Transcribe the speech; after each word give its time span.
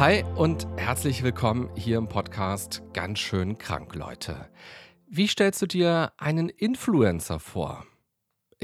Hi 0.00 0.24
und 0.34 0.66
herzlich 0.76 1.22
willkommen 1.22 1.70
hier 1.76 1.98
im 1.98 2.08
Podcast 2.08 2.82
Ganz 2.94 3.20
schön 3.20 3.58
krank, 3.58 3.94
Leute. 3.94 4.48
Wie 5.06 5.28
stellst 5.28 5.62
du 5.62 5.66
dir 5.66 6.12
einen 6.18 6.48
Influencer 6.48 7.38
vor? 7.38 7.86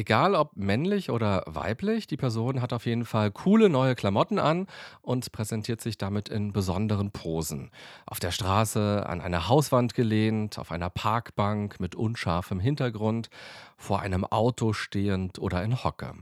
Egal 0.01 0.35
ob 0.35 0.57
männlich 0.57 1.11
oder 1.11 1.45
weiblich, 1.47 2.07
die 2.07 2.17
Person 2.17 2.63
hat 2.63 2.73
auf 2.73 2.87
jeden 2.87 3.05
Fall 3.05 3.31
coole 3.31 3.69
neue 3.69 3.95
Klamotten 3.95 4.39
an 4.39 4.67
und 5.03 5.31
präsentiert 5.31 5.83
sich 5.83 5.99
damit 5.99 6.31
in 6.31 6.55
besonderen 6.55 7.11
Posen. 7.11 7.71
Auf 8.07 8.19
der 8.19 8.31
Straße, 8.31 9.05
an 9.07 9.21
einer 9.21 9.51
Hauswand 9.51 9.93
gelehnt, 9.93 10.59
auf 10.59 10.73
einer 10.73 10.89
Parkbank 10.89 11.81
mit 11.81 11.95
unscharfem 11.95 12.61
Hintergrund, 12.61 13.29
vor 13.77 14.01
einem 14.01 14.25
Auto 14.25 14.73
stehend 14.73 15.39
oder 15.39 15.63
in 15.63 15.85
Hocke. 15.85 16.15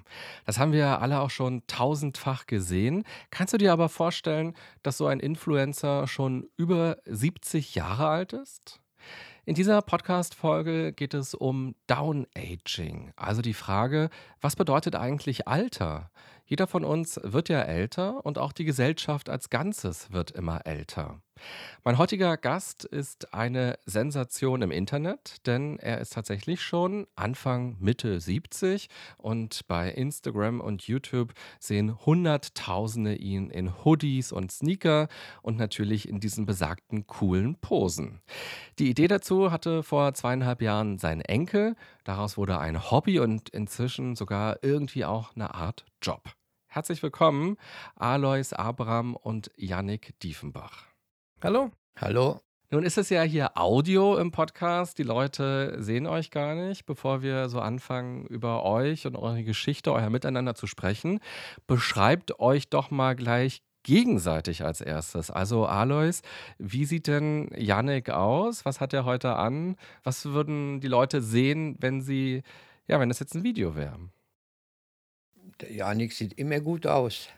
Das 0.45 0.59
haben 0.59 0.73
wir 0.73 1.01
alle 1.01 1.20
auch 1.20 1.30
schon 1.30 1.65
tausendfach 1.68 2.46
gesehen. 2.46 3.04
Kannst 3.30 3.54
du 3.54 3.59
dir 3.59 3.73
aber 3.73 3.88
vorstellen, 3.88 4.56
dass 4.82 4.98
so 4.98 5.06
ein 5.06 5.20
Influencer 5.20 6.09
schon 6.09 6.48
über 6.56 6.96
70 7.04 7.76
Jahre 7.76 8.09
alt 8.09 8.32
ist? 8.32 8.80
In 9.48 9.55
dieser 9.55 9.80
Podcast-Folge 9.80 10.93
geht 10.93 11.15
es 11.15 11.33
um 11.33 11.75
Down-Aging, 11.87 13.15
also 13.16 13.41
die 13.41 13.55
Frage, 13.55 14.10
was 14.43 14.57
bedeutet 14.57 14.95
eigentlich 14.95 15.49
Alter? 15.49 16.10
Jeder 16.49 16.66
von 16.66 16.82
uns 16.82 17.21
wird 17.23 17.51
ja 17.51 17.60
älter 17.60 18.24
und 18.24 18.38
auch 18.38 18.52
die 18.52 18.65
Gesellschaft 18.65 19.29
als 19.29 19.51
Ganzes 19.51 20.10
wird 20.13 20.30
immer 20.30 20.66
älter. 20.66 21.21
Mein 21.85 21.99
heutiger 21.99 22.37
Gast 22.37 22.85
ist 22.85 23.32
eine 23.32 23.79
Sensation 23.87 24.63
im 24.63 24.71
Internet, 24.71 25.46
denn 25.46 25.79
er 25.79 26.01
ist 26.01 26.13
tatsächlich 26.13 26.63
schon 26.63 27.07
Anfang 27.16 27.77
Mitte 27.80 28.21
70 28.21 28.88
und 29.16 29.66
bei 29.68 29.90
Instagram 29.90 30.60
und 30.60 30.82
YouTube 30.88 31.32
sehen 31.59 31.99
Hunderttausende 32.05 33.15
ihn 33.15 33.51
in 33.51 33.85
Hoodies 33.85 34.33
und 34.33 34.51
Sneaker 34.51 35.09
und 35.43 35.57
natürlich 35.57 36.09
in 36.09 36.18
diesen 36.18 36.46
besagten 36.46 37.07
coolen 37.07 37.57
Posen. 37.57 38.21
Die 38.79 38.90
Idee 38.90 39.09
dazu 39.09 39.51
hatte 39.51 39.83
vor 39.83 40.15
zweieinhalb 40.15 40.62
Jahren 40.62 40.99
sein 40.99 41.21
Enkel. 41.21 41.77
Daraus 42.05 42.37
wurde 42.37 42.59
ein 42.59 42.90
Hobby 42.90 43.21
und 43.21 43.51
inzwischen 43.51 44.16
sogar 44.16 44.59
irgendwie 44.62 45.05
auch 45.05 45.35
eine 45.35 45.55
Art 45.55 45.85
Job. 46.02 46.23
Herzlich 46.66 47.02
willkommen, 47.02 47.57
Alois 47.96 48.52
Abraham 48.52 49.16
und 49.16 49.51
Yannick 49.57 50.18
Diefenbach. 50.21 50.87
Hallo. 51.43 51.71
Hallo. 51.96 52.40
Nun 52.71 52.85
ist 52.85 52.99
es 52.99 53.09
ja 53.09 53.23
hier 53.23 53.57
Audio 53.57 54.16
im 54.18 54.30
Podcast. 54.30 54.99
Die 54.99 55.02
Leute 55.02 55.82
sehen 55.82 56.07
euch 56.07 56.30
gar 56.30 56.55
nicht. 56.55 56.85
Bevor 56.85 57.23
wir 57.23 57.49
so 57.49 57.60
anfangen, 57.60 58.27
über 58.27 58.65
euch 58.65 59.07
und 59.07 59.16
eure 59.16 59.43
Geschichte, 59.43 59.93
euer 59.93 60.10
Miteinander 60.10 60.55
zu 60.55 60.66
sprechen, 60.66 61.21
beschreibt 61.66 62.38
euch 62.38 62.68
doch 62.68 62.90
mal 62.90 63.16
gleich 63.16 63.62
gegenseitig 63.83 64.65
als 64.65 64.83
erstes. 64.83 65.31
Also 65.31 65.65
Alois, 65.65 66.21
wie 66.59 66.84
sieht 66.84 67.06
denn 67.06 67.49
Yannick 67.56 68.10
aus? 68.10 68.66
Was 68.66 68.81
hat 68.81 68.93
er 68.93 69.06
heute 69.06 69.37
an? 69.37 69.77
Was 70.05 70.27
würden 70.27 70.81
die 70.81 70.88
Leute 70.88 71.22
sehen, 71.22 71.77
wenn 71.81 72.03
sie, 72.03 72.43
ja, 72.87 73.00
wenn 73.00 73.09
das 73.09 73.19
jetzt 73.19 73.34
ein 73.34 73.44
Video 73.44 73.75
wäre? 73.77 73.99
Der 75.60 75.72
Janik 75.72 76.12
sieht 76.12 76.34
immer 76.38 76.60
gut 76.60 76.87
aus. 76.87 77.28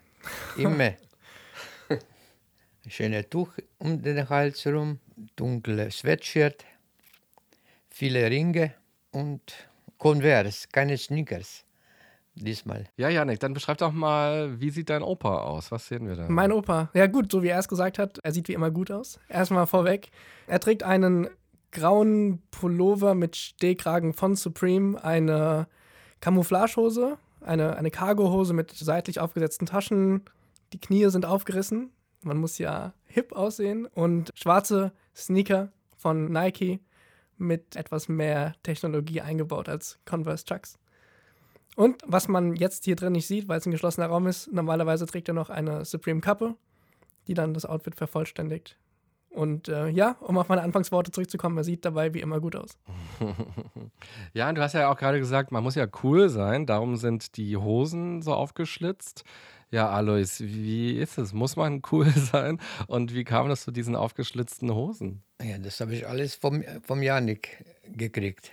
Immer. 0.56 0.92
Schönes 2.88 3.28
Tuch 3.30 3.50
um 3.78 4.02
den 4.02 4.28
Hals 4.28 4.64
herum, 4.64 4.98
dunkles 5.36 5.98
Sweatshirt, 5.98 6.64
viele 7.88 8.30
Ringe 8.30 8.74
und 9.10 9.40
Converse, 9.96 10.68
keine 10.70 10.98
Sneakers. 10.98 11.64
Diesmal. 12.34 12.86
Ja, 12.96 13.08
Janik, 13.08 13.40
dann 13.40 13.54
beschreib 13.54 13.78
doch 13.78 13.92
mal, 13.92 14.60
wie 14.60 14.70
sieht 14.70 14.88
dein 14.88 15.02
Opa 15.02 15.40
aus? 15.42 15.70
Was 15.72 15.88
sehen 15.88 16.06
wir 16.06 16.16
da? 16.16 16.28
Mein 16.28 16.52
Opa. 16.52 16.90
Ja, 16.94 17.06
gut, 17.06 17.30
so 17.32 17.42
wie 17.42 17.48
er 17.48 17.58
es 17.58 17.68
gesagt 17.68 17.98
hat, 17.98 18.18
er 18.22 18.32
sieht 18.32 18.48
wie 18.48 18.54
immer 18.54 18.70
gut 18.70 18.90
aus. 18.90 19.18
Erstmal 19.28 19.66
vorweg. 19.66 20.10
Er 20.46 20.60
trägt 20.60 20.82
einen 20.82 21.28
grauen 21.72 22.40
Pullover 22.50 23.14
mit 23.14 23.36
Stehkragen 23.36 24.12
von 24.14 24.36
Supreme, 24.36 25.02
eine 25.02 25.66
Camouflagehose, 26.20 27.18
eine, 27.40 27.76
eine 27.76 27.90
Cargohose 27.90 28.52
mit 28.52 28.72
seitlich 28.72 29.20
aufgesetzten 29.20 29.66
Taschen. 29.66 30.22
Die 30.72 30.80
Knie 30.80 31.08
sind 31.10 31.26
aufgerissen. 31.26 31.90
Man 32.22 32.38
muss 32.38 32.58
ja 32.58 32.92
hip 33.06 33.32
aussehen. 33.32 33.86
Und 33.86 34.32
schwarze 34.34 34.92
Sneaker 35.14 35.72
von 35.96 36.30
Nike 36.30 36.80
mit 37.36 37.76
etwas 37.76 38.08
mehr 38.08 38.54
Technologie 38.62 39.20
eingebaut 39.20 39.68
als 39.68 39.98
Converse 40.04 40.44
Chucks. 40.44 40.78
Und 41.76 42.02
was 42.06 42.28
man 42.28 42.56
jetzt 42.56 42.84
hier 42.84 42.96
drin 42.96 43.12
nicht 43.12 43.26
sieht, 43.26 43.48
weil 43.48 43.58
es 43.58 43.66
ein 43.66 43.70
geschlossener 43.70 44.08
Raum 44.08 44.26
ist, 44.26 44.52
normalerweise 44.52 45.06
trägt 45.06 45.28
er 45.28 45.34
noch 45.34 45.50
eine 45.50 45.84
Supreme 45.84 46.20
Kappe, 46.20 46.56
die 47.26 47.34
dann 47.34 47.54
das 47.54 47.64
Outfit 47.64 47.94
vervollständigt. 47.94 48.76
Und 49.30 49.68
äh, 49.68 49.88
ja, 49.88 50.16
um 50.20 50.38
auf 50.38 50.48
meine 50.48 50.62
Anfangsworte 50.62 51.12
zurückzukommen, 51.12 51.56
er 51.56 51.64
sieht 51.64 51.84
dabei 51.84 52.12
wie 52.12 52.20
immer 52.20 52.40
gut 52.40 52.56
aus. 52.56 52.76
ja, 54.34 54.48
und 54.48 54.56
du 54.56 54.62
hast 54.62 54.72
ja 54.72 54.90
auch 54.90 54.96
gerade 54.96 55.20
gesagt, 55.20 55.52
man 55.52 55.62
muss 55.62 55.76
ja 55.76 55.86
cool 56.02 56.28
sein, 56.28 56.66
darum 56.66 56.96
sind 56.96 57.36
die 57.36 57.56
Hosen 57.56 58.22
so 58.22 58.34
aufgeschlitzt. 58.34 59.24
Ja, 59.70 59.88
Alois, 59.88 60.40
wie 60.40 60.98
ist 60.98 61.16
es? 61.16 61.32
Muss 61.32 61.54
man 61.54 61.80
cool 61.92 62.10
sein? 62.10 62.60
Und 62.88 63.14
wie 63.14 63.22
kam 63.22 63.48
das 63.48 63.62
zu 63.62 63.70
diesen 63.70 63.94
aufgeschlitzten 63.94 64.74
Hosen? 64.74 65.22
Ja, 65.40 65.58
das 65.58 65.80
habe 65.80 65.94
ich 65.94 66.08
alles 66.08 66.34
vom, 66.34 66.64
vom 66.82 67.02
Janik 67.02 67.64
gekriegt. 67.84 68.50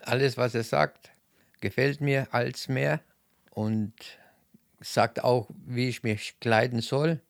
Alles, 0.00 0.36
was 0.36 0.54
er 0.54 0.62
sagt, 0.62 1.10
gefällt 1.60 2.02
mir 2.02 2.28
als 2.32 2.68
mehr 2.68 3.00
und 3.50 3.94
sagt 4.80 5.24
auch, 5.24 5.48
wie 5.66 5.88
ich 5.88 6.02
mich 6.02 6.38
kleiden 6.38 6.80
soll. 6.80 7.22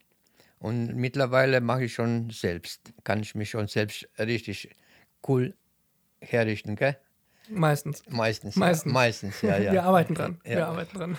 Und 0.58 0.94
mittlerweile 0.96 1.60
mache 1.60 1.84
ich 1.84 1.94
schon 1.94 2.30
selbst, 2.30 2.92
kann 3.04 3.20
ich 3.20 3.34
mich 3.34 3.50
schon 3.50 3.68
selbst 3.68 4.08
richtig 4.18 4.74
cool 5.28 5.56
herrichten, 6.20 6.76
gell? 6.76 6.96
Meistens. 7.48 8.02
Meistens. 8.08 8.56
Meistens. 8.56 8.90
Ja. 8.90 8.92
Meistens, 8.92 9.42
ja, 9.42 9.58
ja. 9.58 9.72
Wir 9.72 9.84
arbeiten 9.84 10.14
dran. 10.14 10.40
Ja. 10.44 10.56
Wir 10.56 10.66
arbeiten 10.68 10.98
dran. 10.98 11.18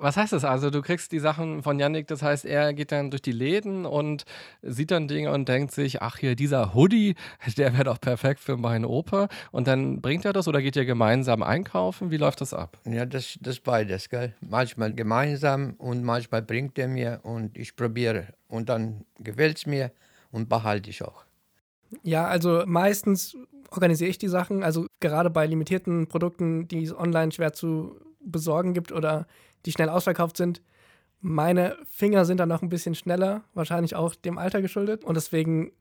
Was 0.00 0.16
heißt 0.16 0.32
das 0.32 0.44
also? 0.44 0.70
Du 0.70 0.80
kriegst 0.80 1.10
die 1.10 1.18
Sachen 1.18 1.64
von 1.64 1.80
Yannick, 1.80 2.06
das 2.06 2.22
heißt, 2.22 2.44
er 2.44 2.72
geht 2.72 2.92
dann 2.92 3.10
durch 3.10 3.20
die 3.20 3.32
Läden 3.32 3.84
und 3.84 4.24
sieht 4.62 4.92
dann 4.92 5.08
Dinge 5.08 5.32
und 5.32 5.48
denkt 5.48 5.72
sich, 5.72 6.02
ach 6.02 6.18
hier, 6.18 6.36
dieser 6.36 6.72
Hoodie, 6.72 7.16
der 7.56 7.72
wäre 7.72 7.84
doch 7.84 8.00
perfekt 8.00 8.38
für 8.38 8.56
meinen 8.56 8.84
Opa. 8.84 9.28
Und 9.50 9.66
dann 9.66 10.00
bringt 10.00 10.24
er 10.24 10.32
das 10.32 10.46
oder 10.46 10.62
geht 10.62 10.76
ihr 10.76 10.84
gemeinsam 10.84 11.42
einkaufen? 11.42 12.12
Wie 12.12 12.16
läuft 12.16 12.40
das 12.40 12.54
ab? 12.54 12.78
Ja, 12.84 13.06
das, 13.06 13.38
das 13.40 13.58
beides, 13.58 14.08
gell? 14.08 14.34
Manchmal 14.40 14.92
gemeinsam 14.94 15.74
und 15.78 16.04
manchmal 16.04 16.42
bringt 16.42 16.78
er 16.78 16.86
mir 16.86 17.18
und 17.24 17.58
ich 17.58 17.74
probiere. 17.74 18.28
Und 18.46 18.68
dann 18.68 19.04
gefällt 19.18 19.58
es 19.58 19.66
mir 19.66 19.90
und 20.30 20.48
behalte 20.48 20.90
ich 20.90 21.02
auch. 21.02 21.24
Ja, 22.04 22.26
also 22.26 22.62
meistens 22.66 23.36
organisiere 23.70 24.10
ich 24.10 24.18
die 24.18 24.28
Sachen. 24.28 24.62
Also 24.62 24.86
gerade 25.00 25.30
bei 25.30 25.46
limitierten 25.46 26.08
Produkten, 26.08 26.68
die 26.68 26.84
es 26.84 26.96
online 26.96 27.32
schwer 27.32 27.52
zu 27.52 28.00
besorgen 28.20 28.74
gibt 28.74 28.92
oder 28.92 29.26
die 29.66 29.72
schnell 29.72 29.88
ausverkauft 29.88 30.36
sind. 30.36 30.62
Meine 31.20 31.76
Finger 31.88 32.24
sind 32.24 32.38
dann 32.38 32.48
noch 32.48 32.62
ein 32.62 32.68
bisschen 32.68 32.94
schneller, 32.94 33.44
wahrscheinlich 33.54 33.96
auch 33.96 34.14
dem 34.14 34.38
Alter 34.38 34.62
geschuldet. 34.62 35.04
Und 35.04 35.16
deswegen 35.16 35.72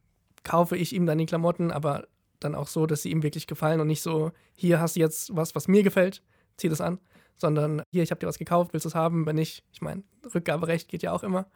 kaufe 0.43 0.77
ich 0.77 0.93
ihm 0.93 1.05
dann 1.05 1.17
die 1.17 1.25
Klamotten, 1.25 1.71
aber 1.71 2.07
dann 2.39 2.55
auch 2.55 2.67
so, 2.67 2.85
dass 2.85 3.01
sie 3.01 3.11
ihm 3.11 3.23
wirklich 3.23 3.47
gefallen 3.47 3.79
und 3.79 3.87
nicht 3.87 4.01
so, 4.01 4.31
hier 4.55 4.79
hast 4.79 4.95
du 4.95 4.99
jetzt 4.99 5.35
was, 5.35 5.55
was 5.55 5.67
mir 5.67 5.83
gefällt, 5.83 6.23
zieh 6.57 6.69
das 6.69 6.81
an. 6.81 6.99
Sondern 7.37 7.83
hier, 7.91 8.01
ich 8.01 8.09
habe 8.09 8.19
dir 8.19 8.27
was 8.27 8.39
gekauft, 8.39 8.73
willst 8.73 8.85
du 8.85 8.89
es 8.89 8.95
haben? 8.95 9.25
Wenn 9.27 9.35
nicht, 9.35 9.63
ich 9.71 9.81
meine, 9.81 10.03
Rückgaberecht 10.33 10.87
geht 10.87 11.03
ja 11.03 11.11
auch 11.11 11.23
immer. 11.23 11.47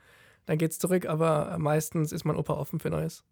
Dann 0.46 0.58
geht 0.58 0.72
es 0.72 0.80
zurück, 0.80 1.08
aber 1.08 1.58
meistens 1.58 2.12
ist 2.12 2.24
mein 2.24 2.36
Opa 2.36 2.54
offen 2.54 2.80
für 2.80 2.90
Neues. 2.90 3.24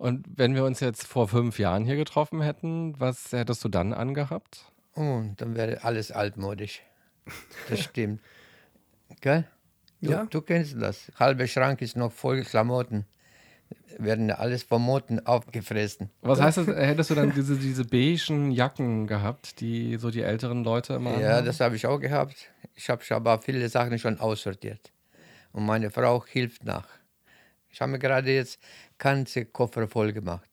Und 0.00 0.24
wenn 0.34 0.54
wir 0.54 0.64
uns 0.64 0.80
jetzt 0.80 1.06
vor 1.06 1.28
fünf 1.28 1.58
Jahren 1.58 1.84
hier 1.84 1.96
getroffen 1.96 2.40
hätten, 2.40 2.98
was 2.98 3.32
hättest 3.32 3.62
du 3.64 3.68
dann 3.68 3.92
angehabt? 3.92 4.64
Oh, 4.96 5.22
dann 5.36 5.54
wäre 5.54 5.84
alles 5.84 6.10
altmodisch. 6.10 6.80
Das 7.68 7.80
stimmt. 7.80 8.22
Gell? 9.20 9.44
Du, 10.00 10.10
Ja. 10.10 10.24
du 10.24 10.40
kennst 10.40 10.80
das. 10.80 11.12
Halber 11.18 11.46
Schrank 11.46 11.82
ist 11.82 11.98
noch 11.98 12.12
voll 12.12 12.40
Klamotten. 12.44 13.04
Werden 13.98 14.30
alles 14.30 14.62
vom 14.62 14.82
Motten 14.86 15.26
aufgefressen. 15.26 16.08
Was 16.22 16.40
heißt 16.40 16.56
das? 16.56 16.66
Hättest 16.68 17.10
du 17.10 17.14
dann 17.14 17.32
diese, 17.34 17.58
diese 17.58 17.84
beigen 17.84 18.52
Jacken 18.52 19.06
gehabt, 19.06 19.60
die 19.60 19.98
so 19.98 20.10
die 20.10 20.22
älteren 20.22 20.64
Leute 20.64 20.94
immer 20.94 21.10
Ja, 21.20 21.28
anhaben? 21.28 21.44
das 21.46 21.60
habe 21.60 21.76
ich 21.76 21.86
auch 21.86 21.98
gehabt. 21.98 22.36
Ich 22.74 22.88
habe 22.88 23.02
aber 23.10 23.38
viele 23.42 23.68
Sachen 23.68 23.98
schon 23.98 24.18
aussortiert. 24.18 24.92
Und 25.52 25.66
meine 25.66 25.90
Frau 25.90 26.24
hilft 26.24 26.64
nach. 26.64 26.88
Ich 27.68 27.82
habe 27.82 27.92
mir 27.92 27.98
gerade 27.98 28.32
jetzt 28.32 28.58
ganze 29.00 29.46
Koffer 29.46 29.88
voll 29.88 30.12
gemacht. 30.12 30.48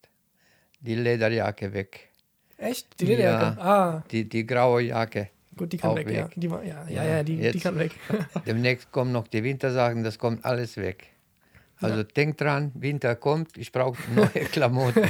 die 0.79 0.95
Lederjacke 0.95 1.71
weg. 1.73 2.09
Echt? 2.57 2.99
Die 2.99 3.05
Lederjacke? 3.05 3.59
Ja. 3.59 3.65
Ah, 3.65 4.03
Die, 4.11 4.27
die 4.27 4.45
graue 4.45 4.81
Jacke. 4.81 5.29
gut, 5.55 5.71
die 5.73 5.77
kann 5.77 5.95
weg, 5.95 6.07
weg. 6.07 6.15
ja. 6.15 6.29
Die 6.35 6.49
war, 6.49 6.63
ja, 6.63 6.83
ja, 6.87 7.03
Ja, 7.03 7.03
ja, 7.17 7.23
die, 7.23 7.35
die 7.37 7.43
jetzt- 7.43 7.61
kann 7.63 7.77
weg. 7.77 7.91
Demnächst 8.47 8.91
kommen 8.91 9.11
noch 9.11 9.27
die 9.27 9.43
Wintersachen, 9.43 10.03
das 10.03 10.17
kommt 10.17 10.43
alles 10.45 10.77
weg. 10.77 11.07
Also 11.79 12.01
denk 12.01 12.37
dran, 12.37 12.71
Winter 12.73 13.15
kommt, 13.15 13.55
ich 13.57 13.71
brauche 13.71 13.97
neue 14.15 14.29
Klamotten. 14.51 15.03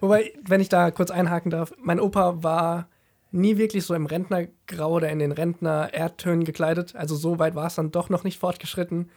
Wobei, 0.00 0.32
wenn 0.44 0.60
ich 0.60 0.68
da 0.68 0.90
kurz 0.90 1.10
einhaken 1.12 1.50
darf, 1.52 1.72
mein 1.80 2.00
Opa 2.00 2.42
war 2.42 2.88
nie 3.30 3.58
wirklich 3.58 3.84
so 3.84 3.94
im 3.94 4.06
Rentnergrau 4.06 4.90
oder 4.94 5.08
in 5.10 5.18
den 5.20 5.30
Rentner-Erdtönen 5.32 6.44
gekleidet. 6.44 6.96
Also 6.96 7.14
so 7.14 7.38
weit 7.38 7.54
war 7.54 7.66
es 7.66 7.76
dann 7.76 7.92
doch 7.92 8.08
noch 8.08 8.24
nicht 8.24 8.38
fortgeschritten. 8.40 9.10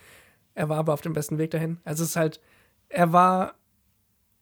Er 0.53 0.69
war 0.69 0.77
aber 0.77 0.93
auf 0.93 1.01
dem 1.01 1.13
besten 1.13 1.37
Weg 1.39 1.49
dahin. 1.51 1.77
Also 1.83 2.03
es 2.03 2.09
ist 2.11 2.15
halt, 2.15 2.39
er 2.91 3.13
war 3.13 3.55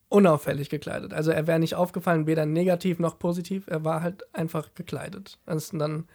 unauffällig 0.09 0.69
gekleidet. 0.69 1.13
Also 1.13 1.31
er 1.31 1.45
wäre 1.47 1.59
nicht 1.59 1.75
aufgefallen, 1.75 2.25
weder 2.25 2.45
negativ 2.45 2.99
noch 2.99 3.19
positiv. 3.19 3.67
Er 3.67 3.83
war 3.85 4.01
halt 4.01 4.23
einfach 4.33 4.73
gekleidet. 4.73 5.37
Also 5.45 5.77
dann 5.77 6.07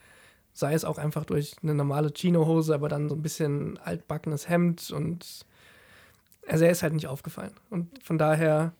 sei 0.53 0.75
es 0.75 0.85
auch 0.85 0.99
einfach 0.99 1.25
durch 1.25 1.57
eine 1.63 1.75
normale 1.75 2.13
Chino-Hose, 2.13 2.75
aber 2.75 2.89
dann 2.89 3.09
so 3.09 3.15
ein 3.15 3.23
bisschen 3.23 3.79
altbackenes 3.79 4.49
Hemd 4.49 4.91
und 4.91 5.47
also 6.47 6.65
er 6.65 6.71
ist 6.71 6.83
halt 6.83 6.93
nicht 6.93 7.07
aufgefallen. 7.07 7.53
Und 7.71 8.03
von 8.03 8.19
daher 8.19 8.73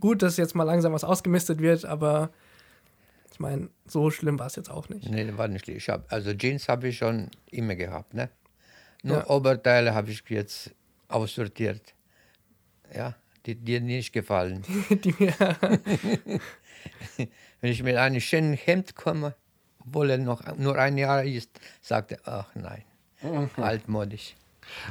gut, 0.00 0.22
dass 0.22 0.36
jetzt 0.36 0.54
mal 0.54 0.64
langsam 0.64 0.92
was 0.92 1.04
ausgemistet 1.04 1.60
wird, 1.60 1.84
aber 1.84 2.30
ich 3.30 3.40
meine, 3.40 3.68
so 3.86 4.10
schlimm 4.10 4.38
war 4.38 4.46
es 4.46 4.56
jetzt 4.56 4.70
auch 4.70 4.88
nicht. 4.88 5.08
Nee, 5.08 5.32
war 5.36 5.48
nicht 5.48 5.64
schlimm. 5.64 5.76
Ich 5.76 5.88
hab, 5.88 6.10
also 6.12 6.32
Jeans 6.34 6.68
habe 6.68 6.88
ich 6.88 6.98
schon 6.98 7.30
immer 7.50 7.74
gehabt. 7.74 8.14
Ne? 8.14 8.28
Nur 9.02 9.18
Ja. 9.18 9.30
Oberteile 9.30 9.94
habe 9.94 10.10
ich 10.10 10.22
jetzt 10.28 10.74
aussortiert. 11.08 11.93
Ja, 12.92 13.14
die 13.46 13.54
dir 13.54 13.80
nicht 13.80 14.12
gefallen. 14.12 14.62
Die 14.90 15.14
Wenn 17.60 17.70
ich 17.70 17.82
mit 17.82 17.96
einem 17.96 18.20
schönen 18.20 18.54
Hemd 18.54 18.94
komme, 18.94 19.34
obwohl 19.78 20.10
er 20.10 20.18
noch 20.18 20.56
nur 20.56 20.76
ein 20.78 20.98
Jahr 20.98 21.24
ist, 21.24 21.50
sagt 21.80 22.12
er, 22.12 22.20
ach 22.24 22.54
nein, 22.54 22.84
altmodisch. 23.56 24.34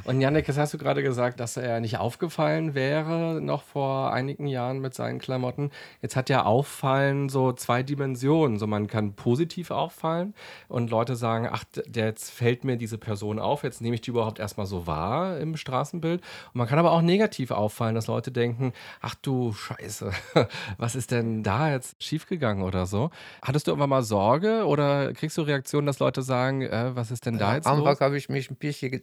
Und 0.04 0.22
Janik, 0.22 0.48
jetzt 0.48 0.58
hast 0.58 0.74
du 0.74 0.78
gerade 0.78 1.04
gesagt, 1.04 1.40
dass 1.40 1.58
er 1.58 1.80
nicht 1.80 1.98
aufgefallen 1.98 2.74
wäre, 2.76 3.40
noch 3.42 3.64
vor 3.64 4.12
einigen 4.14 4.48
Jahren 4.48 4.80
mit 4.80 4.94
seinen 4.94 5.20
Klamotten. 5.20 5.72
Jetzt 6.02 6.16
hat 6.16 6.30
ja 6.30 6.46
Auffallen 6.46 7.30
so 7.30 7.52
zwei 7.54 7.84
Dimensionen. 7.84 8.58
So 8.58 8.68
man 8.68 8.88
kann 8.88 9.14
positiv 9.14 9.72
auffallen 9.72 10.34
und 10.68 10.90
Leute 10.90 11.16
sagen, 11.16 11.48
ach, 11.52 11.64
jetzt 11.94 12.32
fällt 12.32 12.64
mir 12.64 12.78
diese 12.78 12.98
Person 12.98 13.40
auf, 13.40 13.64
jetzt 13.64 13.82
nehme 13.82 13.96
ich 13.96 14.02
die 14.02 14.10
überhaupt 14.12 14.40
erstmal 14.40 14.66
so 14.66 14.88
wahr 14.88 15.38
im 15.40 15.58
Straßenbild. 15.58 16.22
Und 16.22 16.56
man 16.56 16.68
kann 16.68 16.80
aber 16.80 16.92
auch 16.92 17.02
negativ 17.02 17.52
auffallen, 17.52 17.96
dass 17.96 18.08
Leute 18.08 18.32
denken, 18.32 18.74
ach 19.02 19.16
du 19.16 19.54
Scheiße, 19.54 20.12
was 20.78 20.96
ist 20.96 21.12
denn 21.12 21.44
da 21.44 21.72
jetzt 21.72 22.02
schiefgegangen 22.02 22.64
oder 22.64 22.86
so? 22.86 23.10
Hattest 23.42 23.68
du 23.68 23.72
irgendwann 23.72 23.90
mal 23.90 24.04
Sorge 24.04 24.66
oder 24.66 25.14
kriegst 25.14 25.38
du 25.38 25.42
Reaktionen, 25.42 25.86
dass 25.88 26.00
Leute 26.00 26.22
sagen, 26.22 26.62
äh, 26.62 26.92
was 26.96 27.12
ist 27.12 27.26
denn 27.26 27.38
da 27.38 27.56
jetzt 27.56 27.68
Am? 27.68 27.80
Anfang 27.80 28.06
habe 28.06 28.18
ich 28.18 28.30
mich 28.30 28.50
ein 28.52 28.56
bisschen 28.56 28.92
Ge- 28.92 29.02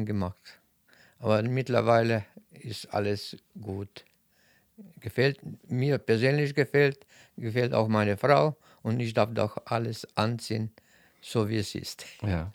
Gedanken 0.00 0.06
gemacht. 0.06 0.60
Aber 1.18 1.42
mittlerweile 1.42 2.24
ist 2.52 2.92
alles 2.92 3.36
gut. 3.60 4.04
Gefällt 5.00 5.40
mir 5.68 5.98
persönlich 5.98 6.54
gefällt, 6.54 7.06
gefällt 7.36 7.74
auch 7.74 7.88
meine 7.88 8.16
Frau 8.16 8.56
und 8.82 9.00
ich 9.00 9.12
darf 9.12 9.30
doch 9.34 9.58
alles 9.66 10.06
anziehen, 10.16 10.72
so 11.20 11.48
wie 11.48 11.58
es 11.58 11.74
ist. 11.74 12.06
Ja. 12.22 12.52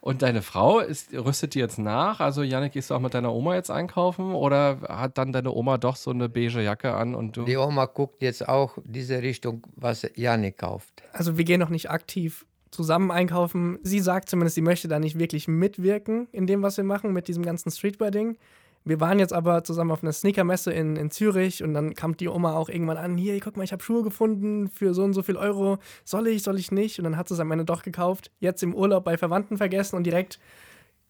Und 0.00 0.22
deine 0.22 0.42
Frau 0.42 0.80
ist, 0.80 1.12
rüstet 1.12 1.54
die 1.54 1.60
jetzt 1.60 1.78
nach? 1.78 2.18
Also, 2.18 2.42
Janik, 2.42 2.72
gehst 2.72 2.90
du 2.90 2.94
auch 2.94 3.00
mit 3.00 3.14
deiner 3.14 3.32
Oma 3.32 3.54
jetzt 3.54 3.70
einkaufen? 3.70 4.32
Oder 4.32 4.80
hat 4.88 5.18
dann 5.18 5.32
deine 5.32 5.52
Oma 5.52 5.78
doch 5.78 5.94
so 5.94 6.10
eine 6.10 6.28
beige 6.28 6.62
Jacke 6.62 6.94
an 6.94 7.14
und 7.14 7.36
du. 7.36 7.44
Die 7.44 7.56
Oma 7.56 7.84
guckt 7.84 8.22
jetzt 8.22 8.48
auch 8.48 8.78
diese 8.84 9.22
Richtung, 9.22 9.64
was 9.76 10.04
Janik 10.16 10.58
kauft. 10.58 11.02
also 11.12 11.38
wir 11.38 11.44
gehen 11.44 11.60
noch 11.60 11.68
nicht 11.68 11.90
aktiv 11.90 12.44
zusammen 12.70 13.10
einkaufen. 13.10 13.78
Sie 13.82 14.00
sagt 14.00 14.28
zumindest, 14.28 14.54
sie 14.54 14.62
möchte 14.62 14.88
da 14.88 14.98
nicht 14.98 15.18
wirklich 15.18 15.48
mitwirken 15.48 16.28
in 16.32 16.46
dem, 16.46 16.62
was 16.62 16.76
wir 16.76 16.84
machen 16.84 17.12
mit 17.12 17.28
diesem 17.28 17.44
ganzen 17.44 17.70
Streetwear-Ding. 17.70 18.36
Wir 18.84 19.00
waren 19.00 19.18
jetzt 19.18 19.32
aber 19.32 19.64
zusammen 19.64 19.90
auf 19.90 20.02
einer 20.02 20.12
Sneakermesse 20.12 20.72
in, 20.72 20.96
in 20.96 21.10
Zürich 21.10 21.62
und 21.62 21.74
dann 21.74 21.94
kam 21.94 22.16
die 22.16 22.28
Oma 22.28 22.54
auch 22.54 22.68
irgendwann 22.68 22.96
an, 22.96 23.18
hier, 23.18 23.38
guck 23.40 23.56
mal, 23.56 23.64
ich 23.64 23.72
habe 23.72 23.82
Schuhe 23.82 24.02
gefunden 24.02 24.68
für 24.68 24.94
so 24.94 25.02
und 25.04 25.12
so 25.12 25.22
viel 25.22 25.36
Euro. 25.36 25.78
Soll 26.04 26.28
ich, 26.28 26.42
soll 26.42 26.58
ich 26.58 26.72
nicht? 26.72 26.98
Und 26.98 27.04
dann 27.04 27.16
hat 27.16 27.28
sie 27.28 27.34
es 27.34 27.40
am 27.40 27.50
Ende 27.50 27.64
doch 27.64 27.82
gekauft. 27.82 28.30
Jetzt 28.40 28.62
im 28.62 28.74
Urlaub 28.74 29.04
bei 29.04 29.18
Verwandten 29.18 29.58
vergessen 29.58 29.96
und 29.96 30.04
direkt, 30.04 30.38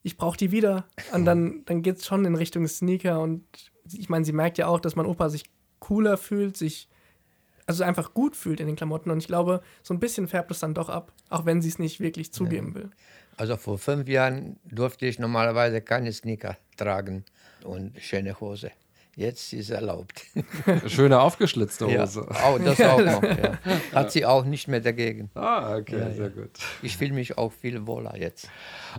ich 0.02 0.16
brauche 0.16 0.36
die 0.36 0.50
wieder. 0.50 0.86
Und 1.12 1.24
dann, 1.24 1.62
dann 1.66 1.82
geht 1.82 1.98
es 1.98 2.06
schon 2.06 2.24
in 2.24 2.34
Richtung 2.34 2.66
Sneaker 2.66 3.20
und 3.20 3.44
ich 3.92 4.08
meine, 4.08 4.24
sie 4.24 4.32
merkt 4.32 4.58
ja 4.58 4.66
auch, 4.66 4.80
dass 4.80 4.96
mein 4.96 5.06
Opa 5.06 5.28
sich 5.28 5.44
cooler 5.78 6.16
fühlt, 6.16 6.56
sich 6.56 6.88
also 7.68 7.84
einfach 7.84 8.14
gut 8.14 8.34
fühlt 8.34 8.60
in 8.60 8.66
den 8.66 8.76
Klamotten. 8.76 9.10
Und 9.10 9.18
ich 9.18 9.26
glaube, 9.28 9.60
so 9.82 9.92
ein 9.94 10.00
bisschen 10.00 10.26
färbt 10.26 10.50
es 10.50 10.60
dann 10.60 10.74
doch 10.74 10.88
ab, 10.88 11.12
auch 11.28 11.44
wenn 11.44 11.60
sie 11.62 11.68
es 11.68 11.78
nicht 11.78 12.00
wirklich 12.00 12.32
zugeben 12.32 12.74
will. 12.74 12.90
Also 13.36 13.56
vor 13.56 13.78
fünf 13.78 14.08
Jahren 14.08 14.58
durfte 14.64 15.06
ich 15.06 15.18
normalerweise 15.18 15.80
keine 15.82 16.12
Sneaker 16.12 16.56
tragen 16.76 17.24
und 17.62 17.92
schöne 18.00 18.40
Hose. 18.40 18.72
Jetzt 19.16 19.52
ist 19.52 19.70
erlaubt. 19.70 20.22
Schöne 20.86 21.20
aufgeschlitzte 21.20 21.86
Ja, 21.90 22.02
Hose. 22.02 22.26
auch, 22.30 22.58
das 22.60 22.80
auch 22.80 23.00
noch. 23.00 23.22
Ja. 23.22 23.58
Hat 23.92 24.12
sie 24.12 24.24
auch 24.24 24.44
nicht 24.44 24.68
mehr 24.68 24.80
dagegen. 24.80 25.28
Ah, 25.34 25.76
okay, 25.76 26.14
sehr 26.14 26.30
gut. 26.30 26.50
Ich 26.82 26.96
fühle 26.96 27.12
mich 27.12 27.36
auch 27.36 27.52
viel 27.52 27.86
wohler 27.86 28.16
jetzt. 28.16 28.48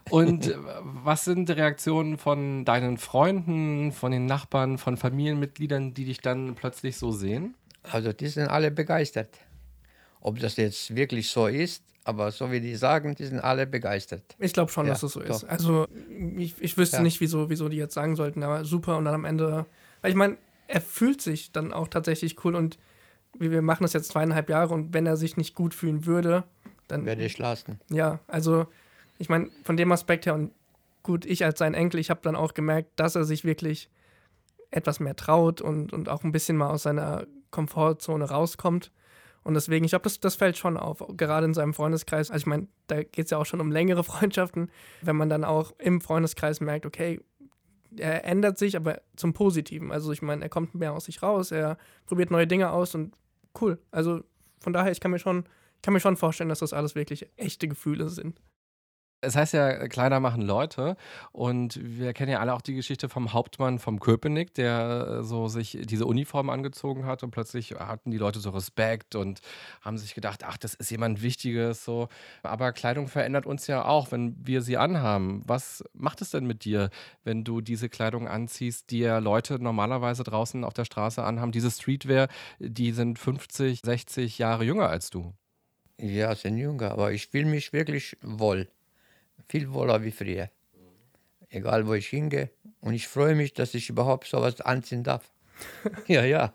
Und 0.09 0.47
äh, 0.47 0.55
was 0.83 1.23
sind 1.23 1.47
die 1.47 1.53
Reaktionen 1.53 2.17
von 2.17 2.65
deinen 2.65 2.97
Freunden, 2.97 3.93
von 3.93 4.11
den 4.11 4.25
Nachbarn, 4.25 4.77
von 4.77 4.97
Familienmitgliedern, 4.97 5.93
die 5.93 6.03
dich 6.03 6.19
dann 6.19 6.53
plötzlich 6.55 6.97
so 6.97 7.11
sehen? 7.11 7.55
Also 7.83 8.13
die 8.13 8.27
sind 8.27 8.47
alle 8.47 8.71
begeistert. 8.71 9.29
Ob 10.21 10.39
das 10.39 10.57
jetzt 10.57 10.95
wirklich 10.95 11.29
so 11.29 11.47
ist, 11.47 11.83
aber 12.03 12.31
so 12.31 12.51
wie 12.51 12.59
die 12.59 12.75
sagen, 12.75 13.15
die 13.15 13.25
sind 13.25 13.39
alle 13.39 13.65
begeistert. 13.67 14.35
Ich 14.39 14.53
glaube 14.53 14.71
schon, 14.71 14.85
Ja, 14.85 14.93
dass 14.93 15.03
es 15.03 15.13
so 15.13 15.21
ist. 15.21 15.43
doch. 15.43 15.49
Also 15.49 15.87
ich, 16.37 16.55
ich 16.61 16.77
wüsste 16.77 16.97
Ja. 16.97 17.03
nicht, 17.03 17.21
wieso, 17.21 17.49
wieso 17.49 17.69
die 17.69 17.77
jetzt 17.77 17.93
sagen 17.93 18.15
sollten, 18.15 18.43
aber 18.43 18.65
super. 18.65 18.97
Und 18.97 19.05
dann 19.05 19.13
am 19.13 19.25
Ende, 19.25 19.65
weil 20.01 20.11
ich 20.11 20.17
meine, 20.17 20.37
er 20.67 20.81
fühlt 20.81 21.21
sich 21.21 21.51
dann 21.51 21.71
auch 21.73 21.87
tatsächlich 21.87 22.43
cool 22.43 22.55
und 22.55 22.77
wir 23.37 23.51
wir 23.51 23.61
machen 23.61 23.83
das 23.83 23.93
jetzt 23.93 24.11
zweieinhalb 24.11 24.49
Jahre 24.49 24.73
und 24.73 24.93
wenn 24.93 25.05
er 25.05 25.15
sich 25.15 25.37
nicht 25.37 25.55
gut 25.55 25.73
fühlen 25.73 26.05
würde, 26.05 26.43
dann 26.87 27.05
Werde 27.05 27.23
ich 27.23 27.37
lassen. 27.37 27.79
Ja, 27.91 28.19
also 28.27 28.65
ich 29.19 29.29
meine, 29.29 29.49
von 29.63 29.77
dem 29.77 29.91
Aspekt 29.91 30.25
her 30.25 30.33
und 30.33 30.51
gut, 31.03 31.25
ich 31.25 31.45
als 31.45 31.59
sein 31.59 31.75
Enkel, 31.75 31.99
ich 31.99 32.09
habe 32.09 32.21
dann 32.23 32.35
auch 32.35 32.53
gemerkt, 32.53 32.89
dass 32.99 33.15
er 33.15 33.23
sich 33.25 33.45
wirklich 33.45 33.89
etwas 34.71 34.99
mehr 34.99 35.15
traut 35.15 35.61
und, 35.61 35.93
und 35.93 36.09
auch 36.09 36.23
ein 36.23 36.31
bisschen 36.31 36.57
mal 36.57 36.69
aus 36.71 36.83
seiner 36.83 37.25
Komfortzone 37.51 38.25
rauskommt. 38.25 38.91
Und 39.43 39.53
deswegen, 39.53 39.85
ich 39.85 39.91
glaube, 39.91 40.03
das, 40.03 40.19
das 40.19 40.35
fällt 40.35 40.57
schon 40.57 40.77
auf, 40.77 41.03
gerade 41.15 41.45
in 41.45 41.53
seinem 41.53 41.73
Freundeskreis. 41.73 42.29
Also 42.29 42.43
ich 42.43 42.47
meine, 42.47 42.67
da 42.87 43.03
geht 43.03 43.25
es 43.25 43.31
ja 43.31 43.37
auch 43.37 43.45
schon 43.45 43.61
um 43.61 43.71
längere 43.71 44.03
Freundschaften, 44.05 44.69
wenn 45.01 45.15
man 45.15 45.29
dann 45.29 45.43
auch 45.43 45.73
im 45.77 46.01
Freundeskreis 46.01 46.59
merkt, 46.61 46.85
okay, 46.85 47.21
er 47.97 48.25
ändert 48.25 48.57
sich, 48.57 48.75
aber 48.75 49.01
zum 49.15 49.33
Positiven. 49.33 49.91
Also 49.91 50.11
ich 50.11 50.21
meine, 50.21 50.43
er 50.43 50.49
kommt 50.49 50.75
mehr 50.75 50.93
aus 50.93 51.05
sich 51.05 51.23
raus, 51.23 51.51
er 51.51 51.77
probiert 52.05 52.31
neue 52.31 52.47
Dinge 52.47 52.71
aus 52.71 52.93
und 52.93 53.15
cool. 53.59 53.79
Also 53.91 54.23
von 54.59 54.73
daher, 54.73 54.91
ich 54.91 54.99
kann 54.99 55.11
mir 55.11 55.19
schon, 55.19 55.45
ich 55.77 55.81
kann 55.81 55.93
mir 55.93 55.99
schon 55.99 56.17
vorstellen, 56.17 56.49
dass 56.49 56.59
das 56.59 56.73
alles 56.73 56.95
wirklich 56.95 57.29
echte 57.35 57.67
Gefühle 57.67 58.09
sind. 58.09 58.39
Es 59.21 59.35
heißt 59.35 59.53
ja, 59.53 59.87
Kleider 59.87 60.19
machen 60.19 60.41
Leute. 60.41 60.95
Und 61.31 61.79
wir 61.81 62.13
kennen 62.13 62.31
ja 62.31 62.39
alle 62.39 62.53
auch 62.53 62.61
die 62.61 62.73
Geschichte 62.73 63.09
vom 63.09 63.33
Hauptmann 63.33 63.79
vom 63.79 63.99
Köpenick, 63.99 64.53
der 64.53 65.19
äh, 65.19 65.23
so 65.23 65.47
sich 65.47 65.77
diese 65.83 66.05
Uniform 66.05 66.49
angezogen 66.49 67.05
hat 67.05 67.23
und 67.23 67.31
plötzlich 67.31 67.71
hatten 67.71 68.11
die 68.11 68.17
Leute 68.17 68.39
so 68.39 68.51
Respekt 68.51 69.15
und 69.15 69.41
haben 69.81 69.97
sich 69.97 70.15
gedacht, 70.15 70.43
ach, 70.45 70.57
das 70.57 70.73
ist 70.73 70.89
jemand 70.91 71.21
Wichtiges. 71.21 71.83
So. 71.83 72.07
Aber 72.43 72.71
Kleidung 72.71 73.07
verändert 73.07 73.45
uns 73.45 73.67
ja 73.67 73.85
auch, 73.85 74.11
wenn 74.11 74.35
wir 74.39 74.61
sie 74.61 74.77
anhaben. 74.77 75.41
Was 75.45 75.83
macht 75.93 76.21
es 76.21 76.31
denn 76.31 76.45
mit 76.45 76.63
dir, 76.63 76.89
wenn 77.23 77.43
du 77.43 77.61
diese 77.61 77.89
Kleidung 77.89 78.27
anziehst, 78.27 78.89
die 78.91 78.99
ja 78.99 79.19
Leute 79.19 79.61
normalerweise 79.61 80.23
draußen 80.23 80.63
auf 80.63 80.73
der 80.73 80.85
Straße 80.85 81.23
anhaben? 81.23 81.51
Diese 81.51 81.71
Streetwear, 81.71 82.29
die 82.59 82.91
sind 82.93 83.19
50, 83.19 83.81
60 83.83 84.37
Jahre 84.37 84.63
jünger 84.63 84.89
als 84.89 85.09
du. 85.09 85.33
Ja, 86.01 86.33
sind 86.33 86.57
jünger, 86.57 86.91
aber 86.91 87.11
ich 87.11 87.27
fühle 87.27 87.45
mich 87.45 87.73
wirklich 87.73 88.15
wohl. 88.21 88.69
Viel 89.49 89.73
wohler 89.73 90.03
wie 90.03 90.11
früher. 90.11 90.49
Egal 91.49 91.87
wo 91.87 91.93
ich 91.95 92.07
hingehe. 92.07 92.49
Und 92.81 92.93
ich 92.93 93.07
freue 93.07 93.35
mich, 93.35 93.53
dass 93.53 93.73
ich 93.73 93.89
überhaupt 93.89 94.27
sowas 94.27 94.61
anziehen 94.61 95.03
darf. 95.03 95.29
ja, 96.07 96.23
ja. 96.23 96.53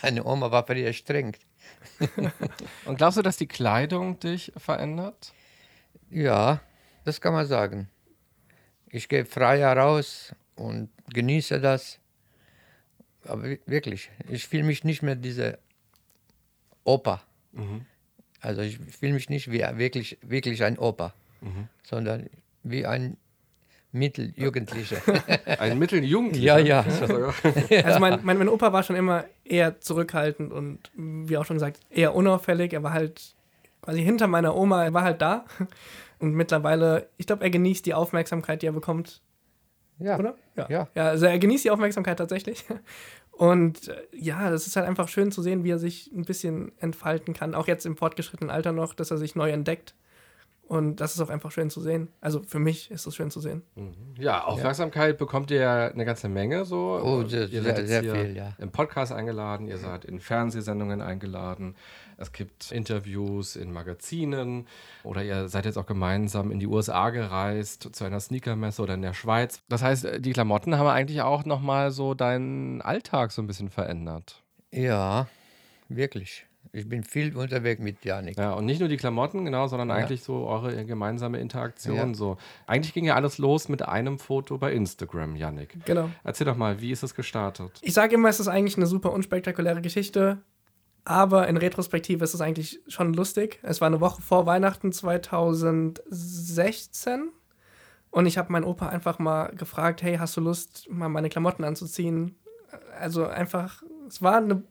Deine 0.00 0.24
Oma 0.24 0.50
war 0.52 0.64
früher 0.64 0.92
streng. 0.92 1.36
Und 2.84 2.96
glaubst 2.98 3.18
du, 3.18 3.22
dass 3.22 3.36
die 3.36 3.48
Kleidung 3.48 4.18
dich 4.20 4.52
verändert? 4.56 5.32
Ja, 6.10 6.60
das 7.04 7.20
kann 7.20 7.32
man 7.32 7.46
sagen. 7.46 7.88
Ich 8.88 9.08
gehe 9.08 9.24
frei 9.26 9.58
heraus 9.58 10.32
und 10.54 10.88
genieße 11.12 11.60
das. 11.60 11.98
Aber 13.24 13.42
wi- 13.42 13.60
wirklich, 13.66 14.10
ich 14.30 14.46
fühle 14.46 14.62
mich 14.62 14.84
nicht 14.84 15.02
mehr 15.02 15.16
diese 15.16 15.58
Opa. 16.84 17.22
Also 18.40 18.60
ich 18.62 18.78
fühle 18.78 19.14
mich 19.14 19.28
nicht 19.28 19.50
wie 19.50 19.60
wirklich, 19.60 20.18
wirklich 20.22 20.62
ein 20.62 20.78
Opa, 20.78 21.12
sondern 21.82 22.28
wie 22.62 22.86
ein 22.86 23.16
Mitteljugendlicher. 23.92 24.98
Ein 25.58 25.78
Mitteljugendlicher? 25.78 26.58
Ja, 26.58 26.82
ja. 26.82 26.84
Also 27.84 27.98
mein, 27.98 28.20
mein, 28.22 28.38
mein 28.38 28.48
Opa 28.48 28.72
war 28.72 28.82
schon 28.82 28.96
immer 28.96 29.24
eher 29.44 29.80
zurückhaltend 29.80 30.52
und 30.52 30.90
wie 30.94 31.36
auch 31.38 31.46
schon 31.46 31.56
gesagt, 31.56 31.80
eher 31.88 32.14
unauffällig. 32.14 32.72
Er 32.72 32.82
war 32.82 32.92
halt 32.92 33.34
quasi 33.80 34.02
hinter 34.02 34.26
meiner 34.26 34.54
Oma, 34.54 34.84
er 34.84 34.92
war 34.92 35.02
halt 35.02 35.22
da. 35.22 35.46
Und 36.18 36.34
mittlerweile, 36.34 37.08
ich 37.16 37.26
glaube, 37.26 37.44
er 37.44 37.50
genießt 37.50 37.86
die 37.86 37.94
Aufmerksamkeit, 37.94 38.62
die 38.62 38.66
er 38.66 38.72
bekommt. 38.72 39.22
Ja. 39.98 40.18
Oder? 40.18 40.36
Ja. 40.56 40.88
ja. 40.94 41.08
Also 41.08 41.26
er 41.26 41.38
genießt 41.38 41.64
die 41.64 41.70
Aufmerksamkeit 41.70 42.18
tatsächlich. 42.18 42.64
Und 43.30 43.88
äh, 43.88 44.02
ja, 44.12 44.50
das 44.50 44.66
ist 44.66 44.76
halt 44.76 44.86
einfach 44.86 45.08
schön 45.08 45.30
zu 45.30 45.42
sehen, 45.42 45.62
wie 45.62 45.70
er 45.70 45.78
sich 45.78 46.10
ein 46.14 46.24
bisschen 46.24 46.72
entfalten 46.78 47.34
kann. 47.34 47.54
Auch 47.54 47.66
jetzt 47.66 47.84
im 47.84 47.96
fortgeschrittenen 47.96 48.50
Alter 48.50 48.72
noch, 48.72 48.94
dass 48.94 49.10
er 49.10 49.18
sich 49.18 49.34
neu 49.34 49.50
entdeckt. 49.50 49.94
Und 50.68 50.96
das 50.96 51.14
ist 51.14 51.20
auch 51.20 51.30
einfach 51.30 51.52
schön 51.52 51.70
zu 51.70 51.80
sehen. 51.80 52.08
Also 52.20 52.42
für 52.42 52.58
mich 52.58 52.90
ist 52.90 53.06
es 53.06 53.14
schön 53.14 53.30
zu 53.30 53.38
sehen. 53.38 53.62
Ja, 54.18 54.42
Aufmerksamkeit 54.44 55.16
bekommt 55.16 55.52
ihr 55.52 55.60
ja 55.60 55.86
eine 55.86 56.04
ganze 56.04 56.28
Menge 56.28 56.64
so. 56.64 56.98
Oh, 57.00 57.24
sehr- 57.24 57.42
ihr 57.42 57.48
sehr- 57.48 57.62
seid 57.62 57.78
jetzt 57.78 57.88
sehr 57.88 58.00
hier 58.02 58.14
viel, 58.14 58.36
ja. 58.36 58.52
Im 58.58 58.72
Podcast 58.72 59.12
eingeladen, 59.12 59.68
ihr 59.68 59.78
seid 59.78 60.04
in 60.04 60.18
Fernsehsendungen 60.18 61.00
eingeladen. 61.00 61.76
Es 62.16 62.32
gibt 62.32 62.72
Interviews 62.72 63.54
in 63.54 63.72
Magazinen 63.72 64.66
oder 65.04 65.22
ihr 65.22 65.48
seid 65.48 65.66
jetzt 65.66 65.76
auch 65.76 65.86
gemeinsam 65.86 66.50
in 66.50 66.58
die 66.58 66.66
USA 66.66 67.10
gereist 67.10 67.88
zu 67.94 68.04
einer 68.04 68.18
Sneakermesse 68.18 68.82
oder 68.82 68.94
in 68.94 69.02
der 69.02 69.14
Schweiz. 69.14 69.60
Das 69.68 69.82
heißt, 69.82 70.08
die 70.18 70.32
Klamotten 70.32 70.76
haben 70.78 70.88
eigentlich 70.88 71.22
auch 71.22 71.44
nochmal 71.44 71.92
so 71.92 72.14
deinen 72.14 72.82
Alltag 72.82 73.30
so 73.30 73.40
ein 73.40 73.46
bisschen 73.46 73.68
verändert. 73.70 74.42
Ja, 74.72 75.28
wirklich. 75.88 76.45
Ich 76.76 76.88
bin 76.88 77.02
viel 77.04 77.36
unterwegs 77.36 77.80
mit 77.80 78.04
Janik. 78.04 78.36
Ja, 78.36 78.52
und 78.52 78.66
nicht 78.66 78.80
nur 78.80 78.90
die 78.90 78.98
Klamotten, 78.98 79.46
genau, 79.46 79.66
sondern 79.66 79.90
eigentlich 79.90 80.22
so 80.22 80.46
eure 80.46 80.84
gemeinsame 80.84 81.40
Interaktion. 81.40 81.96
Ja. 81.96 82.12
So. 82.14 82.36
Eigentlich 82.66 82.92
ging 82.92 83.06
ja 83.06 83.14
alles 83.14 83.38
los 83.38 83.70
mit 83.70 83.88
einem 83.88 84.18
Foto 84.18 84.58
bei 84.58 84.72
Instagram, 84.72 85.36
Yannick. 85.36 85.74
Genau. 85.86 86.10
Erzähl 86.22 86.44
doch 86.44 86.56
mal, 86.56 86.82
wie 86.82 86.90
ist 86.90 87.02
es 87.02 87.14
gestartet? 87.14 87.70
Ich 87.80 87.94
sage 87.94 88.16
immer, 88.16 88.28
es 88.28 88.40
ist 88.40 88.48
eigentlich 88.48 88.76
eine 88.76 88.84
super 88.86 89.10
unspektakuläre 89.12 89.80
Geschichte, 89.80 90.42
aber 91.04 91.48
in 91.48 91.56
Retrospektive 91.56 92.22
ist 92.22 92.34
es 92.34 92.42
eigentlich 92.42 92.80
schon 92.88 93.14
lustig. 93.14 93.58
Es 93.62 93.80
war 93.80 93.86
eine 93.86 94.00
Woche 94.00 94.20
vor 94.20 94.44
Weihnachten 94.44 94.92
2016 94.92 97.30
und 98.10 98.26
ich 98.26 98.36
habe 98.36 98.52
meinen 98.52 98.64
Opa 98.64 98.90
einfach 98.90 99.18
mal 99.18 99.46
gefragt, 99.56 100.02
hey, 100.02 100.18
hast 100.18 100.36
du 100.36 100.42
Lust, 100.42 100.90
mal 100.90 101.08
meine 101.08 101.30
Klamotten 101.30 101.64
anzuziehen? 101.64 102.34
Also 103.00 103.26
einfach, 103.26 103.82
es 104.08 104.20
war 104.20 104.36
eine, 104.36 104.62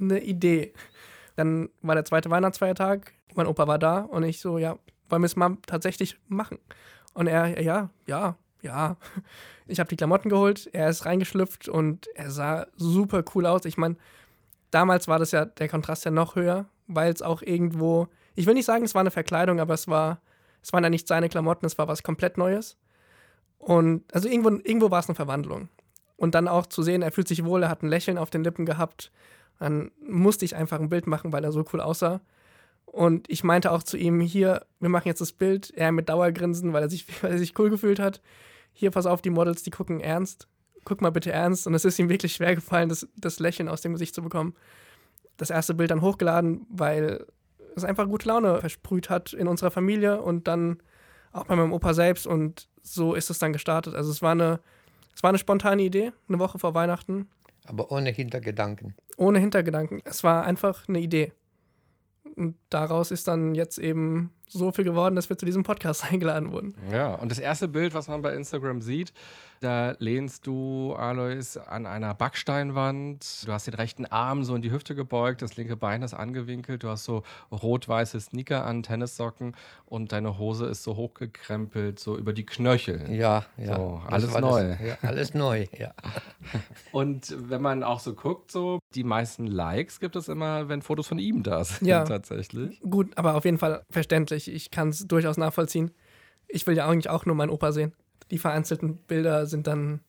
eine 0.00 0.20
Idee. 0.20 0.72
Dann 1.40 1.70
war 1.80 1.94
der 1.94 2.04
zweite 2.04 2.28
Weihnachtsfeiertag, 2.28 3.14
mein 3.34 3.46
Opa 3.46 3.66
war 3.66 3.78
da 3.78 4.00
und 4.00 4.24
ich 4.24 4.40
so, 4.40 4.58
ja, 4.58 4.76
wollen 5.08 5.22
wir 5.22 5.26
es 5.26 5.36
mal 5.36 5.56
tatsächlich 5.64 6.18
machen? 6.28 6.58
Und 7.14 7.28
er, 7.28 7.58
ja, 7.62 7.88
ja, 8.06 8.36
ja. 8.60 8.98
Ich 9.66 9.80
habe 9.80 9.88
die 9.88 9.96
Klamotten 9.96 10.28
geholt, 10.28 10.68
er 10.74 10.90
ist 10.90 11.06
reingeschlüpft 11.06 11.66
und 11.66 12.08
er 12.14 12.30
sah 12.30 12.66
super 12.76 13.24
cool 13.34 13.46
aus. 13.46 13.64
Ich 13.64 13.78
meine, 13.78 13.96
damals 14.70 15.08
war 15.08 15.18
das 15.18 15.30
ja 15.30 15.46
der 15.46 15.70
Kontrast 15.70 16.04
ja 16.04 16.10
noch 16.10 16.36
höher, 16.36 16.66
weil 16.88 17.10
es 17.10 17.22
auch 17.22 17.40
irgendwo, 17.40 18.08
ich 18.34 18.44
will 18.44 18.52
nicht 18.52 18.66
sagen, 18.66 18.84
es 18.84 18.94
war 18.94 19.00
eine 19.00 19.10
Verkleidung, 19.10 19.60
aber 19.60 19.72
es 19.72 19.88
war, 19.88 20.20
es 20.62 20.74
waren 20.74 20.84
ja 20.84 20.90
nicht 20.90 21.08
seine 21.08 21.30
Klamotten, 21.30 21.64
es 21.64 21.78
war 21.78 21.88
was 21.88 22.02
komplett 22.02 22.36
Neues. 22.36 22.76
Und 23.56 24.04
also 24.12 24.28
irgendwo, 24.28 24.50
irgendwo 24.50 24.90
war 24.90 25.00
es 25.00 25.08
eine 25.08 25.16
Verwandlung. 25.16 25.70
Und 26.16 26.34
dann 26.34 26.48
auch 26.48 26.66
zu 26.66 26.82
sehen, 26.82 27.00
er 27.00 27.12
fühlt 27.12 27.28
sich 27.28 27.46
wohl, 27.46 27.62
er 27.62 27.70
hat 27.70 27.82
ein 27.82 27.88
Lächeln 27.88 28.18
auf 28.18 28.28
den 28.28 28.44
Lippen 28.44 28.66
gehabt. 28.66 29.10
Dann 29.60 29.92
musste 30.04 30.44
ich 30.44 30.56
einfach 30.56 30.80
ein 30.80 30.88
Bild 30.88 31.06
machen, 31.06 31.32
weil 31.32 31.44
er 31.44 31.52
so 31.52 31.64
cool 31.72 31.80
aussah. 31.80 32.20
Und 32.86 33.30
ich 33.30 33.44
meinte 33.44 33.70
auch 33.70 33.84
zu 33.84 33.96
ihm, 33.96 34.20
hier, 34.20 34.66
wir 34.80 34.88
machen 34.88 35.06
jetzt 35.06 35.20
das 35.20 35.32
Bild, 35.32 35.72
er 35.76 35.92
mit 35.92 36.08
Dauergrinsen, 36.08 36.72
weil 36.72 36.82
er 36.82 36.90
sich, 36.90 37.06
weil 37.22 37.32
er 37.32 37.38
sich 37.38 37.56
cool 37.58 37.70
gefühlt 37.70 38.00
hat. 38.00 38.20
Hier, 38.72 38.90
pass 38.90 39.06
auf, 39.06 39.22
die 39.22 39.30
Models, 39.30 39.62
die 39.62 39.70
gucken 39.70 40.00
ernst. 40.00 40.48
Guck 40.84 41.02
mal 41.02 41.10
bitte 41.10 41.30
ernst. 41.30 41.66
Und 41.66 41.74
es 41.74 41.84
ist 41.84 41.98
ihm 41.98 42.08
wirklich 42.08 42.32
schwer 42.32 42.54
gefallen, 42.54 42.88
das, 42.88 43.06
das 43.16 43.38
Lächeln 43.38 43.68
aus 43.68 43.82
dem 43.82 43.92
Gesicht 43.92 44.14
zu 44.14 44.22
bekommen. 44.22 44.54
Das 45.36 45.50
erste 45.50 45.74
Bild 45.74 45.90
dann 45.90 46.00
hochgeladen, 46.00 46.66
weil 46.70 47.26
es 47.76 47.84
einfach 47.84 48.08
gute 48.08 48.28
Laune 48.28 48.60
versprüht 48.60 49.10
hat 49.10 49.34
in 49.34 49.46
unserer 49.46 49.70
Familie 49.70 50.22
und 50.22 50.48
dann 50.48 50.82
auch 51.32 51.44
bei 51.44 51.54
meinem 51.54 51.72
Opa 51.72 51.92
selbst. 51.94 52.26
Und 52.26 52.68
so 52.82 53.14
ist 53.14 53.28
es 53.28 53.38
dann 53.38 53.52
gestartet. 53.52 53.94
Also 53.94 54.10
es 54.10 54.22
war 54.22 54.32
eine, 54.32 54.60
es 55.14 55.22
war 55.22 55.28
eine 55.28 55.38
spontane 55.38 55.82
Idee, 55.82 56.12
eine 56.28 56.38
Woche 56.38 56.58
vor 56.58 56.74
Weihnachten, 56.74 57.28
Aber 57.66 57.92
ohne 57.92 58.10
Hintergedanken. 58.10 58.94
ohne 59.16 59.38
Hintergedanken. 59.38 60.00
Es 60.04 60.24
war 60.24 60.44
einfach 60.44 60.88
eine 60.88 61.00
Idee. 61.00 61.32
Und 62.36 62.56
daraus 62.70 63.10
ist 63.10 63.28
dann 63.28 63.54
jetzt 63.54 63.78
eben 63.78 64.32
so 64.52 64.72
viel 64.72 64.84
geworden, 64.84 65.14
dass 65.16 65.28
wir 65.30 65.38
zu 65.38 65.46
diesem 65.46 65.62
Podcast 65.62 66.04
eingeladen 66.12 66.52
wurden. 66.52 66.74
Ja, 66.92 67.14
und 67.14 67.30
das 67.30 67.38
erste 67.38 67.68
Bild, 67.68 67.94
was 67.94 68.08
man 68.08 68.22
bei 68.22 68.34
Instagram 68.34 68.82
sieht, 68.82 69.12
da 69.60 69.94
lehnst 69.98 70.46
du, 70.46 70.94
Alois, 70.94 71.58
an 71.66 71.84
einer 71.84 72.14
Backsteinwand. 72.14 73.46
Du 73.46 73.52
hast 73.52 73.66
den 73.66 73.74
rechten 73.74 74.06
Arm 74.06 74.42
so 74.44 74.54
in 74.54 74.62
die 74.62 74.70
Hüfte 74.70 74.94
gebeugt, 74.94 75.42
das 75.42 75.56
linke 75.56 75.76
Bein 75.76 76.02
ist 76.02 76.14
angewinkelt. 76.14 76.82
Du 76.82 76.88
hast 76.88 77.04
so 77.04 77.22
rot-weiße 77.52 78.18
Sneaker 78.20 78.64
an, 78.64 78.82
Tennissocken 78.82 79.54
und 79.84 80.12
deine 80.12 80.38
Hose 80.38 80.64
ist 80.66 80.82
so 80.82 80.96
hochgekrempelt, 80.96 81.98
so 81.98 82.16
über 82.16 82.32
die 82.32 82.46
Knöchel. 82.46 83.12
Ja, 83.12 83.44
ja. 83.58 83.76
So, 83.76 84.00
alles 84.06 84.38
neu. 84.38 84.68
Das, 84.68 84.80
ja, 84.80 84.96
alles 85.02 85.34
neu, 85.34 85.66
ja. 85.78 85.92
Und 86.92 87.34
wenn 87.50 87.60
man 87.62 87.84
auch 87.84 88.00
so 88.00 88.14
guckt, 88.14 88.50
so 88.50 88.78
die 88.94 89.04
meisten 89.04 89.46
Likes 89.46 90.00
gibt 90.00 90.16
es 90.16 90.28
immer, 90.28 90.68
wenn 90.68 90.82
Fotos 90.82 91.06
von 91.06 91.18
ihm 91.18 91.42
da 91.42 91.64
sind, 91.64 91.86
Ja. 91.86 92.04
tatsächlich. 92.04 92.80
Gut, 92.80 93.16
aber 93.16 93.34
auf 93.36 93.44
jeden 93.44 93.58
Fall 93.58 93.82
verständlich. 93.90 94.39
Ich 94.48 94.70
kann 94.70 94.90
es 94.90 95.06
durchaus 95.06 95.36
nachvollziehen. 95.36 95.90
Ich 96.48 96.66
will 96.66 96.76
ja 96.76 96.88
eigentlich 96.88 97.10
auch 97.10 97.26
nur 97.26 97.34
meinen 97.34 97.50
Opa 97.50 97.72
sehen. 97.72 97.92
Die 98.30 98.38
vereinzelten 98.38 98.96
Bilder 98.96 99.46
sind 99.46 99.66
dann. 99.66 100.00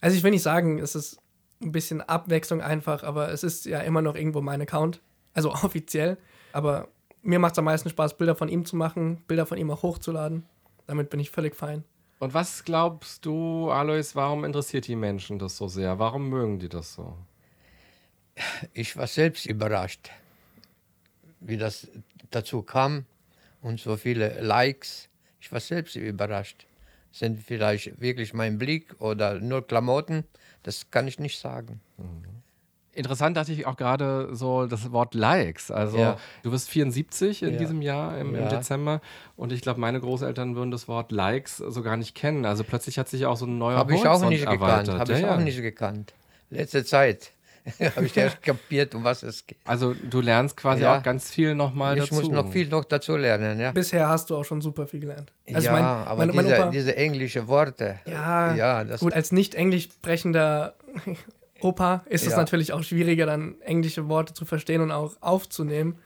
Also 0.00 0.16
ich 0.16 0.22
will 0.22 0.30
nicht 0.30 0.42
sagen, 0.42 0.78
es 0.78 0.94
ist 0.94 1.18
ein 1.62 1.72
bisschen 1.72 2.02
Abwechslung 2.02 2.60
einfach, 2.60 3.02
aber 3.02 3.30
es 3.30 3.42
ist 3.42 3.64
ja 3.64 3.80
immer 3.80 4.02
noch 4.02 4.14
irgendwo 4.14 4.40
mein 4.40 4.60
Account. 4.60 5.00
Also 5.34 5.52
offiziell. 5.52 6.18
Aber 6.52 6.88
mir 7.22 7.38
macht 7.38 7.52
es 7.52 7.58
am 7.58 7.64
meisten 7.64 7.90
Spaß, 7.90 8.16
Bilder 8.16 8.34
von 8.34 8.48
ihm 8.48 8.64
zu 8.64 8.76
machen, 8.76 9.22
Bilder 9.26 9.46
von 9.46 9.58
ihm 9.58 9.70
auch 9.70 9.82
hochzuladen. 9.82 10.44
Damit 10.86 11.10
bin 11.10 11.20
ich 11.20 11.30
völlig 11.30 11.54
fein. 11.54 11.84
Und 12.18 12.32
was 12.32 12.64
glaubst 12.64 13.26
du, 13.26 13.70
Alois, 13.70 14.14
warum 14.14 14.44
interessiert 14.44 14.86
die 14.86 14.96
Menschen 14.96 15.38
das 15.38 15.56
so 15.56 15.68
sehr? 15.68 15.98
Warum 15.98 16.30
mögen 16.30 16.58
die 16.58 16.68
das 16.68 16.94
so? 16.94 17.16
Ich 18.72 18.96
war 18.96 19.06
selbst 19.06 19.46
überrascht, 19.46 20.10
wie 21.40 21.56
das 21.56 21.88
dazu 22.30 22.62
kam 22.62 23.04
und 23.66 23.80
so 23.80 23.96
viele 23.96 24.40
Likes. 24.40 25.08
Ich 25.40 25.50
war 25.52 25.60
selbst 25.60 25.96
überrascht. 25.96 26.66
Sind 27.10 27.42
vielleicht 27.42 28.00
wirklich 28.00 28.32
mein 28.34 28.58
Blick 28.58 28.94
oder 29.00 29.40
nur 29.40 29.66
Klamotten? 29.66 30.24
Das 30.62 30.90
kann 30.90 31.08
ich 31.08 31.18
nicht 31.18 31.38
sagen. 31.38 31.80
Interessant 32.92 33.36
dachte 33.36 33.52
ich 33.52 33.66
auch 33.66 33.76
gerade 33.76 34.34
so 34.34 34.66
das 34.66 34.90
Wort 34.92 35.14
Likes. 35.14 35.70
Also 35.70 35.98
Ja. 35.98 36.16
du 36.42 36.50
bist 36.50 36.70
74 36.70 37.42
in 37.42 37.52
Ja. 37.54 37.58
diesem 37.58 37.82
Jahr 37.82 38.18
im, 38.18 38.34
im 38.34 38.42
Ja. 38.42 38.48
Dezember 38.48 39.00
und 39.36 39.52
ich 39.52 39.60
glaube, 39.60 39.80
meine 39.80 40.00
Großeltern 40.00 40.56
würden 40.56 40.70
das 40.70 40.88
Wort 40.88 41.12
Likes 41.12 41.58
so 41.58 41.82
gar 41.82 41.96
nicht 41.98 42.14
kennen. 42.14 42.46
Also 42.46 42.64
plötzlich 42.64 42.98
hat 42.98 43.08
sich 43.08 43.26
auch 43.26 43.36
so 43.36 43.44
ein 43.46 43.58
neuer 43.58 43.76
Habe 43.78 43.94
ich 43.94 44.00
auch 44.06 44.20
Horizont 44.22 44.38
gekannt. 44.38 44.60
erweitert. 44.62 44.98
Habe 45.00 45.12
Ja, 45.12 45.18
ich 45.18 45.24
auch 45.26 45.38
nicht 45.38 45.60
gekannt. 45.60 46.14
Letzte 46.48 46.84
Zeit 46.84 47.32
habe 47.96 48.06
ich 48.06 48.16
erst 48.16 48.42
kapiert, 48.42 48.94
um 48.94 49.02
was 49.04 49.22
es 49.22 49.46
geht. 49.46 49.58
Also 49.64 49.94
du 49.94 50.20
lernst 50.20 50.56
quasi 50.56 50.82
Ja. 50.82 50.98
auch 50.98 51.02
ganz 51.02 51.30
viel 51.30 51.54
nochmal 51.54 51.96
Ich 51.98 52.04
dazu. 52.08 52.14
muss 52.14 52.28
noch 52.28 52.50
viel 52.52 52.68
noch 52.68 52.84
dazu 52.84 53.16
lernen, 53.16 53.58
ja. 53.60 53.72
Bisher 53.72 54.08
hast 54.08 54.30
du 54.30 54.36
auch 54.36 54.44
schon 54.44 54.60
super 54.60 54.86
viel 54.86 55.00
gelernt. 55.00 55.32
Also 55.52 55.66
ja, 55.66 55.72
mein- 55.72 55.84
aber 55.84 56.26
mein- 56.26 56.34
mein 56.36 56.44
diese, 56.46 56.56
Opa- 56.62 56.70
diese 56.70 56.96
englischen 56.96 57.48
Worte. 57.48 57.98
Ja, 58.06 58.54
ja 58.54 58.84
das, 58.84 59.00
gut, 59.00 59.12
als 59.14 59.32
nicht 59.32 59.54
englisch 59.54 59.84
sprechender 59.84 60.74
Opa 61.60 62.04
ist 62.06 62.26
es 62.26 62.36
natürlich 62.36 62.72
auch 62.72 62.82
schwieriger, 62.82 63.24
dann 63.26 63.60
englische 63.62 64.08
Worte 64.08 64.34
zu 64.34 64.44
verstehen 64.44 64.82
und 64.82 64.92
auch 64.92 65.16
aufzunehmen. 65.20 65.98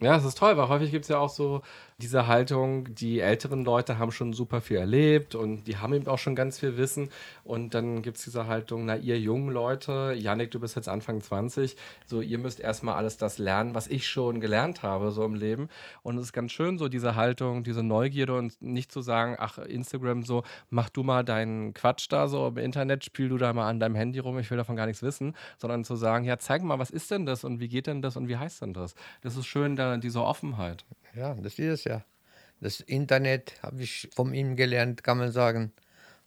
Ja, 0.00 0.16
es 0.16 0.24
ist 0.24 0.36
toll, 0.36 0.56
weil 0.56 0.68
häufig 0.68 0.90
gibt 0.90 1.04
es 1.04 1.08
ja 1.08 1.18
auch 1.18 1.28
so 1.28 1.62
diese 1.98 2.26
Haltung, 2.26 2.94
die 2.94 3.20
älteren 3.20 3.64
Leute 3.64 3.98
haben 3.98 4.12
schon 4.12 4.32
super 4.32 4.60
viel 4.60 4.78
erlebt 4.78 5.34
und 5.34 5.64
die 5.64 5.76
haben 5.76 5.94
eben 5.94 6.06
auch 6.08 6.18
schon 6.18 6.34
ganz 6.34 6.58
viel 6.58 6.76
Wissen. 6.76 7.10
Und 7.44 7.74
dann 7.74 8.02
gibt 8.02 8.18
es 8.18 8.24
diese 8.24 8.46
Haltung, 8.46 8.84
na, 8.84 8.96
ihr 8.96 9.18
jungen 9.18 9.50
Leute, 9.50 10.14
Yannick, 10.16 10.50
du 10.50 10.60
bist 10.60 10.76
jetzt 10.76 10.88
Anfang 10.88 11.20
20, 11.20 11.76
so 12.06 12.20
ihr 12.20 12.38
müsst 12.38 12.60
erstmal 12.60 12.94
alles 12.94 13.16
das 13.16 13.38
lernen, 13.38 13.74
was 13.74 13.86
ich 13.88 14.08
schon 14.08 14.40
gelernt 14.40 14.82
habe, 14.82 15.10
so 15.10 15.24
im 15.24 15.34
Leben. 15.34 15.68
Und 16.02 16.16
es 16.18 16.24
ist 16.24 16.32
ganz 16.32 16.52
schön, 16.52 16.78
so 16.78 16.88
diese 16.88 17.14
Haltung, 17.14 17.62
diese 17.62 17.82
Neugierde 17.82 18.36
und 18.36 18.60
nicht 18.60 18.90
zu 18.90 19.00
sagen, 19.00 19.36
ach, 19.38 19.58
Instagram 19.58 20.22
so, 20.24 20.42
mach 20.70 20.88
du 20.88 21.02
mal 21.02 21.24
deinen 21.24 21.74
Quatsch 21.74 22.06
da 22.10 22.28
so 22.28 22.48
im 22.48 22.58
Internet, 22.58 23.04
spiel 23.04 23.28
du 23.28 23.38
da 23.38 23.52
mal 23.52 23.68
an 23.68 23.80
deinem 23.80 23.94
Handy 23.94 24.18
rum, 24.18 24.38
ich 24.38 24.50
will 24.50 24.58
davon 24.58 24.76
gar 24.76 24.86
nichts 24.86 25.02
wissen, 25.02 25.34
sondern 25.58 25.84
zu 25.84 25.96
sagen, 25.96 26.24
ja, 26.24 26.38
zeig 26.38 26.62
mal, 26.62 26.78
was 26.78 26.90
ist 26.90 27.10
denn 27.10 27.26
das 27.26 27.44
und 27.44 27.60
wie 27.60 27.68
geht 27.68 27.86
denn 27.86 28.02
das 28.02 28.16
und 28.16 28.28
wie 28.28 28.36
heißt 28.36 28.62
denn 28.62 28.74
das? 28.74 28.94
Das 29.22 29.36
ist 29.36 29.46
schön, 29.46 29.76
da 29.76 29.96
diese 29.96 30.22
Offenheit. 30.22 30.84
Ja, 31.14 31.34
das 31.34 31.58
ist 31.58 31.80
es 31.80 31.84
ja. 31.84 32.04
Das 32.60 32.80
Internet 32.80 33.60
habe 33.62 33.82
ich 33.82 34.08
von 34.14 34.32
ihm 34.34 34.56
gelernt, 34.56 35.02
kann 35.02 35.18
man 35.18 35.32
sagen. 35.32 35.72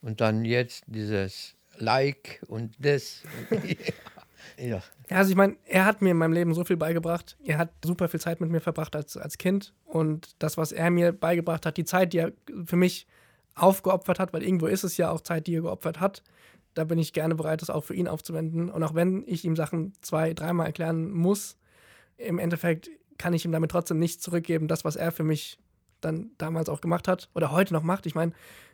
Und 0.01 0.21
dann 0.21 0.43
jetzt 0.43 0.83
dieses 0.87 1.55
Like 1.77 2.41
und 2.47 2.75
das. 2.79 3.23
ja. 4.57 4.83
Also 5.09 5.31
ich 5.31 5.37
meine, 5.37 5.55
er 5.65 5.85
hat 5.85 6.01
mir 6.01 6.11
in 6.11 6.17
meinem 6.17 6.33
Leben 6.33 6.53
so 6.53 6.63
viel 6.63 6.77
beigebracht. 6.77 7.37
Er 7.43 7.57
hat 7.57 7.71
super 7.83 8.09
viel 8.09 8.19
Zeit 8.19 8.41
mit 8.41 8.49
mir 8.49 8.59
verbracht 8.59 8.95
als, 8.95 9.17
als 9.17 9.37
Kind. 9.37 9.73
Und 9.85 10.35
das, 10.39 10.57
was 10.57 10.71
er 10.71 10.91
mir 10.91 11.13
beigebracht 11.13 11.65
hat, 11.65 11.77
die 11.77 11.85
Zeit, 11.85 12.13
die 12.13 12.19
er 12.19 12.33
für 12.65 12.75
mich 12.75 13.07
aufgeopfert 13.55 14.19
hat, 14.19 14.33
weil 14.33 14.43
irgendwo 14.43 14.67
ist 14.67 14.83
es 14.83 14.97
ja 14.97 15.09
auch 15.11 15.21
Zeit, 15.21 15.47
die 15.47 15.55
er 15.55 15.61
geopfert 15.61 15.99
hat. 15.99 16.21
Da 16.73 16.83
bin 16.83 16.99
ich 16.99 17.13
gerne 17.13 17.35
bereit, 17.35 17.61
das 17.61 17.69
auch 17.69 17.85
für 17.85 17.95
ihn 17.95 18.09
aufzuwenden. 18.09 18.69
Und 18.69 18.83
auch 18.83 18.93
wenn 18.93 19.23
ich 19.25 19.45
ihm 19.45 19.55
Sachen 19.55 19.93
zwei, 20.01 20.33
dreimal 20.33 20.67
erklären 20.67 21.11
muss, 21.11 21.57
im 22.17 22.39
Endeffekt 22.39 22.89
kann 23.17 23.33
ich 23.33 23.45
ihm 23.45 23.51
damit 23.51 23.71
trotzdem 23.71 23.99
nicht 23.99 24.21
zurückgeben, 24.21 24.67
das, 24.67 24.85
was 24.85 24.95
er 24.95 25.11
für 25.11 25.23
mich 25.23 25.57
dann 26.01 26.31
damals 26.37 26.69
auch 26.69 26.81
gemacht 26.81 27.07
hat 27.07 27.29
oder 27.33 27.51
heute 27.51 27.73
noch 27.73 27.83
macht. 27.83 28.05
Ich 28.05 28.15
meine, 28.15 28.33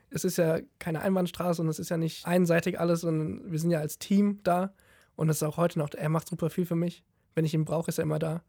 es 0.10 0.26
ist 0.26 0.38
ja 0.38 0.60
keine 0.80 1.02
Einbahnstraße 1.02 1.62
und 1.62 1.70
es 1.70 1.80
ist 1.80 1.90
ja 1.90 1.98
nicht 1.98 2.26
einseitig 2.26 2.80
alles, 2.80 3.02
sondern 3.02 3.52
wir 3.52 3.60
sind 3.60 3.72
ja 3.72 3.80
als 3.80 3.98
Team 3.98 4.40
da 4.44 4.74
und 5.16 5.30
es 5.30 5.38
ist 5.38 5.44
auch 5.44 5.58
heute 5.58 5.80
noch, 5.80 5.90
er 5.94 6.10
macht 6.10 6.28
super 6.28 6.50
viel 6.50 6.66
für 6.66 6.76
mich. 6.76 7.04
Wenn 7.34 7.46
ich 7.46 7.54
ihn 7.54 7.66
brauche, 7.66 7.90
ist 7.90 7.98
er 7.98 8.04
immer 8.04 8.20
da. 8.20 8.42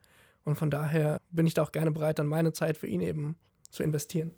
Und 0.44 0.56
von 0.56 0.70
daher 0.70 1.20
bin 1.30 1.46
ich 1.46 1.54
da 1.54 1.62
auch 1.62 1.70
gerne 1.70 1.92
bereit, 1.92 2.18
dann 2.18 2.26
meine 2.26 2.52
Zeit 2.52 2.76
für 2.76 2.88
ihn 2.88 3.00
eben 3.00 3.36
zu 3.70 3.84
investieren. 3.84 4.32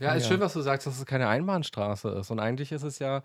Ja, 0.00 0.14
ist 0.14 0.26
schön, 0.26 0.40
was 0.40 0.54
du 0.54 0.62
sagst, 0.62 0.86
dass 0.86 0.98
es 0.98 1.06
keine 1.06 1.28
Einbahnstraße 1.28 2.08
ist. 2.08 2.30
Und 2.30 2.40
eigentlich 2.40 2.72
ist 2.72 2.82
es 2.82 2.98
ja 2.98 3.22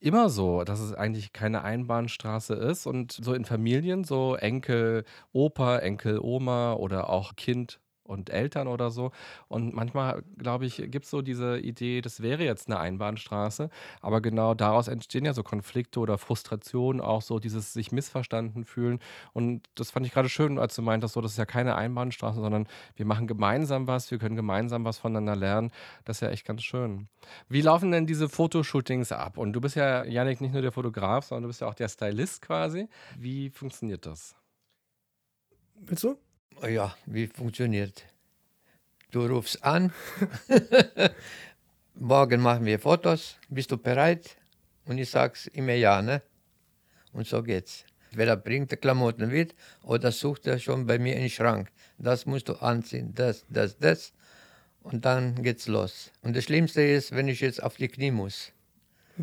immer 0.00 0.30
so, 0.30 0.64
dass 0.64 0.80
es 0.80 0.92
eigentlich 0.94 1.32
keine 1.32 1.62
Einbahnstraße 1.62 2.54
ist. 2.54 2.86
Und 2.86 3.12
so 3.12 3.34
in 3.34 3.44
Familien, 3.44 4.04
so 4.04 4.36
Enkel, 4.36 5.04
Opa, 5.32 5.78
Enkel, 5.78 6.18
Oma 6.20 6.74
oder 6.74 7.10
auch 7.10 7.36
Kind, 7.36 7.80
und 8.08 8.30
Eltern 8.30 8.68
oder 8.68 8.90
so. 8.90 9.12
Und 9.48 9.74
manchmal, 9.74 10.22
glaube 10.38 10.66
ich, 10.66 10.76
gibt 10.76 11.04
es 11.04 11.10
so 11.10 11.22
diese 11.22 11.58
Idee, 11.58 12.00
das 12.00 12.22
wäre 12.22 12.44
jetzt 12.44 12.68
eine 12.68 12.80
Einbahnstraße, 12.80 13.70
aber 14.00 14.20
genau 14.20 14.54
daraus 14.54 14.88
entstehen 14.88 15.24
ja 15.24 15.34
so 15.34 15.42
Konflikte 15.42 16.00
oder 16.00 16.18
Frustrationen, 16.18 17.00
auch 17.00 17.22
so 17.22 17.38
dieses 17.38 17.72
sich 17.72 17.92
missverstanden 17.92 18.64
fühlen. 18.64 18.98
Und 19.32 19.62
das 19.74 19.90
fand 19.90 20.06
ich 20.06 20.12
gerade 20.12 20.28
schön, 20.28 20.58
als 20.58 20.74
du 20.74 20.82
meintest, 20.82 21.14
so, 21.14 21.20
das 21.20 21.32
ist 21.32 21.38
ja 21.38 21.46
keine 21.46 21.76
Einbahnstraße, 21.76 22.40
sondern 22.40 22.66
wir 22.96 23.06
machen 23.06 23.26
gemeinsam 23.26 23.86
was, 23.86 24.10
wir 24.10 24.18
können 24.18 24.36
gemeinsam 24.36 24.84
was 24.84 24.98
voneinander 24.98 25.36
lernen. 25.36 25.70
Das 26.04 26.18
ist 26.18 26.20
ja 26.22 26.30
echt 26.30 26.46
ganz 26.46 26.62
schön. 26.62 27.08
Wie 27.48 27.60
laufen 27.60 27.92
denn 27.92 28.06
diese 28.06 28.28
Fotoshootings 28.28 29.12
ab? 29.12 29.36
Und 29.36 29.52
du 29.52 29.60
bist 29.60 29.76
ja, 29.76 30.04
Janik, 30.04 30.40
nicht 30.40 30.52
nur 30.52 30.62
der 30.62 30.72
Fotograf, 30.72 31.26
sondern 31.26 31.42
du 31.42 31.48
bist 31.48 31.60
ja 31.60 31.68
auch 31.68 31.74
der 31.74 31.88
Stylist 31.88 32.42
quasi. 32.42 32.88
Wie 33.18 33.50
funktioniert 33.50 34.06
das? 34.06 34.34
Willst 35.80 36.04
du? 36.04 36.18
Ja, 36.66 36.96
wie 37.06 37.28
funktioniert? 37.28 38.04
Du 39.12 39.24
rufst 39.26 39.62
an, 39.62 39.92
morgen 41.94 42.40
machen 42.40 42.64
wir 42.64 42.80
Fotos, 42.80 43.36
bist 43.48 43.70
du 43.70 43.78
bereit? 43.78 44.36
Und 44.84 44.98
ich 44.98 45.08
sag's 45.08 45.46
immer 45.46 45.74
ja, 45.74 46.02
ne? 46.02 46.20
Und 47.12 47.28
so 47.28 47.42
geht's. 47.42 47.84
Entweder 48.10 48.36
bringt 48.36 48.72
er 48.72 48.78
Klamotten 48.78 49.28
mit 49.28 49.54
oder 49.82 50.10
sucht 50.10 50.46
er 50.46 50.58
schon 50.58 50.86
bei 50.86 50.98
mir 50.98 51.16
im 51.16 51.28
Schrank. 51.28 51.70
Das 51.96 52.26
musst 52.26 52.48
du 52.48 52.54
anziehen, 52.54 53.14
das, 53.14 53.44
das, 53.48 53.78
das. 53.78 54.12
Und 54.82 55.04
dann 55.04 55.42
geht's 55.42 55.68
los. 55.68 56.10
Und 56.22 56.34
das 56.36 56.44
Schlimmste 56.44 56.82
ist, 56.82 57.12
wenn 57.12 57.28
ich 57.28 57.40
jetzt 57.40 57.62
auf 57.62 57.76
die 57.76 57.88
Knie 57.88 58.10
muss. 58.10 58.52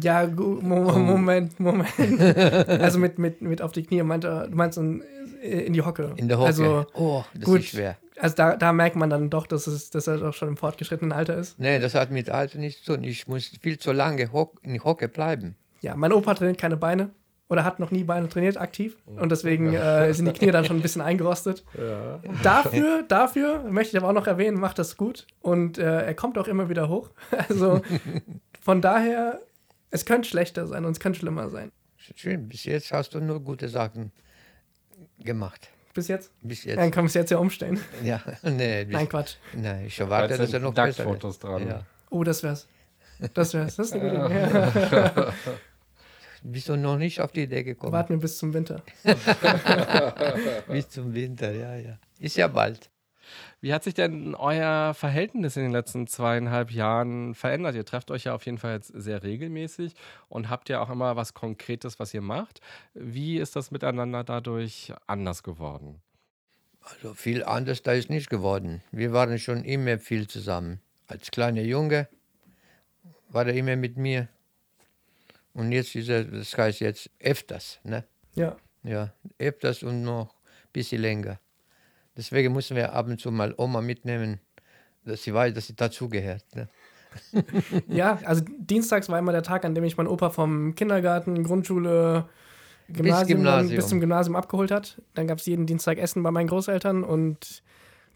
Ja, 0.02 0.28
Moment, 0.28 1.60
Moment. 1.60 1.90
also 2.68 3.00
mit, 3.00 3.20
mit, 3.20 3.42
mit 3.42 3.62
auf 3.62 3.72
die 3.72 3.84
Knie 3.84 4.04
meinte, 4.04 4.48
du 4.50 4.56
meinst 4.56 4.78
in, 4.78 5.02
in 5.42 5.74
die 5.74 5.82
Hocke. 5.82 6.14
In 6.18 6.28
der 6.28 6.38
Hocke. 6.38 6.48
Also, 6.48 6.86
oh, 6.94 7.24
das 7.34 7.44
gut, 7.44 7.60
ist 7.60 7.70
schwer. 7.70 7.98
Also 8.18 8.36
da, 8.36 8.56
da 8.56 8.72
merkt 8.72 8.96
man 8.96 9.10
dann 9.10 9.30
doch, 9.30 9.46
dass, 9.48 9.68
es, 9.68 9.90
dass 9.90 10.08
er 10.08 10.18
doch 10.18 10.34
schon 10.34 10.50
im 10.50 10.58
fortgeschrittenen 10.58 11.12
Alter 11.12 11.38
ist. 11.38 11.60
Nee, 11.60 11.80
das 11.80 11.96
hat 11.96 12.12
mit 12.12 12.30
Alter 12.30 12.60
nichts 12.60 12.84
zu 12.84 12.96
tun. 12.96 13.04
Ich 13.04 13.28
muss 13.28 13.52
viel 13.62 13.78
zu 13.78 13.92
lange 13.92 14.32
hock, 14.32 14.60
in 14.64 14.82
Hocke 14.84 15.08
bleiben. 15.08 15.56
Ja, 15.82 15.96
mein 15.96 16.14
Opa 16.14 16.34
trainiert 16.34 16.58
keine 16.58 16.78
Beine 16.78 17.10
oder 17.48 17.64
hat 17.64 17.80
noch 17.80 17.92
nie 17.92 18.04
Beine 18.04 18.28
trainiert 18.28 18.58
aktiv 18.58 18.98
und 19.06 19.32
deswegen 19.32 19.74
äh, 19.74 20.14
sind 20.14 20.26
die 20.26 20.34
Knie 20.34 20.52
dann 20.52 20.66
schon 20.66 20.78
ein 20.78 20.82
bisschen 20.82 21.02
eingerostet. 21.02 21.64
Ja. 21.76 22.20
Dafür, 22.42 23.04
dafür 23.08 23.64
möchte 23.70 23.96
ich 23.96 24.02
aber 24.02 24.10
auch 24.10 24.16
noch 24.16 24.28
erwähnen, 24.28 24.60
macht 24.60 24.80
das 24.80 24.98
gut 24.98 25.28
und 25.42 25.78
äh, 25.78 26.06
er 26.06 26.14
kommt 26.16 26.38
auch 26.38 26.48
immer 26.48 26.70
wieder 26.70 26.90
hoch. 26.90 27.10
Also 27.50 27.82
von 28.62 28.82
daher, 28.82 29.42
es 29.92 30.06
könnte 30.06 30.28
schlechter 30.28 30.68
sein 30.68 30.86
und 30.86 30.92
es 30.92 31.00
könnte 31.00 31.20
schlimmer 31.20 31.50
sein. 31.50 31.72
Schön, 32.16 32.48
bis 32.48 32.66
jetzt 32.66 32.92
hast 32.92 33.14
du 33.14 33.20
nur 33.20 33.40
gute 33.42 33.70
Sachen 33.70 34.12
gemacht. 35.20 35.70
Bis 35.94 36.08
jetzt? 36.10 36.32
Bis 36.42 36.66
jetzt. 36.66 36.78
Dann 36.78 36.92
kann 36.92 37.06
man 37.06 37.08
es 37.08 37.14
jetzt 37.14 37.32
ja 37.32 37.38
umstellen. 37.38 37.80
Ja, 38.04 38.22
nee. 38.44 38.84
Bis, 38.84 38.94
Nein, 38.94 39.10
Quatsch. 39.10 39.36
Nein, 39.54 39.86
ich 39.86 40.00
erwarte, 40.00 40.38
dass 40.38 40.52
er 40.54 40.60
noch 40.60 40.74
besser 40.74 41.04
Fotos 41.04 41.40
dran. 41.40 41.68
Ja. 41.68 41.86
Oh, 42.10 42.24
das 42.24 42.44
wär's. 42.44 42.68
Das 43.34 43.54
wär's. 43.54 43.78
Das 43.78 43.88
ist 43.88 43.94
eine 43.94 44.10
gute 44.10 44.26
Idee. 44.26 45.32
Bist 46.44 46.70
du 46.70 46.76
noch 46.76 46.98
nicht 46.98 47.22
auf 47.22 47.32
die 47.32 47.44
Idee 47.44 47.64
gekommen? 47.64 47.94
Warten 47.94 48.10
wir 48.10 48.20
bis 48.20 48.38
zum 48.38 48.54
Winter. 48.54 48.84
bis 50.68 50.90
zum 50.90 51.14
Winter, 51.14 51.52
ja, 51.52 51.76
ja. 51.76 51.98
Ist 52.20 52.36
ja 52.36 52.48
bald. 52.48 52.90
Wie 53.66 53.74
hat 53.74 53.84
sich 53.84 53.96
denn 53.96 54.36
euer 54.36 54.94
Verhältnis 54.94 55.58
in 55.58 55.64
den 55.64 55.72
letzten 55.72 56.06
zweieinhalb 56.06 56.70
Jahren 56.70 57.34
verändert? 57.34 57.74
Ihr 57.74 57.84
trefft 57.84 58.12
euch 58.12 58.26
ja 58.26 58.36
auf 58.36 58.46
jeden 58.46 58.60
Fall 58.60 58.74
jetzt 58.74 58.90
sehr 58.94 59.24
regelmäßig 59.24 59.96
und 60.30 60.52
habt 60.52 60.70
ja 60.70 60.84
auch 60.84 60.92
immer 60.92 61.16
was 61.16 61.34
Konkretes, 61.34 61.98
was 61.98 62.14
ihr 62.14 62.22
macht. 62.22 62.62
Wie 62.94 63.40
ist 63.40 63.56
das 63.56 63.72
miteinander 63.72 64.24
dadurch 64.24 64.94
anders 65.08 65.42
geworden? 65.42 66.00
Also 66.82 67.16
viel 67.16 67.44
anders 67.44 67.82
da 67.82 67.94
ist 67.94 68.12
nicht 68.12 68.30
geworden. 68.30 68.84
Wir 68.92 69.14
waren 69.14 69.40
schon 69.40 69.64
immer 69.64 69.98
viel 69.98 70.28
zusammen. 70.28 70.80
Als 71.08 71.32
kleiner 71.32 71.64
Junge 71.64 72.08
war 73.30 73.48
er 73.48 73.56
immer 73.56 73.78
mit 73.78 73.98
mir. 73.98 74.28
Und 75.56 75.72
jetzt 75.72 75.96
ist 75.96 76.10
er, 76.10 76.24
das 76.24 76.56
heißt 76.56 76.82
jetzt 76.82 77.10
öfters, 77.20 77.80
ne? 77.82 78.04
Ja. 78.36 78.58
Ja, 78.84 79.12
öfters 79.40 79.82
und 79.82 80.04
noch 80.04 80.36
ein 80.36 80.70
bisschen 80.72 81.02
länger. 81.02 81.40
Deswegen 82.18 82.54
müssen 82.54 82.76
wir 82.76 82.94
ab 82.94 83.08
und 83.08 83.20
zu 83.20 83.32
mal 83.32 83.54
Oma 83.58 83.82
mitnehmen, 83.82 84.40
dass 85.04 85.24
sie 85.24 85.34
weiß, 85.34 85.54
dass 85.54 85.68
sie 85.68 85.76
dazugehört. 85.76 86.44
Ne? 86.56 86.68
ja, 87.88 88.20
also 88.26 88.44
dienstags 88.58 89.10
war 89.10 89.20
immer 89.20 89.32
der 89.32 89.44
Tag, 89.44 89.66
an 89.66 89.76
dem 89.76 89.84
ich 89.84 89.98
meinen 89.98 90.08
Opa 90.08 90.30
vom 90.30 90.76
Kindergarten, 90.76 91.44
Grundschule, 91.44 92.26
Gymnasium, 92.88 93.20
bis, 93.20 93.28
Gymnasium. 93.28 93.76
bis 93.76 93.88
zum 93.88 94.00
Gymnasium 94.00 94.36
abgeholt 94.36 94.72
hat. 94.72 95.02
Dann 95.14 95.28
gab 95.28 95.40
es 95.40 95.46
jeden 95.46 95.66
Dienstag 95.66 95.98
Essen 95.98 96.24
bei 96.24 96.32
meinen 96.32 96.48
Großeltern 96.48 97.04
und 97.04 97.64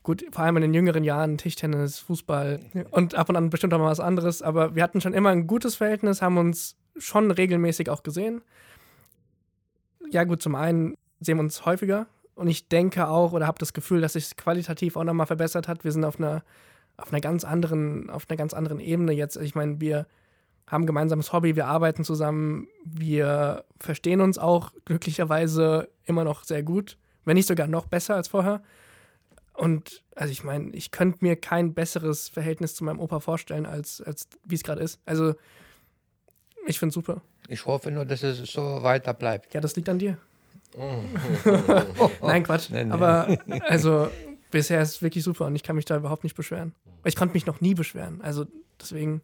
gut, 0.03 0.25
vor 0.31 0.43
allem 0.43 0.57
in 0.57 0.61
den 0.63 0.73
jüngeren 0.73 1.03
Jahren 1.03 1.37
Tischtennis, 1.37 1.99
Fußball 1.99 2.59
und 2.91 3.15
ab 3.15 3.29
und 3.29 3.35
an 3.35 3.49
bestimmt 3.49 3.73
auch 3.73 3.79
mal 3.79 3.91
was 3.91 3.99
anderes. 3.99 4.41
Aber 4.41 4.75
wir 4.75 4.83
hatten 4.83 5.01
schon 5.01 5.13
immer 5.13 5.29
ein 5.29 5.47
gutes 5.47 5.75
Verhältnis, 5.75 6.21
haben 6.21 6.37
uns 6.37 6.75
schon 6.97 7.31
regelmäßig 7.31 7.89
auch 7.89 8.03
gesehen. 8.03 8.41
Ja, 10.11 10.23
gut, 10.23 10.41
zum 10.41 10.55
einen 10.55 10.95
sehen 11.19 11.37
wir 11.37 11.41
uns 11.41 11.65
häufiger, 11.65 12.07
und 12.39 12.47
ich 12.47 12.69
denke 12.69 13.07
auch 13.07 13.33
oder 13.33 13.45
habe 13.45 13.59
das 13.59 13.73
Gefühl, 13.73 14.01
dass 14.01 14.13
sich 14.13 14.25
es 14.25 14.35
qualitativ 14.35 14.95
auch 14.95 15.03
nochmal 15.03 15.27
verbessert 15.27 15.67
hat. 15.67 15.83
Wir 15.83 15.91
sind 15.91 16.05
auf 16.05 16.19
einer, 16.19 16.43
auf 16.97 17.11
einer 17.11 17.21
ganz 17.21 17.43
anderen, 17.43 18.09
auf 18.09 18.27
einer 18.29 18.37
ganz 18.37 18.53
anderen 18.53 18.79
Ebene 18.79 19.11
jetzt. 19.11 19.35
Ich 19.37 19.55
meine, 19.55 19.81
wir 19.81 20.07
haben 20.65 20.83
ein 20.83 20.87
gemeinsames 20.87 21.33
Hobby, 21.33 21.55
wir 21.55 21.67
arbeiten 21.67 22.03
zusammen, 22.03 22.67
wir 22.85 23.65
verstehen 23.79 24.21
uns 24.21 24.37
auch 24.37 24.71
glücklicherweise 24.85 25.89
immer 26.05 26.23
noch 26.23 26.43
sehr 26.43 26.63
gut, 26.63 26.97
wenn 27.25 27.35
nicht 27.35 27.47
sogar 27.47 27.67
noch 27.67 27.87
besser 27.87 28.15
als 28.15 28.29
vorher. 28.29 28.61
Und 29.53 30.03
also 30.15 30.31
ich 30.31 30.45
meine, 30.45 30.71
ich 30.71 30.91
könnte 30.91 31.17
mir 31.21 31.35
kein 31.35 31.73
besseres 31.73 32.29
Verhältnis 32.29 32.75
zu 32.75 32.85
meinem 32.85 32.99
Opa 32.99 33.19
vorstellen, 33.19 33.65
als, 33.65 33.99
als 34.01 34.29
wie 34.45 34.55
es 34.55 34.63
gerade 34.63 34.81
ist. 34.81 35.01
Also 35.05 35.33
ich 36.65 36.79
finde 36.79 36.89
es 36.89 36.95
super. 36.95 37.21
Ich 37.49 37.65
hoffe 37.65 37.91
nur, 37.91 38.05
dass 38.05 38.23
es 38.23 38.37
so 38.49 38.83
weiter 38.83 39.13
bleibt. 39.13 39.53
Ja, 39.53 39.59
das 39.59 39.75
liegt 39.75 39.89
an 39.89 39.99
dir. 39.99 40.17
Nein, 42.21 42.43
Quatsch. 42.43 42.69
Nee, 42.69 42.85
nee. 42.85 42.91
Aber 42.91 43.37
also 43.67 44.09
bisher 44.51 44.81
ist 44.81 44.89
es 44.89 45.01
wirklich 45.01 45.23
super 45.23 45.45
und 45.45 45.55
ich 45.55 45.63
kann 45.63 45.75
mich 45.75 45.85
da 45.85 45.97
überhaupt 45.97 46.23
nicht 46.23 46.35
beschweren. 46.35 46.75
Ich 47.03 47.15
konnte 47.15 47.33
mich 47.33 47.45
noch 47.45 47.61
nie 47.61 47.73
beschweren. 47.73 48.21
Also 48.21 48.45
deswegen, 48.79 49.21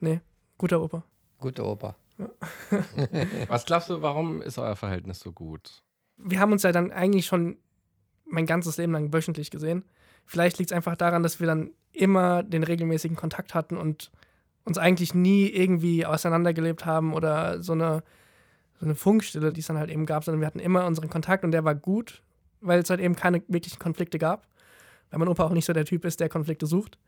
nee, 0.00 0.20
guter 0.58 0.80
Opa. 0.80 1.04
Guter 1.38 1.66
Opa. 1.66 1.96
Ja. 2.18 2.28
Was 3.48 3.64
glaubst 3.64 3.90
du, 3.90 4.02
warum 4.02 4.42
ist 4.42 4.58
euer 4.58 4.76
Verhältnis 4.76 5.20
so 5.20 5.32
gut? 5.32 5.82
Wir 6.16 6.40
haben 6.40 6.52
uns 6.52 6.62
ja 6.62 6.72
dann 6.72 6.90
eigentlich 6.90 7.26
schon 7.26 7.56
mein 8.26 8.46
ganzes 8.46 8.76
Leben 8.76 8.92
lang 8.92 9.12
wöchentlich 9.12 9.50
gesehen. 9.50 9.84
Vielleicht 10.26 10.58
liegt 10.58 10.70
es 10.70 10.76
einfach 10.76 10.96
daran, 10.96 11.22
dass 11.22 11.40
wir 11.40 11.46
dann 11.46 11.70
immer 11.92 12.42
den 12.42 12.62
regelmäßigen 12.62 13.16
Kontakt 13.16 13.54
hatten 13.54 13.76
und 13.76 14.10
uns 14.64 14.78
eigentlich 14.78 15.14
nie 15.14 15.48
irgendwie 15.48 16.06
auseinandergelebt 16.06 16.84
haben 16.84 17.14
oder 17.14 17.62
so 17.62 17.72
eine 17.72 18.02
so 18.80 18.86
eine 18.86 18.94
Funkstille, 18.94 19.52
die 19.52 19.60
es 19.60 19.66
dann 19.66 19.78
halt 19.78 19.90
eben 19.90 20.06
gab, 20.06 20.24
sondern 20.24 20.40
wir 20.40 20.46
hatten 20.46 20.58
immer 20.58 20.86
unseren 20.86 21.10
Kontakt 21.10 21.44
und 21.44 21.52
der 21.52 21.64
war 21.64 21.74
gut, 21.74 22.22
weil 22.62 22.80
es 22.80 22.88
halt 22.88 23.00
eben 23.00 23.14
keine 23.14 23.42
wirklichen 23.46 23.78
Konflikte 23.78 24.18
gab. 24.18 24.46
Weil 25.10 25.18
mein 25.18 25.28
Opa 25.28 25.44
auch 25.44 25.50
nicht 25.50 25.66
so 25.66 25.72
der 25.72 25.84
Typ 25.84 26.04
ist, 26.04 26.20
der 26.20 26.28
Konflikte 26.28 26.66
sucht. 26.66 26.98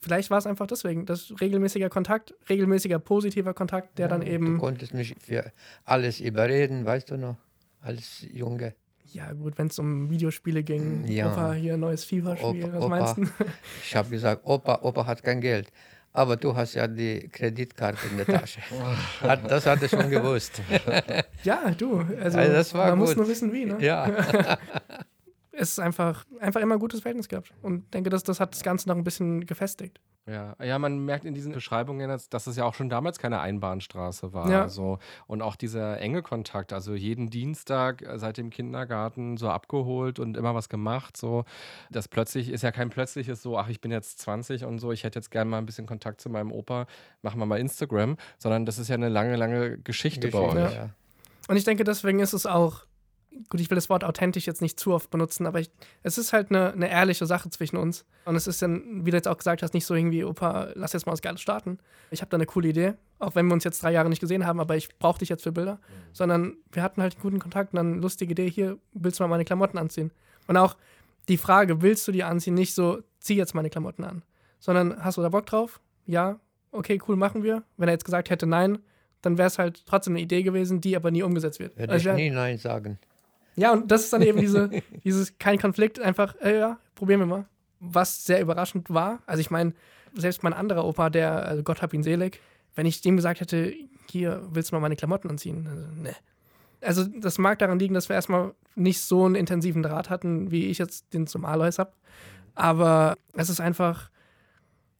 Vielleicht 0.00 0.28
war 0.30 0.38
es 0.38 0.46
einfach 0.46 0.66
deswegen, 0.66 1.06
das 1.06 1.32
regelmäßiger 1.40 1.88
Kontakt, 1.88 2.34
regelmäßiger 2.50 2.98
positiver 2.98 3.54
Kontakt, 3.54 3.96
der 3.98 4.06
ja, 4.06 4.08
dann 4.08 4.22
eben. 4.22 4.54
Du 4.54 4.58
konntest 4.58 4.92
mich 4.92 5.14
für 5.18 5.50
alles 5.84 6.20
überreden, 6.20 6.84
weißt 6.84 7.10
du 7.10 7.16
noch, 7.16 7.36
als 7.80 8.26
Junge. 8.30 8.74
Ja, 9.12 9.32
gut, 9.32 9.56
wenn 9.56 9.68
es 9.68 9.78
um 9.78 10.10
Videospiele 10.10 10.62
ging, 10.62 11.06
ja. 11.06 11.32
Opa 11.32 11.52
hier 11.52 11.76
neues 11.76 12.04
FIFA-Spiel, 12.04 12.72
was 12.72 12.82
Opa, 12.82 12.88
meinst 12.88 13.16
du? 13.16 13.44
Ich 13.84 13.94
habe 13.94 14.10
gesagt, 14.10 14.42
Opa, 14.44 14.80
Opa 14.82 15.06
hat 15.06 15.22
kein 15.22 15.40
Geld. 15.40 15.70
Aber 16.16 16.36
du 16.36 16.54
hast 16.54 16.74
ja 16.74 16.86
die 16.86 17.28
Kreditkarte 17.28 18.06
in 18.08 18.18
der 18.18 18.26
Tasche. 18.26 18.60
das 19.48 19.66
hat 19.66 19.82
er 19.82 19.88
schon 19.88 20.08
gewusst. 20.08 20.62
ja, 21.42 21.72
du. 21.76 22.06
Also, 22.22 22.38
also 22.38 22.52
das 22.52 22.72
war 22.72 22.90
man 22.90 23.00
gut. 23.00 23.08
muss 23.08 23.16
nur 23.16 23.28
wissen, 23.28 23.52
wie. 23.52 23.64
Ne? 23.64 23.76
Ja. 23.80 24.58
es 25.56 25.70
ist 25.70 25.78
einfach, 25.78 26.24
einfach 26.40 26.60
immer 26.60 26.74
ein 26.74 26.80
gutes 26.80 27.00
Verhältnis 27.00 27.28
gehabt. 27.28 27.52
Und 27.62 27.92
denke, 27.94 28.10
das, 28.10 28.22
das 28.22 28.40
hat 28.40 28.54
das 28.54 28.62
Ganze 28.62 28.88
noch 28.88 28.96
ein 28.96 29.04
bisschen 29.04 29.46
gefestigt. 29.46 30.00
Ja, 30.26 30.56
ja, 30.62 30.78
man 30.78 31.04
merkt 31.04 31.26
in 31.26 31.34
diesen 31.34 31.52
Beschreibungen, 31.52 32.08
dass, 32.08 32.30
dass 32.30 32.46
es 32.46 32.56
ja 32.56 32.64
auch 32.64 32.72
schon 32.72 32.88
damals 32.88 33.18
keine 33.18 33.40
Einbahnstraße 33.40 34.32
war. 34.32 34.50
Ja. 34.50 34.68
So. 34.68 34.98
Und 35.26 35.42
auch 35.42 35.54
dieser 35.54 36.00
enge 36.00 36.22
Kontakt, 36.22 36.72
also 36.72 36.94
jeden 36.94 37.28
Dienstag 37.28 38.00
äh, 38.00 38.18
seit 38.18 38.38
dem 38.38 38.48
Kindergarten 38.48 39.36
so 39.36 39.50
abgeholt 39.50 40.18
und 40.18 40.38
immer 40.38 40.54
was 40.54 40.70
gemacht. 40.70 41.16
So. 41.18 41.44
Das 41.90 42.08
plötzlich 42.08 42.48
ist 42.48 42.62
ja 42.62 42.72
kein 42.72 42.88
plötzliches 42.88 43.42
so, 43.42 43.58
ach, 43.58 43.68
ich 43.68 43.82
bin 43.82 43.90
jetzt 43.90 44.18
20 44.20 44.64
und 44.64 44.78
so, 44.78 44.92
ich 44.92 45.04
hätte 45.04 45.18
jetzt 45.18 45.30
gerne 45.30 45.50
mal 45.50 45.58
ein 45.58 45.66
bisschen 45.66 45.86
Kontakt 45.86 46.22
zu 46.22 46.30
meinem 46.30 46.52
Opa, 46.52 46.86
machen 47.20 47.38
wir 47.38 47.46
mal 47.46 47.60
Instagram, 47.60 48.16
sondern 48.38 48.64
das 48.64 48.78
ist 48.78 48.88
ja 48.88 48.94
eine 48.94 49.10
lange, 49.10 49.36
lange 49.36 49.76
Geschichte, 49.78 50.28
bei 50.28 50.38
Geschichte, 50.38 50.64
euch. 50.64 50.74
ja. 50.74 50.90
Und 51.48 51.56
ich 51.56 51.64
denke, 51.64 51.84
deswegen 51.84 52.20
ist 52.20 52.32
es 52.32 52.46
auch, 52.46 52.86
gut, 53.48 53.60
ich 53.60 53.70
will 53.70 53.74
das 53.76 53.88
Wort 53.90 54.04
authentisch 54.04 54.46
jetzt 54.46 54.62
nicht 54.62 54.78
zu 54.78 54.92
oft 54.92 55.10
benutzen, 55.10 55.46
aber 55.46 55.60
ich, 55.60 55.70
es 56.02 56.18
ist 56.18 56.32
halt 56.32 56.50
eine, 56.50 56.72
eine 56.72 56.90
ehrliche 56.90 57.26
Sache 57.26 57.50
zwischen 57.50 57.76
uns. 57.76 58.04
Und 58.24 58.36
es 58.36 58.46
ist 58.46 58.62
dann, 58.62 59.04
wie 59.04 59.10
du 59.10 59.16
jetzt 59.16 59.28
auch 59.28 59.36
gesagt 59.36 59.62
hast, 59.62 59.74
nicht 59.74 59.86
so 59.86 59.94
irgendwie, 59.94 60.24
Opa, 60.24 60.68
lass 60.74 60.92
jetzt 60.92 61.06
mal 61.06 61.12
was 61.12 61.22
Geiles 61.22 61.40
starten. 61.40 61.78
Ich 62.10 62.20
habe 62.20 62.30
da 62.30 62.36
eine 62.36 62.46
coole 62.46 62.68
Idee, 62.68 62.94
auch 63.18 63.34
wenn 63.34 63.46
wir 63.46 63.54
uns 63.54 63.64
jetzt 63.64 63.82
drei 63.82 63.92
Jahre 63.92 64.08
nicht 64.08 64.20
gesehen 64.20 64.46
haben, 64.46 64.60
aber 64.60 64.76
ich 64.76 64.88
brauche 64.98 65.18
dich 65.18 65.28
jetzt 65.28 65.42
für 65.42 65.52
Bilder. 65.52 65.78
Sondern 66.12 66.56
wir 66.72 66.82
hatten 66.82 67.02
halt 67.02 67.14
einen 67.14 67.22
guten 67.22 67.38
Kontakt 67.38 67.72
und 67.72 67.76
dann 67.78 67.92
eine 67.94 68.00
lustige 68.00 68.32
Idee, 68.32 68.50
hier 68.50 68.78
willst 68.92 69.18
du 69.18 69.24
mal 69.24 69.28
meine 69.28 69.44
Klamotten 69.44 69.78
anziehen. 69.78 70.10
Und 70.46 70.56
auch 70.56 70.76
die 71.28 71.38
Frage, 71.38 71.82
willst 71.82 72.06
du 72.06 72.12
die 72.12 72.24
anziehen, 72.24 72.54
nicht 72.54 72.74
so, 72.74 73.02
zieh 73.20 73.36
jetzt 73.36 73.54
meine 73.54 73.70
Klamotten 73.70 74.04
an. 74.04 74.22
Sondern 74.60 75.02
hast 75.02 75.18
du 75.18 75.22
da 75.22 75.28
Bock 75.28 75.46
drauf? 75.46 75.80
Ja, 76.06 76.38
okay, 76.70 77.00
cool, 77.08 77.16
machen 77.16 77.42
wir. 77.42 77.62
Wenn 77.76 77.88
er 77.88 77.92
jetzt 77.92 78.04
gesagt 78.04 78.30
hätte, 78.30 78.46
nein, 78.46 78.78
dann 79.22 79.38
wäre 79.38 79.48
es 79.48 79.58
halt 79.58 79.84
trotzdem 79.86 80.14
eine 80.14 80.20
Idee 80.20 80.42
gewesen, 80.42 80.80
die 80.80 80.96
aber 80.96 81.10
nie 81.10 81.22
umgesetzt 81.22 81.58
wird. 81.58 81.76
Würde 81.78 81.92
Also 81.92 82.10
ich 82.10 82.16
nie 82.16 82.30
Nein 82.30 82.58
sagen. 82.58 82.98
Ja, 83.56 83.72
und 83.72 83.90
das 83.90 84.04
ist 84.04 84.12
dann 84.12 84.22
eben 84.22 84.40
diese, 84.40 84.70
dieses 85.04 85.38
kein 85.38 85.58
Konflikt, 85.58 86.00
einfach, 86.00 86.34
äh, 86.40 86.58
ja, 86.58 86.78
probieren 86.94 87.20
wir 87.20 87.26
mal. 87.26 87.46
Was 87.80 88.24
sehr 88.24 88.40
überraschend 88.40 88.90
war, 88.90 89.20
also 89.26 89.40
ich 89.40 89.50
meine, 89.50 89.74
selbst 90.14 90.42
mein 90.42 90.52
anderer 90.52 90.84
Opa, 90.84 91.10
der, 91.10 91.46
also 91.46 91.62
Gott 91.62 91.82
hab 91.82 91.92
ihn 91.92 92.02
selig, 92.02 92.40
wenn 92.74 92.86
ich 92.86 93.00
dem 93.00 93.16
gesagt 93.16 93.40
hätte, 93.40 93.74
hier, 94.10 94.42
willst 94.50 94.70
du 94.70 94.76
mal 94.76 94.80
meine 94.80 94.96
Klamotten 94.96 95.30
anziehen? 95.30 95.66
Also, 95.68 95.86
ne. 96.02 96.14
Also 96.80 97.04
das 97.04 97.38
mag 97.38 97.58
daran 97.58 97.78
liegen, 97.78 97.94
dass 97.94 98.08
wir 98.08 98.16
erstmal 98.16 98.54
nicht 98.74 99.00
so 99.00 99.24
einen 99.24 99.36
intensiven 99.36 99.82
Draht 99.82 100.10
hatten, 100.10 100.50
wie 100.50 100.66
ich 100.66 100.78
jetzt 100.78 101.14
den 101.14 101.26
zum 101.26 101.44
Alois 101.44 101.78
habe. 101.78 101.92
Aber 102.54 103.16
es 103.32 103.48
ist 103.48 103.60
einfach, 103.60 104.10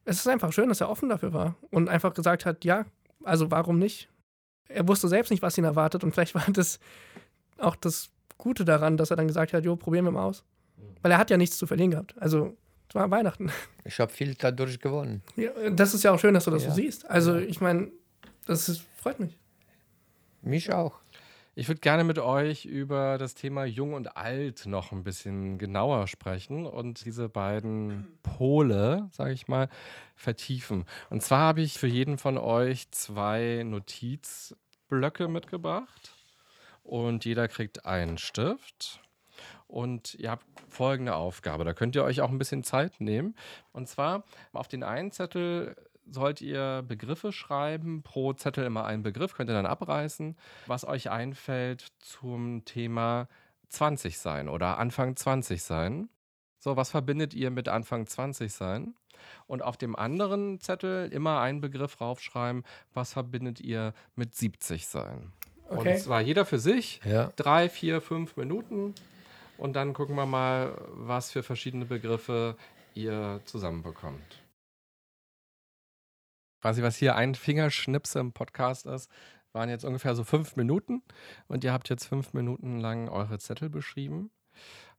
es 0.05 0.17
ist 0.17 0.29
einfach 0.29 0.53
schön, 0.53 0.69
dass 0.69 0.81
er 0.81 0.89
offen 0.89 1.09
dafür 1.09 1.33
war 1.33 1.57
und 1.71 1.89
einfach 1.89 2.15
gesagt 2.15 2.47
hat, 2.47 2.65
ja, 2.65 2.87
also 3.23 3.51
warum 3.51 3.79
nicht? 3.79 4.09
Er 4.69 4.89
wusste 4.89 5.09
selbst 5.09 5.31
nicht, 5.31 5.43
was 5.43 5.59
ihn 5.59 5.65
erwartet 5.65 6.05
und 6.05 6.13
vielleicht 6.13 6.35
war 6.35 6.47
das 6.53 6.79
auch 7.59 7.77
das 7.77 8.11
Gute 8.39 8.65
daran, 8.65 8.97
dass 8.97 9.11
er 9.11 9.17
dann 9.17 9.29
gesagt 9.29 9.53
hat, 9.53 9.65
jo, 9.65 9.77
probieren 9.77 10.05
wir 10.05 10.13
mal 10.13 10.25
aus. 10.25 10.45
Weil 11.03 11.13
er 11.13 11.19
hat 11.19 11.31
ja 11.31 11.37
nichts 11.37 11.57
zu 11.59 11.67
verlieren 11.67 11.91
gehabt. 11.91 12.15
Also, 12.19 12.57
es 12.89 12.95
war 12.95 13.11
Weihnachten. 13.11 13.51
Ich 13.85 14.01
habe 14.01 14.13
viel 14.13 14.35
dadurch 14.35 14.81
gewonnen. 14.81 15.23
Ja, 15.37 15.51
das 15.71 15.95
ist 15.95 16.03
ja 16.05 16.13
auch 16.13 16.19
schön, 16.19 16.35
dass 16.35 16.45
du 16.45 16.51
das 16.51 16.65
Ja. 16.65 16.71
so 16.71 16.77
siehst. 16.77 17.09
Also, 17.11 17.37
ich 17.37 17.61
meine, 17.61 17.91
das 18.47 18.69
ist, 18.69 18.85
freut 18.97 19.21
mich. 19.21 19.37
Mich 20.43 20.73
auch. 20.73 21.01
Ich 21.57 21.69
würde 21.69 21.81
gerne 21.81 22.03
mit 22.03 22.19
euch 22.19 22.65
über 22.65 23.17
das 23.17 23.35
Thema 23.35 23.65
Jung 23.65 23.93
und 23.95 24.17
Alt 24.17 24.67
noch 24.67 24.91
ein 24.91 25.05
bisschen 25.05 25.57
genauer 25.57 26.09
sprechen 26.09 26.67
und 26.67 27.05
diese 27.05 27.29
beiden 27.29 28.09
Pole, 28.25 29.09
sage 29.13 29.33
ich 29.33 29.47
mal, 29.47 29.69
vertiefen. 30.17 30.85
Und 31.11 31.23
zwar 31.23 31.41
habe 31.41 31.61
ich 31.61 31.79
für 31.79 31.87
jeden 31.87 32.19
von 32.19 32.39
euch 32.39 32.91
zwei 32.91 33.63
Notizblöcke 33.65 35.29
mitgebracht 35.29 36.14
und 36.85 37.25
jeder 37.25 37.49
kriegt 37.49 37.85
einen 37.85 38.19
Stift. 38.19 39.01
Und 39.67 40.15
ihr 40.15 40.31
habt 40.31 40.47
folgende 40.69 41.17
Aufgabe. 41.17 41.65
Da 41.65 41.75
könnt 41.75 41.97
ihr 41.97 42.05
euch 42.05 42.21
auch 42.21 42.31
ein 42.31 42.39
bisschen 42.39 42.63
Zeit 42.63 43.01
nehmen. 43.01 43.35
Und 43.73 43.89
zwar 43.89 44.23
auf 44.53 44.69
den 44.69 44.85
einen 44.85 45.11
Zettel 45.11 45.75
sollt 46.07 46.41
ihr 46.41 46.85
Begriffe 46.87 47.33
schreiben. 47.33 48.03
Pro 48.03 48.35
Zettel 48.35 48.65
immer 48.65 48.85
einen 48.85 49.03
Begriff, 49.03 49.35
könnt 49.35 49.51
ihr 49.51 49.55
dann 49.55 49.67
abreißen, 49.67 50.37
was 50.67 50.85
euch 50.87 51.11
einfällt 51.11 51.89
zum 51.99 52.65
Thema 52.65 53.27
20 53.71 54.19
sein 54.19 54.49
oder 54.49 54.79
Anfang 54.79 55.17
20 55.17 55.63
sein. 55.63 56.09
So, 56.59 56.77
was 56.77 56.91
verbindet 56.91 57.35
ihr 57.35 57.51
mit 57.51 57.69
Anfang 57.69 58.07
20 58.07 58.53
sein? 58.53 58.95
Und 59.47 59.63
auf 59.63 59.77
dem 59.77 59.97
anderen 59.97 60.61
Zettel 60.61 61.11
immer 61.11 61.41
einen 61.41 61.61
Begriff 61.61 62.01
raufschreiben, 62.01 62.63
was 62.93 63.15
verbindet 63.15 63.61
ihr 63.61 63.95
mit 64.15 64.35
70 64.35 64.87
sein? 64.87 65.33
Okay. 65.69 65.95
Und 65.95 65.99
zwar 66.01 66.21
jeder 66.21 66.45
für 66.45 66.59
sich 66.59 67.01
Ja. 67.05 67.33
drei, 67.37 67.69
vier, 67.69 68.01
fünf 68.01 68.37
Minuten. 68.37 68.95
Und 69.57 69.75
dann 69.75 69.93
gucken 69.95 70.17
wir 70.17 70.27
mal, 70.27 70.77
was 70.89 71.31
für 71.31 71.43
verschiedene 71.43 71.85
Begriffe 71.85 72.57
ihr 72.95 73.41
zusammenbekommt. 73.45 74.43
Quasi, 76.61 76.83
was 76.83 76.97
hier 76.97 77.15
ein 77.15 77.35
Fingerschnipse 77.35 78.19
im 78.21 78.33
Podcast 78.33 78.87
ist, 78.87 79.11
waren 79.53 79.69
jetzt 79.69 79.85
ungefähr 79.85 80.15
so 80.15 80.25
fünf 80.25 80.57
Minuten. 80.57 81.03
Und 81.47 81.63
ihr 81.63 81.73
habt 81.73 81.89
jetzt 81.89 82.07
fünf 82.07 82.33
Minuten 82.33 82.81
lang 82.81 83.09
eure 83.09 83.39
Zettel 83.39 83.69
beschrieben. 83.71 84.31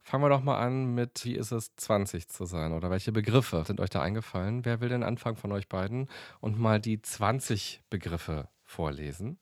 Fangen 0.02 0.22
wir 0.22 0.28
doch 0.28 0.42
mal 0.42 0.58
an 0.58 0.94
mit, 0.94 1.24
wie 1.24 1.34
ist 1.34 1.50
es, 1.50 1.74
20 1.76 2.28
zu 2.28 2.44
sein? 2.44 2.72
Oder 2.72 2.90
welche 2.90 3.10
Begriffe 3.12 3.64
sind 3.66 3.80
euch 3.80 3.90
da 3.90 4.00
eingefallen? 4.02 4.64
Wer 4.64 4.80
will 4.80 4.88
denn 4.88 5.02
anfangen 5.02 5.36
von 5.36 5.50
euch 5.52 5.68
beiden 5.68 6.08
und 6.40 6.58
mal 6.58 6.80
die 6.80 7.02
20 7.02 7.82
Begriffe 7.90 8.48
vorlesen? 8.62 9.38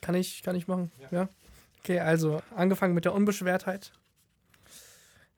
Kann 0.00 0.14
ich, 0.14 0.42
kann 0.42 0.56
ich 0.56 0.68
machen. 0.68 0.90
Ja. 1.10 1.28
Okay, 1.80 2.00
also 2.00 2.42
angefangen 2.54 2.94
mit 2.94 3.04
der 3.04 3.14
Unbeschwertheit. 3.14 3.92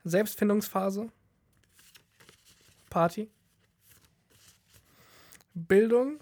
Selbstfindungsphase. 0.05 1.11
Party. 2.91 3.31
Bildung. 5.55 6.19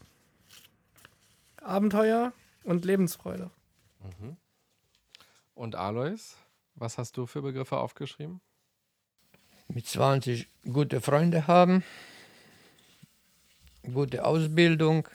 Abenteuer 1.60 2.32
und 2.64 2.84
Lebensfreude. 2.84 3.50
Und 5.54 5.74
Alois, 5.76 6.36
was 6.74 6.98
hast 6.98 7.16
du 7.16 7.26
für 7.26 7.42
Begriffe 7.42 7.76
aufgeschrieben? 7.76 8.40
Mit 9.68 9.86
20 9.86 10.48
gute 10.64 11.00
Freunde 11.00 11.46
haben, 11.46 11.84
gute 13.82 14.24
Ausbildung, 14.24 15.08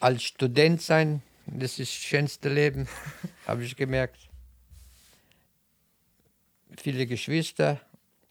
als 0.00 0.22
Student 0.22 0.82
sein, 0.82 1.22
das 1.46 1.78
ist 1.78 1.92
das 1.92 2.02
schönste 2.02 2.48
Leben, 2.48 2.88
habe 3.46 3.62
ich 3.64 3.76
gemerkt. 3.76 4.18
Viele 6.78 7.06
Geschwister, 7.06 7.80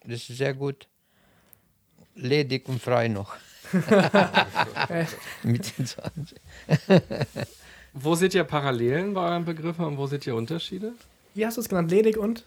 das 0.03 0.29
ist 0.29 0.37
sehr 0.37 0.53
gut. 0.53 0.87
Ledig 2.15 2.67
und 2.69 2.81
frei 2.81 3.07
noch. 3.07 3.35
Mit 5.43 5.77
den 5.77 5.85
20. 5.85 6.37
Wo 7.93 8.15
seht 8.15 8.33
ihr 8.35 8.43
Parallelen 8.43 9.13
bei 9.13 9.21
euren 9.21 9.45
Begriffen 9.45 9.85
und 9.85 9.97
wo 9.97 10.05
seht 10.05 10.27
ihr 10.27 10.35
Unterschiede? 10.35 10.93
Wie 11.33 11.45
hast 11.45 11.55
du 11.57 11.61
es 11.61 11.69
genannt? 11.69 11.89
Ledig 11.91 12.17
und? 12.17 12.43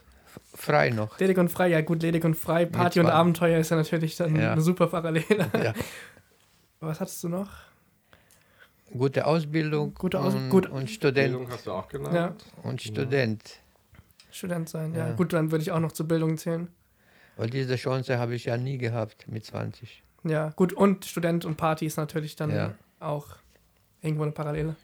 Frei 0.54 0.90
noch. 0.90 1.18
Ledig 1.18 1.38
und 1.38 1.48
frei, 1.48 1.68
ja 1.68 1.80
gut, 1.80 2.02
ledig 2.02 2.22
und 2.24 2.34
frei. 2.34 2.66
Party 2.66 3.00
und. 3.00 3.06
Abenteuer 3.06 3.58
ist 3.58 3.70
ja 3.70 3.76
natürlich 3.78 4.14
dann 4.16 4.36
Ja. 4.36 4.52
eine 4.52 4.60
super 4.60 4.88
Parallele. 4.88 5.50
Ja. 5.54 5.72
Was 6.80 7.00
hattest 7.00 7.24
du 7.24 7.28
noch? 7.30 7.48
Gute 8.96 9.26
Ausbildung 9.26 9.94
Gute 9.94 10.20
Aus- 10.20 10.34
und, 10.34 10.48
gut- 10.50 10.66
und 10.68 10.88
Student. 10.90 11.48
hast 11.50 11.66
du 11.66 11.72
auch 11.72 11.88
genannt. 11.88 12.14
Ja, 12.14 12.34
Und 12.62 12.80
Student. 12.82 13.60
Student 14.30 14.68
sein, 14.68 14.94
ja. 14.94 15.08
Ja. 15.08 15.14
Gut, 15.14 15.32
dann 15.32 15.50
würde 15.50 15.62
ich 15.62 15.70
auch 15.72 15.80
noch 15.80 15.92
zur 15.92 16.06
Bildung 16.08 16.36
zählen. 16.38 16.68
Weil 17.36 17.50
diese 17.50 17.76
Chance 17.76 18.18
habe 18.18 18.34
ich 18.34 18.46
ja 18.46 18.56
nie 18.56 18.78
gehabt 18.78 19.26
mit 19.28 19.44
20. 19.44 20.02
Ja, 20.24 20.50
gut, 20.56 20.72
und 20.72 21.04
Student 21.04 21.44
und 21.44 21.56
Party 21.56 21.86
ist 21.86 21.96
natürlich 21.96 22.34
dann 22.36 22.50
Ja. 22.50 22.74
auch 23.00 23.26
irgendwo 24.02 24.24
eine 24.24 24.32
Parallele. 24.32 24.74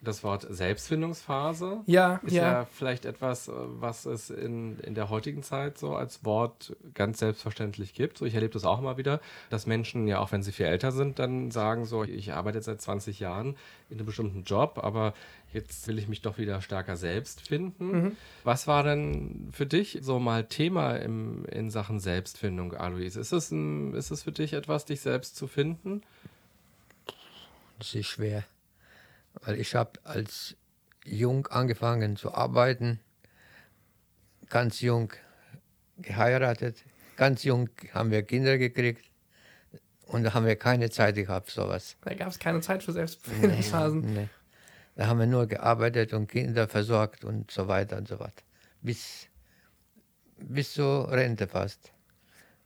Das 0.00 0.22
Wort 0.22 0.46
Selbstfindungsphase 0.48 1.80
Ja, 1.86 2.20
ist 2.22 2.32
ja. 2.32 2.52
ja. 2.52 2.64
vielleicht 2.70 3.04
etwas, 3.04 3.48
äh, 3.48 3.52
was 3.52 4.06
es 4.06 4.30
in, 4.30 4.78
in 4.80 4.94
der 4.94 5.10
heutigen 5.10 5.42
Zeit 5.42 5.76
so 5.76 5.96
als 5.96 6.24
Wort 6.24 6.76
ganz 6.94 7.18
selbstverständlich 7.18 7.94
gibt. 7.94 8.18
So, 8.18 8.24
ich 8.24 8.34
erlebe 8.34 8.52
das 8.52 8.64
auch 8.64 8.78
immer 8.78 8.96
wieder, 8.96 9.20
dass 9.50 9.66
Menschen 9.66 10.06
ja 10.06 10.20
auch, 10.20 10.30
wenn 10.30 10.42
sie 10.42 10.52
viel 10.52 10.66
älter 10.66 10.92
sind, 10.92 11.18
dann 11.18 11.50
sagen 11.50 11.84
so, 11.84 12.04
ich 12.04 12.32
arbeite 12.32 12.58
jetzt 12.58 12.66
seit 12.66 12.80
20 12.80 13.18
Jahren 13.18 13.56
in 13.90 13.98
einem 13.98 14.06
bestimmten 14.06 14.44
Job, 14.44 14.78
aber 14.82 15.14
jetzt 15.52 15.88
will 15.88 15.98
ich 15.98 16.08
mich 16.08 16.22
doch 16.22 16.38
wieder 16.38 16.60
stärker 16.60 16.96
selbst 16.96 17.46
finden. 17.48 18.16
Was 18.44 18.66
war 18.66 18.82
denn 18.82 19.48
für 19.52 19.66
dich 19.66 19.98
so 20.02 20.18
mal 20.18 20.44
Thema 20.44 20.96
im, 20.96 21.44
in 21.46 21.70
Sachen 21.70 21.98
Selbstfindung, 22.00 22.74
Alois? 22.74 23.16
Ist 23.16 23.32
es, 23.32 23.50
ein, 23.50 23.94
ist 23.94 24.10
es 24.10 24.22
für 24.22 24.32
dich 24.32 24.52
etwas, 24.52 24.84
dich 24.84 25.00
selbst 25.00 25.36
zu 25.36 25.46
finden? 25.46 26.02
Das 27.78 27.94
ist 27.94 28.06
schwer. 28.06 28.44
Weil 29.42 29.60
ich 29.60 29.74
habe 29.74 29.92
als 30.04 30.56
jung 31.04 31.46
angefangen 31.48 32.16
zu 32.16 32.34
arbeiten, 32.34 33.00
ganz 34.48 34.80
jung 34.80 35.12
geheiratet, 35.98 36.84
ganz 37.16 37.44
jung 37.44 37.68
haben 37.92 38.10
wir 38.10 38.22
Kinder 38.22 38.58
gekriegt 38.58 39.04
und 40.06 40.24
da 40.24 40.34
haben 40.34 40.46
wir 40.46 40.56
keine 40.56 40.90
Zeit 40.90 41.16
gehabt, 41.16 41.50
sowas. 41.50 41.96
Da 42.02 42.14
gab 42.14 42.28
es 42.28 42.38
keine 42.38 42.60
Zeit 42.60 42.82
für 42.82 42.92
Selbstfindungsphasen. 42.92 44.14
Nee. 44.14 44.28
Da 44.96 45.06
haben 45.06 45.20
wir 45.20 45.26
nur 45.26 45.46
gearbeitet 45.46 46.12
und 46.12 46.28
Kinder 46.28 46.66
versorgt 46.66 47.24
und 47.24 47.50
so 47.50 47.68
weiter 47.68 47.96
und 47.98 48.08
so 48.08 48.16
fort. 48.16 48.42
Bis, 48.82 49.28
bis 50.38 50.72
zur 50.72 51.10
Rente 51.10 51.46
fast. 51.46 51.92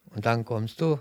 Und 0.07 0.25
dann 0.25 0.45
kommst 0.45 0.81
du 0.81 0.99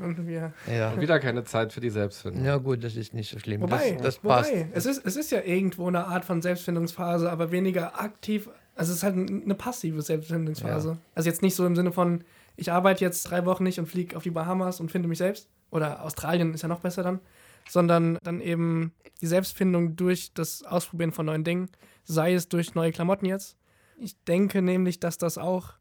Und 0.00 0.26
wir 0.26 0.52
Ja. 0.70 0.92
Und 0.92 1.00
wieder 1.00 1.18
keine 1.20 1.44
Zeit 1.44 1.72
für 1.72 1.80
die 1.80 1.90
Selbstfindung. 1.90 2.42
Na 2.44 2.56
gut, 2.56 2.82
das 2.82 2.96
ist 2.96 3.14
nicht 3.14 3.30
so 3.30 3.38
schlimm. 3.38 3.62
Wobei, 3.62 3.92
das, 3.92 4.02
das 4.02 4.18
passt. 4.18 4.50
wobei 4.50 4.68
es, 4.72 4.86
ist, 4.86 5.04
es 5.04 5.16
ist 5.16 5.30
ja 5.30 5.42
irgendwo 5.42 5.86
eine 5.86 6.06
Art 6.06 6.24
von 6.24 6.42
Selbstfindungsphase, 6.42 7.30
aber 7.30 7.50
weniger 7.52 8.00
aktiv. 8.00 8.48
Also 8.74 8.92
es 8.92 8.98
ist 8.98 9.02
halt 9.04 9.14
eine 9.14 9.54
passive 9.54 10.02
Selbstfindungsphase. 10.02 10.90
Ja. 10.90 10.98
Also 11.14 11.28
jetzt 11.28 11.42
nicht 11.42 11.54
so 11.54 11.66
im 11.66 11.76
Sinne 11.76 11.92
von, 11.92 12.24
ich 12.56 12.72
arbeite 12.72 13.04
jetzt 13.04 13.24
drei 13.24 13.44
Wochen 13.46 13.64
nicht 13.64 13.78
und 13.78 13.86
fliege 13.86 14.16
auf 14.16 14.22
die 14.22 14.30
Bahamas 14.30 14.80
und 14.80 14.90
finde 14.90 15.08
mich 15.08 15.18
selbst. 15.18 15.48
Oder 15.70 16.02
Australien 16.02 16.54
ist 16.54 16.62
ja 16.62 16.68
noch 16.68 16.80
besser 16.80 17.02
dann. 17.02 17.20
Sondern 17.68 18.18
dann 18.22 18.40
eben 18.40 18.92
die 19.20 19.26
Selbstfindung 19.26 19.96
durch 19.96 20.32
das 20.32 20.62
Ausprobieren 20.62 21.12
von 21.12 21.26
neuen 21.26 21.42
Dingen, 21.42 21.68
sei 22.04 22.34
es 22.34 22.48
durch 22.48 22.74
neue 22.74 22.92
Klamotten 22.92 23.26
jetzt. 23.26 23.56
Ich 23.98 24.22
denke 24.24 24.62
nämlich, 24.62 25.00
dass 25.00 25.18
das 25.18 25.38
auch 25.38 25.72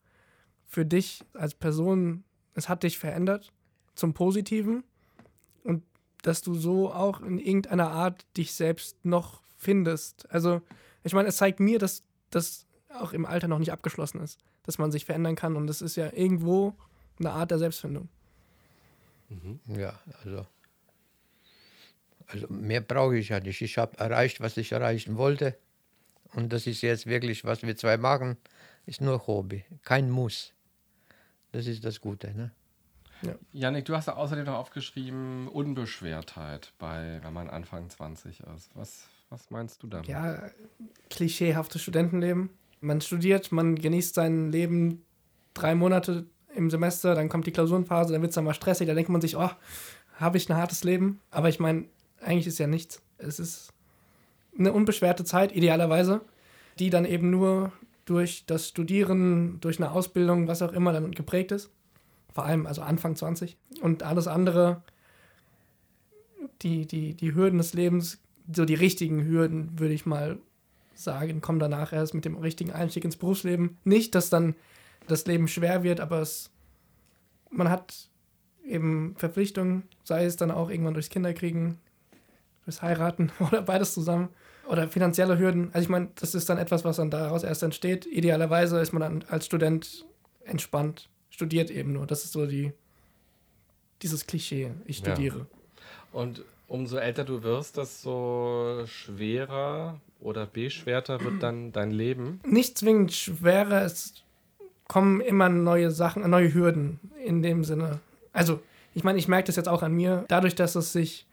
für 0.68 0.86
dich 0.86 1.24
als 1.34 1.54
Person, 1.54 2.24
es 2.54 2.70
hat 2.70 2.84
dich 2.84 2.98
verändert 2.98 3.52
zum 3.96 4.14
Positiven 4.14 4.84
und 5.64 5.84
dass 6.22 6.42
du 6.42 6.56
so 6.56 6.92
auch 6.92 7.22
in 7.22 7.40
irgendeiner 7.40 7.92
Art 7.92 8.26
dich 8.38 8.54
selbst 8.54 9.04
noch 9.04 9.42
findest. 9.58 10.30
Also, 10.32 10.62
ich 11.04 11.14
meine, 11.14 11.30
es 11.30 11.38
zeigt 11.38 11.60
mir, 11.60 11.80
dass 11.80 12.04
das 12.30 12.66
auch 12.90 13.14
im 13.14 13.26
Alter 13.26 13.48
noch 13.48 13.60
nicht 13.60 13.72
abgeschlossen 13.72 14.22
ist, 14.22 14.40
dass 14.64 14.78
man 14.78 14.92
sich 14.92 15.06
verändern 15.06 15.36
kann 15.36 15.56
und 15.56 15.68
das 15.68 15.82
ist 15.82 15.96
ja 15.96 16.12
irgendwo 16.14 16.76
eine 17.20 17.32
Art 17.32 17.52
der 17.52 17.60
Selbstfindung. 17.60 18.10
Ja, 19.68 20.00
also. 20.24 20.46
Also 22.28 22.48
mehr 22.50 22.82
brauche 22.82 23.18
ich 23.18 23.30
ja 23.30 23.40
nicht. 23.40 23.62
Ich 23.62 23.78
habe 23.78 23.98
erreicht, 23.98 24.42
was 24.42 24.58
ich 24.58 24.72
erreichen 24.72 25.18
wollte. 25.18 25.58
Und 26.34 26.52
das 26.52 26.66
ist 26.68 26.82
jetzt 26.82 27.06
wirklich, 27.06 27.46
was 27.46 27.62
wir 27.62 27.76
zwei 27.78 27.98
machen, 27.98 28.38
ist 28.86 29.00
nur 29.00 29.26
Hobby, 29.28 29.64
kein 29.84 30.10
Muss. 30.10 30.54
Das 31.52 31.68
ist 31.68 31.86
das 31.86 32.02
Gute. 32.02 32.34
Ne? 32.34 32.52
Janik, 33.54 33.86
du 33.86 33.96
hast 33.96 34.08
ja 34.08 34.16
außerdem 34.16 34.46
noch 34.46 34.56
aufgeschrieben 34.56 35.48
Unbeschwertheit 35.48 36.74
bei, 36.78 37.20
wenn 37.24 37.34
man 37.34 37.50
Anfang 37.50 37.90
20 37.90 38.42
ist. 38.56 38.70
Was, 38.76 39.08
was 39.30 39.50
meinst 39.52 39.82
du 39.84 39.88
damit? 39.88 40.08
Ja, 40.08 40.50
klischeehaftes 41.10 41.82
Studentenleben. 41.82 42.50
Man 42.82 43.02
studiert, 43.02 43.52
man 43.52 43.76
genießt 43.76 44.16
sein 44.16 44.52
Leben 44.52 45.04
drei 45.54 45.76
Monate 45.76 46.26
im 46.54 46.70
Semester, 46.70 47.16
dann 47.16 47.30
kommt 47.30 47.48
die 47.48 47.52
Klausurenphase, 47.52 48.14
dann 48.14 48.22
wird 48.22 48.30
es 48.30 48.36
dann 48.36 48.46
mal 48.46 48.54
stressig, 48.54 48.88
da 48.88 48.94
denkt 48.94 49.10
man 49.10 49.22
sich, 49.22 49.36
oh, 49.36 49.50
habe 50.16 50.38
ich 50.38 50.50
ein 50.50 50.56
hartes 50.56 50.84
Leben? 50.84 51.20
Aber 51.32 51.50
ich 51.50 51.60
meine, 51.60 51.86
eigentlich 52.22 52.48
ist 52.48 52.60
ja 52.60 52.68
nichts. 52.68 53.02
Es 53.18 53.40
ist 53.40 53.74
eine 54.58 54.72
unbeschwerte 54.72 55.24
Zeit, 55.24 55.56
idealerweise, 55.56 56.22
die 56.80 56.90
dann 56.90 57.06
eben 57.06 57.30
nur 57.30 57.72
durch 58.06 58.46
das 58.46 58.68
Studieren, 58.70 59.60
durch 59.62 59.80
eine 59.80 59.92
Ausbildung, 59.92 60.48
was 60.48 60.62
auch 60.62 60.74
immer, 60.74 60.94
dann 60.94 61.12
geprägt 61.12 61.52
ist. 61.52 61.72
Vor 62.36 62.46
allem 62.46 62.68
also 62.68 62.82
Anfang 62.82 63.16
20. 63.16 63.58
Und 63.82 64.04
alles 64.04 64.28
andere, 64.28 64.84
die, 66.62 66.86
die, 66.86 67.14
die 67.14 67.34
Hürden 67.34 67.58
des 67.58 67.74
Lebens, 67.74 68.20
so 68.54 68.66
die 68.66 68.76
richtigen 68.76 69.24
Hürden, 69.24 69.80
würde 69.80 69.94
ich 69.94 70.06
mal 70.06 70.38
sagen, 70.94 71.40
kommen 71.40 71.60
danach 71.60 71.94
erst 71.94 72.14
mit 72.14 72.26
dem 72.26 72.36
richtigen 72.36 72.74
Einstieg 72.74 73.06
ins 73.06 73.16
Berufsleben. 73.16 73.78
Nicht, 73.86 74.16
dass 74.16 74.30
dann 74.30 74.56
das 75.08 75.26
Leben 75.26 75.48
schwer 75.48 75.84
wird, 75.84 76.02
aber 76.02 76.20
es, 76.20 76.52
man 77.52 77.70
hat 77.70 78.10
eben 78.68 79.16
Verpflichtungen, 79.18 79.84
sei 80.04 80.26
es 80.26 80.36
dann 80.36 80.52
auch 80.52 80.70
irgendwann 80.70 80.94
durchs 80.94 81.10
Kinderkriegen, 81.10 81.80
durchs 82.66 82.82
Heiraten 82.82 83.32
oder 83.40 83.62
beides 83.62 83.94
zusammen. 83.94 84.28
Oder 84.68 84.90
finanzielle 84.90 85.38
Hürden. 85.38 85.70
Also 85.74 85.84
ich 85.84 85.90
meine, 85.90 86.10
das 86.16 86.36
ist 86.36 86.50
dann 86.50 86.58
etwas, 86.58 86.84
was 86.84 86.98
dann 86.98 87.12
daraus 87.12 87.44
erst 87.44 87.64
entsteht. 87.64 88.06
Idealerweise 88.08 88.80
ist 88.80 88.92
man 88.92 89.02
dann 89.02 89.24
als 89.30 89.46
Student 89.46 90.06
entspannt, 90.44 91.08
studiert 91.36 91.70
eben 91.70 91.92
nur. 91.92 92.08
Das 92.08 92.24
ist 92.24 92.32
so 92.32 92.46
die, 92.46 92.72
dieses 94.02 94.26
Klischee. 94.26 94.72
Ich 94.86 95.00
Ja. 95.00 95.12
studiere. 95.14 95.46
Und 96.14 96.44
umso 96.70 96.96
älter 96.96 97.26
du 97.26 97.44
wirst, 97.44 97.76
desto 97.76 98.86
schwerer 98.88 100.00
oder 100.22 100.46
beschwerter 100.46 101.22
wird 101.24 101.44
dann 101.44 101.74
dein 101.74 101.92
Leben. 101.92 102.40
Nicht 102.46 102.78
zwingend 102.78 103.12
schwerer, 103.14 103.84
es 103.84 104.14
kommen 104.88 105.20
immer 105.20 105.50
neue 105.50 105.92
Sachen, 105.92 106.28
neue 106.30 106.54
Hürden 106.54 107.00
in 107.24 107.42
dem 107.44 107.66
Sinne. 107.66 108.00
Also, 108.32 108.62
ich 108.94 109.04
meine, 109.04 109.20
ich 109.20 109.28
merke 109.28 109.48
das 109.48 109.58
jetzt 109.58 109.68
auch 109.68 109.84
an 109.84 109.92
mir, 109.92 110.24
dadurch, 110.30 110.56
dass 110.56 110.76
es 110.76 110.94
sich 110.94 111.26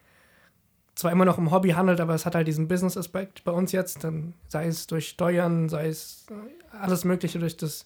zwar 0.97 1.13
immer 1.13 1.25
noch 1.25 1.39
um 1.39 1.53
Hobby 1.53 1.71
handelt, 1.71 2.01
aber 2.01 2.15
es 2.15 2.27
hat 2.27 2.35
halt 2.35 2.49
diesen 2.49 2.67
Business-Aspekt 2.67 3.45
bei 3.45 3.53
uns 3.53 3.71
jetzt, 3.71 4.03
dann 4.03 4.35
sei 4.49 4.67
es 4.67 4.89
durch 4.89 5.09
Steuern, 5.09 5.69
sei 5.69 5.87
es 5.87 6.27
äh, 6.31 6.77
alles 6.77 7.05
Mögliche 7.05 7.39
durch 7.39 7.57
das. 7.57 7.85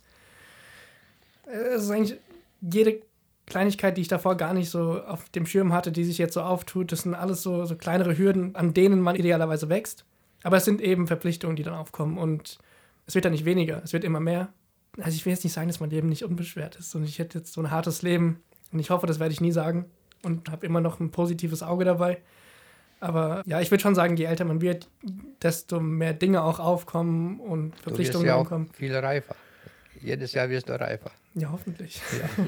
Es 1.47 1.85
ist 1.85 1.91
eigentlich 1.91 2.19
jede 2.61 3.01
Kleinigkeit, 3.47 3.97
die 3.97 4.01
ich 4.01 4.09
davor 4.09 4.37
gar 4.37 4.53
nicht 4.55 4.71
so 4.71 5.01
auf 5.03 5.29
dem 5.31 5.47
Schirm 5.47 5.73
hatte, 5.73 5.93
die 5.93 6.05
sich 6.05 6.19
jetzt 6.19 6.35
so 6.35 6.43
auftut, 6.43 6.91
das 6.91 7.03
sind 7.03 7.15
alles 7.15 7.43
so, 7.43 7.65
so 7.65 7.77
kleinere 7.77 8.19
Hürden, 8.19 8.55
an 8.57 8.75
denen 8.75 9.01
man 9.01 9.15
idealerweise 9.17 9.69
wächst. 9.69 10.05
Aber 10.43 10.57
es 10.57 10.65
sind 10.65 10.81
eben 10.81 11.07
Verpflichtungen, 11.07 11.57
die 11.57 11.63
dann 11.63 11.75
aufkommen 11.75 12.19
und 12.19 12.59
es 13.07 13.15
wird 13.15 13.25
dann 13.25 13.33
nicht 13.33 13.45
weniger, 13.45 13.81
es 13.85 13.93
wird 13.93 14.05
immer 14.05 14.21
mehr. 14.21 14.49
Also 14.99 15.15
ich 15.15 15.25
will 15.27 15.33
jetzt 15.33 15.45
nicht 15.45 15.53
sagen, 15.53 15.69
dass 15.69 15.79
mein 15.81 15.91
Leben 15.91 16.09
nicht 16.09 16.25
unbeschwert 16.25 16.77
ist 16.77 16.95
und 16.95 17.05
ich 17.05 17.19
hätte 17.19 17.39
jetzt 17.39 17.53
so 17.53 17.61
ein 17.61 17.71
hartes 17.71 18.03
Leben 18.03 18.43
und 18.73 18.81
ich 18.81 18.91
hoffe, 18.91 19.07
das 19.07 19.21
werde 19.21 19.33
ich 19.33 19.41
nie 19.41 19.53
sagen 19.53 19.85
und 20.23 20.51
habe 20.51 20.67
immer 20.67 20.81
noch 20.81 20.99
ein 20.99 21.11
positives 21.11 21.63
Auge 21.63 21.85
dabei. 21.85 22.19
Aber 22.99 23.43
ja, 23.47 23.61
ich 23.61 23.71
würde 23.71 23.83
schon 23.83 23.95
sagen, 23.95 24.17
je 24.17 24.25
älter 24.25 24.45
man 24.45 24.61
wird, 24.61 24.89
desto 25.43 25.81
mehr 25.81 26.15
Dinge 26.15 26.43
auch 26.43 26.59
aufkommen 26.59 27.39
und 27.39 27.71
Du 27.71 27.75
wirst 27.75 27.83
Verpflichtungen 27.83 28.27
ja 28.27 28.35
auch 28.35 28.41
aufkommen. 28.41 28.69
viel 28.73 28.97
reifer. 28.97 29.37
Jedes 30.01 30.33
Jahr 30.33 30.49
wirst 30.49 30.69
du 30.69 30.73
reifer. 30.81 31.11
Ja, 31.37 31.53
hoffentlich. 31.53 32.01
und 32.39 32.47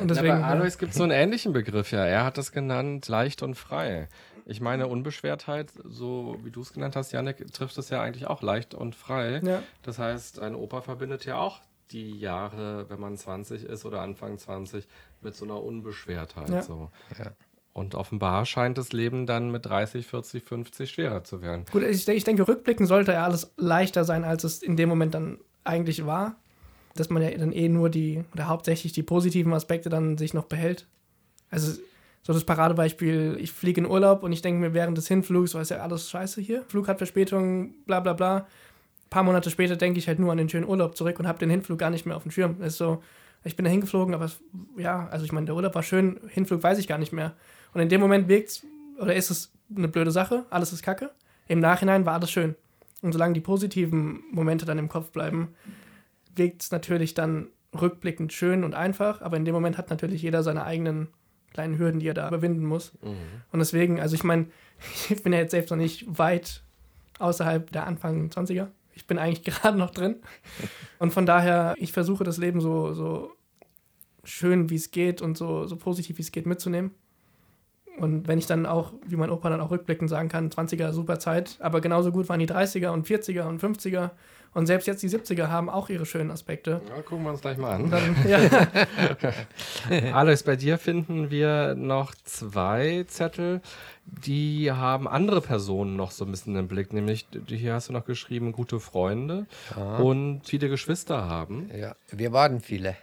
Ja, 0.00 0.06
deswegen, 0.06 0.28
bei 0.28 0.40
ja. 0.40 0.46
Alois 0.46 0.78
gibt 0.78 0.92
es 0.92 0.98
so 0.98 1.02
einen 1.02 1.12
ähnlichen 1.12 1.52
Begriff, 1.52 1.90
ja. 1.90 2.04
Er 2.06 2.24
hat 2.24 2.38
das 2.38 2.52
genannt, 2.52 3.08
leicht 3.08 3.42
und 3.42 3.56
frei. 3.56 4.08
Ich 4.46 4.60
meine, 4.60 4.86
Unbeschwertheit, 4.86 5.72
so 5.84 6.38
wie 6.44 6.50
du 6.50 6.62
es 6.62 6.72
genannt 6.72 6.94
hast, 6.94 7.12
Janik, 7.12 7.52
trifft 7.52 7.76
es 7.78 7.90
ja 7.90 8.00
eigentlich 8.00 8.28
auch 8.28 8.40
leicht 8.40 8.74
und 8.74 8.94
frei. 8.94 9.40
Ja. 9.44 9.62
Das 9.82 9.98
heißt, 9.98 10.40
ein 10.40 10.54
Opa 10.54 10.80
verbindet 10.80 11.24
ja 11.24 11.36
auch 11.36 11.60
die 11.90 12.16
Jahre, 12.18 12.88
wenn 12.88 13.00
man 13.00 13.16
20 13.16 13.64
ist 13.64 13.84
oder 13.84 14.02
Anfang 14.02 14.38
20, 14.38 14.86
mit 15.20 15.34
so 15.34 15.44
einer 15.44 15.60
Unbeschwertheit. 15.62 16.48
Ja. 16.48 16.62
So. 16.62 16.90
Ja. 17.18 17.32
Und 17.72 17.94
offenbar 17.94 18.46
scheint 18.46 18.78
das 18.78 18.92
Leben 18.92 19.26
dann 19.26 19.50
mit 19.50 19.66
30, 19.66 20.06
40, 20.06 20.44
50 20.44 20.90
schwerer 20.90 21.24
zu 21.24 21.42
werden. 21.42 21.64
Gut, 21.70 21.82
ich, 21.82 22.06
ich 22.08 22.24
denke, 22.24 22.46
rückblickend 22.46 22.88
sollte 22.88 23.12
ja 23.12 23.24
alles 23.24 23.52
leichter 23.56 24.04
sein, 24.04 24.24
als 24.24 24.44
es 24.44 24.62
in 24.62 24.76
dem 24.76 24.88
Moment 24.88 25.14
dann 25.14 25.38
eigentlich 25.64 26.06
war. 26.06 26.36
Dass 26.98 27.10
man 27.10 27.22
ja 27.22 27.30
dann 27.30 27.52
eh 27.52 27.68
nur 27.68 27.90
die, 27.90 28.24
oder 28.32 28.48
hauptsächlich 28.48 28.92
die 28.92 29.02
positiven 29.02 29.52
Aspekte 29.52 29.88
dann 29.88 30.18
sich 30.18 30.34
noch 30.34 30.44
behält. 30.44 30.86
Also 31.50 31.80
so 32.22 32.32
das 32.32 32.44
Paradebeispiel, 32.44 33.38
ich 33.40 33.52
fliege 33.52 33.80
in 33.80 33.86
Urlaub 33.86 34.22
und 34.22 34.32
ich 34.32 34.42
denke 34.42 34.60
mir 34.60 34.74
während 34.74 34.98
des 34.98 35.08
Hinflugs, 35.08 35.52
so 35.52 35.58
ist 35.58 35.70
ja 35.70 35.78
alles 35.78 36.10
scheiße 36.10 36.40
hier. 36.40 36.64
Flug 36.68 36.88
hat 36.88 36.98
Verspätung, 36.98 37.74
bla 37.86 38.00
bla 38.00 38.12
bla. 38.12 38.36
Ein 38.38 39.10
paar 39.10 39.22
Monate 39.22 39.50
später 39.50 39.76
denke 39.76 39.98
ich 39.98 40.08
halt 40.08 40.18
nur 40.18 40.32
an 40.32 40.38
den 40.38 40.48
schönen 40.48 40.68
Urlaub 40.68 40.96
zurück 40.96 41.18
und 41.20 41.26
habe 41.26 41.38
den 41.38 41.48
Hinflug 41.48 41.78
gar 41.78 41.90
nicht 41.90 42.04
mehr 42.04 42.16
auf 42.16 42.24
dem 42.24 42.30
Schirm. 42.30 42.56
Das 42.58 42.74
ist 42.74 42.78
so, 42.78 43.02
ich 43.44 43.56
bin 43.56 43.64
da 43.64 43.70
hingeflogen, 43.70 44.14
aber 44.14 44.26
es, 44.26 44.40
ja, 44.76 45.08
also 45.10 45.24
ich 45.24 45.32
meine, 45.32 45.46
der 45.46 45.54
Urlaub 45.54 45.74
war 45.74 45.82
schön, 45.82 46.20
Hinflug 46.28 46.62
weiß 46.62 46.78
ich 46.78 46.88
gar 46.88 46.98
nicht 46.98 47.12
mehr. 47.12 47.34
Und 47.72 47.80
in 47.80 47.88
dem 47.88 48.00
Moment 48.00 48.28
wirkt 48.28 48.62
oder 49.00 49.14
ist 49.14 49.30
es 49.30 49.52
eine 49.74 49.88
blöde 49.88 50.10
Sache, 50.10 50.44
alles 50.50 50.72
ist 50.72 50.82
kacke. 50.82 51.10
Im 51.46 51.60
Nachhinein 51.60 52.04
war 52.04 52.14
alles 52.14 52.30
schön. 52.30 52.56
Und 53.00 53.12
solange 53.12 53.34
die 53.34 53.40
positiven 53.40 54.22
Momente 54.32 54.66
dann 54.66 54.78
im 54.78 54.88
Kopf 54.88 55.10
bleiben, 55.10 55.54
wirkt 56.38 56.62
es 56.62 56.70
natürlich 56.70 57.14
dann 57.14 57.48
rückblickend 57.78 58.32
schön 58.32 58.64
und 58.64 58.74
einfach, 58.74 59.20
aber 59.20 59.36
in 59.36 59.44
dem 59.44 59.54
Moment 59.54 59.76
hat 59.76 59.90
natürlich 59.90 60.22
jeder 60.22 60.42
seine 60.42 60.64
eigenen 60.64 61.08
kleinen 61.52 61.78
Hürden, 61.78 62.00
die 62.00 62.08
er 62.08 62.14
da 62.14 62.28
überwinden 62.28 62.64
muss. 62.64 62.92
Und 63.52 63.58
deswegen, 63.58 64.00
also 64.00 64.14
ich 64.14 64.24
meine, 64.24 64.46
ich 65.10 65.22
bin 65.22 65.32
ja 65.32 65.40
jetzt 65.40 65.50
selbst 65.50 65.70
noch 65.70 65.76
nicht 65.76 66.06
weit 66.06 66.62
außerhalb 67.18 67.70
der 67.72 67.86
Anfang 67.86 68.28
20er. 68.28 68.68
Ich 68.94 69.06
bin 69.06 69.18
eigentlich 69.18 69.42
gerade 69.56 69.78
noch 69.78 69.90
drin. 69.90 70.16
Und 70.98 71.12
von 71.12 71.26
daher, 71.26 71.74
ich 71.78 71.92
versuche 71.92 72.24
das 72.24 72.38
Leben 72.38 72.60
so, 72.60 72.92
so 72.94 73.32
schön 74.24 74.70
wie 74.70 74.76
es 74.76 74.90
geht 74.90 75.22
und 75.22 75.36
so, 75.36 75.66
so 75.66 75.76
positiv 75.76 76.18
wie 76.18 76.22
es 76.22 76.32
geht 76.32 76.46
mitzunehmen. 76.46 76.92
Und 77.98 78.28
wenn 78.28 78.38
ich 78.38 78.46
dann 78.46 78.64
auch, 78.64 78.92
wie 79.06 79.16
mein 79.16 79.30
Opa 79.30 79.50
dann 79.50 79.60
auch 79.60 79.72
rückblickend 79.72 80.08
sagen 80.08 80.28
kann, 80.28 80.50
20er 80.50 80.92
super 80.92 81.18
Zeit, 81.18 81.56
aber 81.58 81.80
genauso 81.80 82.12
gut 82.12 82.28
waren 82.28 82.38
die 82.38 82.46
30er 82.46 82.90
und 82.90 83.08
40er 83.08 83.48
und 83.48 83.60
50er 83.60 84.10
und 84.54 84.66
selbst 84.66 84.86
jetzt 84.86 85.02
die 85.02 85.08
70er 85.08 85.48
haben 85.48 85.68
auch 85.68 85.88
ihre 85.88 86.06
schönen 86.06 86.30
Aspekte. 86.30 86.80
Ja, 86.88 87.02
gucken 87.02 87.24
wir 87.24 87.30
uns 87.30 87.40
gleich 87.40 87.58
mal 87.58 87.72
an. 87.72 87.90
dann, 87.90 88.16
ja, 88.28 90.14
Alois, 90.14 90.42
bei 90.44 90.56
dir 90.56 90.78
finden 90.78 91.30
wir 91.30 91.74
noch 91.74 92.14
zwei 92.24 93.04
Zettel, 93.08 93.60
die 94.04 94.72
haben 94.72 95.06
andere 95.06 95.40
Personen 95.40 95.96
noch 95.96 96.10
so 96.10 96.24
ein 96.24 96.30
bisschen 96.30 96.56
im 96.56 96.66
Blick. 96.68 96.92
Nämlich, 96.92 97.26
hier 97.46 97.74
hast 97.74 97.88
du 97.88 97.92
noch 97.92 98.04
geschrieben, 98.06 98.52
gute 98.52 98.80
Freunde 98.80 99.46
und 99.98 100.42
viele 100.44 100.68
Geschwister 100.68 101.28
haben. 101.28 101.70
Ja, 101.76 101.94
wir 102.10 102.32
waren 102.32 102.60
viele. 102.60 102.96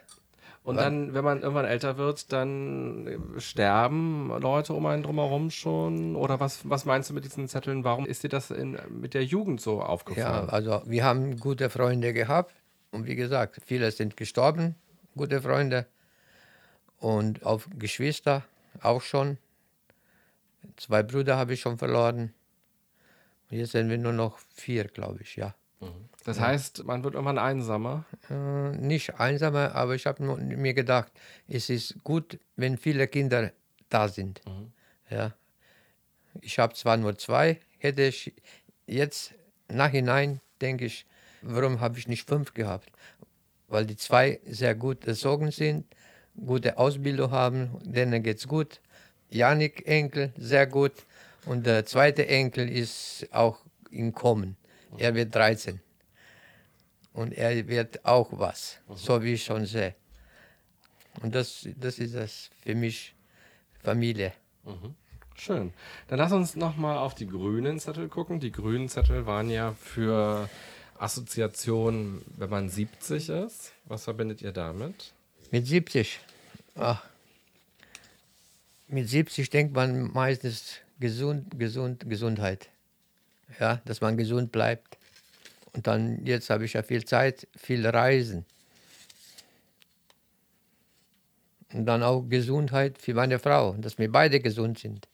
Und 0.66 0.78
dann, 0.78 1.14
wenn 1.14 1.24
man 1.24 1.42
irgendwann 1.42 1.66
älter 1.66 1.98
wird, 1.98 2.34
dann 2.34 3.06
äh, 3.08 3.40
sterben 3.40 4.30
Leute 4.42 4.74
um 4.74 4.86
einen 4.88 5.04
drumherum 5.04 5.52
schon? 5.52 6.16
Oder 6.16 6.40
was, 6.40 6.68
was 6.68 6.86
meinst 6.86 7.12
du 7.12 7.14
mit 7.14 7.24
diesen 7.24 7.48
Zetteln? 7.48 7.84
Warum 7.84 8.08
ist 8.08 8.24
dir 8.24 8.30
das 8.30 8.50
in, 8.50 8.78
mit 8.90 9.14
der 9.14 9.24
Jugend 9.24 9.62
so 9.62 9.78
Ja, 9.78 9.86
aufgefallen? 9.86 10.50
also 10.50 10.82
wir 10.86 11.04
haben 11.04 11.40
gute 11.40 11.70
Freunde 11.70 12.14
gehabt 12.14 12.52
und 12.92 13.06
wie 13.06 13.16
gesagt, 13.16 13.62
viele 13.64 13.92
sind 13.92 14.18
gestorben, 14.18 14.76
gute 15.16 15.40
Freunde 15.40 15.86
und 16.98 17.46
auf 17.46 17.70
Geschwister 17.78 18.44
auch 18.82 19.04
schon. 19.04 19.38
Zwei 20.78 21.04
Brüder 21.04 21.38
habe 21.38 21.54
ich 21.54 21.62
schon 21.62 21.78
verloren. 21.78 22.34
Und 23.52 23.58
jetzt 23.60 23.74
sind 23.74 23.90
wir 23.90 24.00
nur 24.00 24.14
noch 24.14 24.40
vier, 24.56 24.86
glaube 24.86 25.20
ich, 25.22 25.36
ja. 25.36 25.54
Das 26.26 26.40
heißt, 26.40 26.86
man 26.86 27.04
wird 27.04 27.14
irgendwann 27.14 27.38
einsamer. 27.38 28.06
Äh, 28.32 28.76
nicht 28.78 29.20
einsamer, 29.20 29.76
aber 29.76 29.94
ich 29.94 30.08
habe 30.08 30.24
mir 30.24 30.74
gedacht, 30.74 31.12
es 31.48 31.70
ist 31.70 32.04
gut, 32.04 32.40
wenn 32.56 32.78
viele 32.78 33.08
Kinder 33.08 33.52
da 33.90 34.08
sind. 34.08 34.42
Ja. 35.10 35.34
Ich 36.42 36.58
habe 36.58 36.74
zwar 36.74 36.98
nur 36.98 37.18
zwei, 37.18 37.60
hätte 37.78 38.04
ich 38.04 38.34
jetzt 38.88 39.36
nachhinein, 39.68 40.42
denke 40.62 40.86
ich, 40.86 41.06
warum 41.42 41.80
habe 41.80 42.00
ich 42.00 42.08
nicht 42.08 42.28
fünf 42.28 42.54
gehabt? 42.54 42.90
Weil 43.68 43.86
die 43.86 43.96
zwei 43.96 44.40
sehr 44.46 44.74
gut 44.76 45.06
erzogen 45.06 45.52
sind, 45.52 45.86
gute 46.36 46.78
Ausbildung 46.78 47.32
haben, 47.32 47.80
denen 47.84 48.24
geht 48.24 48.40
es 48.40 48.48
gut. 48.48 48.82
Janik 49.30 49.88
Enkel, 49.88 50.34
sehr 50.38 50.68
gut. 50.68 50.94
Und 51.46 51.66
der 51.66 51.86
zweite 51.86 52.28
Enkel 52.28 52.68
ist 52.70 53.28
auch 53.32 53.60
im 53.92 54.14
Kommen. 54.14 54.58
Er 54.98 55.16
wird 55.16 55.34
13. 55.34 55.80
Und 57.14 57.34
er 57.34 57.68
wird 57.68 58.06
auch 58.06 58.30
was, 58.32 58.80
so 58.96 59.24
wie 59.24 59.34
ich 59.34 59.44
schon 59.44 59.66
sehe. 59.66 59.96
Und 61.22 61.34
das, 61.34 61.68
das 61.80 62.00
ist 62.00 62.16
das 62.16 62.50
für 62.62 62.76
mich 62.76 63.16
Familie. 63.82 64.34
Schön. 65.36 65.74
Dann 66.08 66.20
lass 66.20 66.32
uns 66.32 66.56
nochmal 66.56 66.98
auf 66.98 67.16
die 67.16 67.28
grünen 67.28 67.80
Zettel 67.80 68.10
gucken. 68.10 68.40
Die 68.40 68.52
grünen 68.52 68.90
Zettel 68.90 69.26
waren 69.26 69.50
ja 69.50 69.74
für 69.74 70.50
Assoziationen, 70.98 72.22
wenn 72.38 72.50
man 72.50 72.70
70 72.70 73.30
ist. 73.30 73.74
Was 73.86 74.04
verbindet 74.06 74.42
ihr 74.42 74.52
damit? 74.52 75.14
Mit 75.52 75.68
70, 75.68 76.20
ach, 76.76 77.04
mit 78.88 79.10
70 79.10 79.50
denkt 79.50 79.76
man 79.76 80.12
meistens 80.14 80.80
gesund, 81.00 81.60
gesund, 81.60 82.10
Gesundheit. 82.10 82.70
Ja, 83.60 83.82
dass 83.86 84.02
man 84.02 84.18
gesund 84.18 84.52
bleibt. 84.52 84.98
Und 85.74 85.88
dann, 85.88 86.26
jetzt 86.26 86.50
habe 86.50 86.66
ich 86.66 86.74
ja 86.74 86.84
viel 86.84 87.06
Zeit, 87.06 87.48
viel 87.56 87.86
Reisen. 87.86 88.46
Und 91.74 91.86
dann 91.86 92.04
auch 92.04 92.22
Gesundheit 92.22 92.98
für 92.98 93.14
meine 93.14 93.40
Frau, 93.40 93.74
dass 93.74 93.98
wir 93.98 94.12
beide 94.12 94.40
gesund 94.40 94.80
sind. 94.80 95.08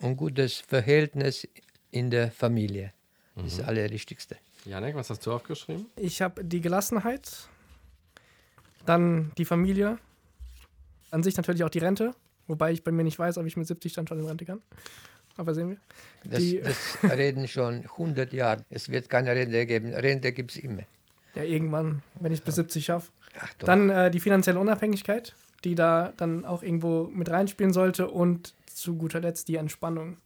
Und 0.00 0.16
gutes 0.16 0.58
Verhältnis 0.58 1.48
in 1.90 2.10
der 2.10 2.32
Familie. 2.32 2.92
Das 3.36 3.46
ist 3.46 3.58
das 3.60 3.68
Allerwichtigste. 3.68 4.36
Janik, 4.64 4.94
was 4.94 5.10
hast 5.10 5.24
du 5.26 5.32
aufgeschrieben? 5.32 5.86
Ich 5.96 6.20
habe 6.22 6.44
die 6.44 6.60
Gelassenheit, 6.60 7.48
dann 8.86 9.32
die 9.38 9.44
Familie, 9.44 9.98
an 11.10 11.22
sich 11.22 11.36
natürlich 11.36 11.62
auch 11.64 11.70
die 11.70 11.78
Rente, 11.78 12.14
wobei 12.46 12.72
ich 12.72 12.82
bei 12.84 12.92
mir 12.92 13.04
nicht 13.04 13.18
weiß, 13.18 13.38
ob 13.38 13.46
ich 13.46 13.56
mit 13.56 13.66
70 13.66 13.92
dann 13.94 14.06
schon 14.06 14.18
in 14.20 14.26
Rente 14.26 14.44
kann. 14.44 14.60
Aber 15.36 15.54
sehen 15.54 15.70
wir. 15.70 15.76
Das, 16.30 16.38
Die- 16.40 16.60
das 16.60 16.98
reden 17.02 17.48
schon 17.48 17.82
100 17.82 18.32
Jahre. 18.32 18.64
Es 18.70 18.88
wird 18.88 19.08
keine 19.08 19.30
Rente 19.32 19.66
geben. 19.66 19.92
Rente 19.92 20.32
gibt 20.32 20.52
es 20.52 20.58
immer. 20.58 20.82
Ja, 21.34 21.42
irgendwann, 21.42 22.02
wenn 22.20 22.32
ich 22.32 22.42
bis 22.44 22.54
70 22.54 22.84
schaffe. 22.84 23.10
Dann 23.58 23.90
äh, 23.90 24.10
die 24.12 24.20
finanzielle 24.20 24.60
Unabhängigkeit, 24.60 25.34
die 25.64 25.74
da 25.74 26.12
dann 26.16 26.44
auch 26.44 26.62
irgendwo 26.62 27.04
mit 27.12 27.28
reinspielen 27.30 27.72
sollte 27.72 28.08
und 28.08 28.54
zu 28.66 28.96
guter 28.96 29.20
Letzt 29.20 29.48
die 29.48 29.56
Entspannung. 29.56 30.18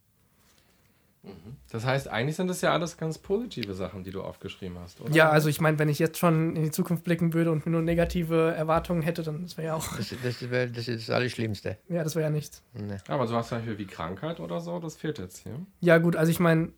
Das 1.71 1.85
heißt, 1.85 2.09
eigentlich 2.09 2.37
sind 2.37 2.49
das 2.49 2.61
ja 2.61 2.73
alles 2.73 2.97
ganz 2.97 3.19
positive 3.19 3.75
Sachen, 3.75 4.05
die 4.05 4.11
du 4.11 4.23
aufgeschrieben 4.23 4.79
hast, 4.79 5.01
oder? 5.01 5.12
Ja, 5.12 5.31
also 5.31 5.49
ich 5.49 5.61
meine, 5.61 5.79
wenn 5.79 5.88
ich 5.88 5.99
jetzt 5.99 6.19
schon 6.19 6.57
in 6.57 6.62
die 6.62 6.71
Zukunft 6.71 7.05
blicken 7.05 7.35
würde 7.35 7.53
und 7.53 7.67
mir 7.67 7.73
nur 7.73 7.83
negative 7.83 8.55
Erwartungen 8.57 9.03
hätte, 9.03 9.23
dann 9.23 9.43
das 9.43 9.57
wäre 9.57 9.69
ja 9.69 9.75
auch, 9.75 9.97
das, 9.97 10.14
das, 10.23 10.51
wär, 10.51 10.67
das 10.67 10.88
ist 10.88 11.09
das 11.09 11.14
Allerschlimmste. 11.14 11.77
ja, 11.88 12.03
das 12.05 12.14
wäre 12.14 12.25
ja 12.25 12.31
nichts. 12.31 12.62
Ne. 12.73 12.99
Aber 13.09 13.27
sowas 13.27 13.49
zum 13.49 13.59
Beispiel 13.59 13.79
wie 13.79 13.87
Krankheit 13.87 14.41
oder 14.41 14.61
so, 14.61 14.79
das 14.79 14.97
fehlt 14.97 15.19
jetzt 15.19 15.38
hier. 15.38 15.55
Ja, 15.81 15.99
gut, 15.99 16.17
also 16.17 16.31
ich 16.31 16.41
meine, 16.41 16.73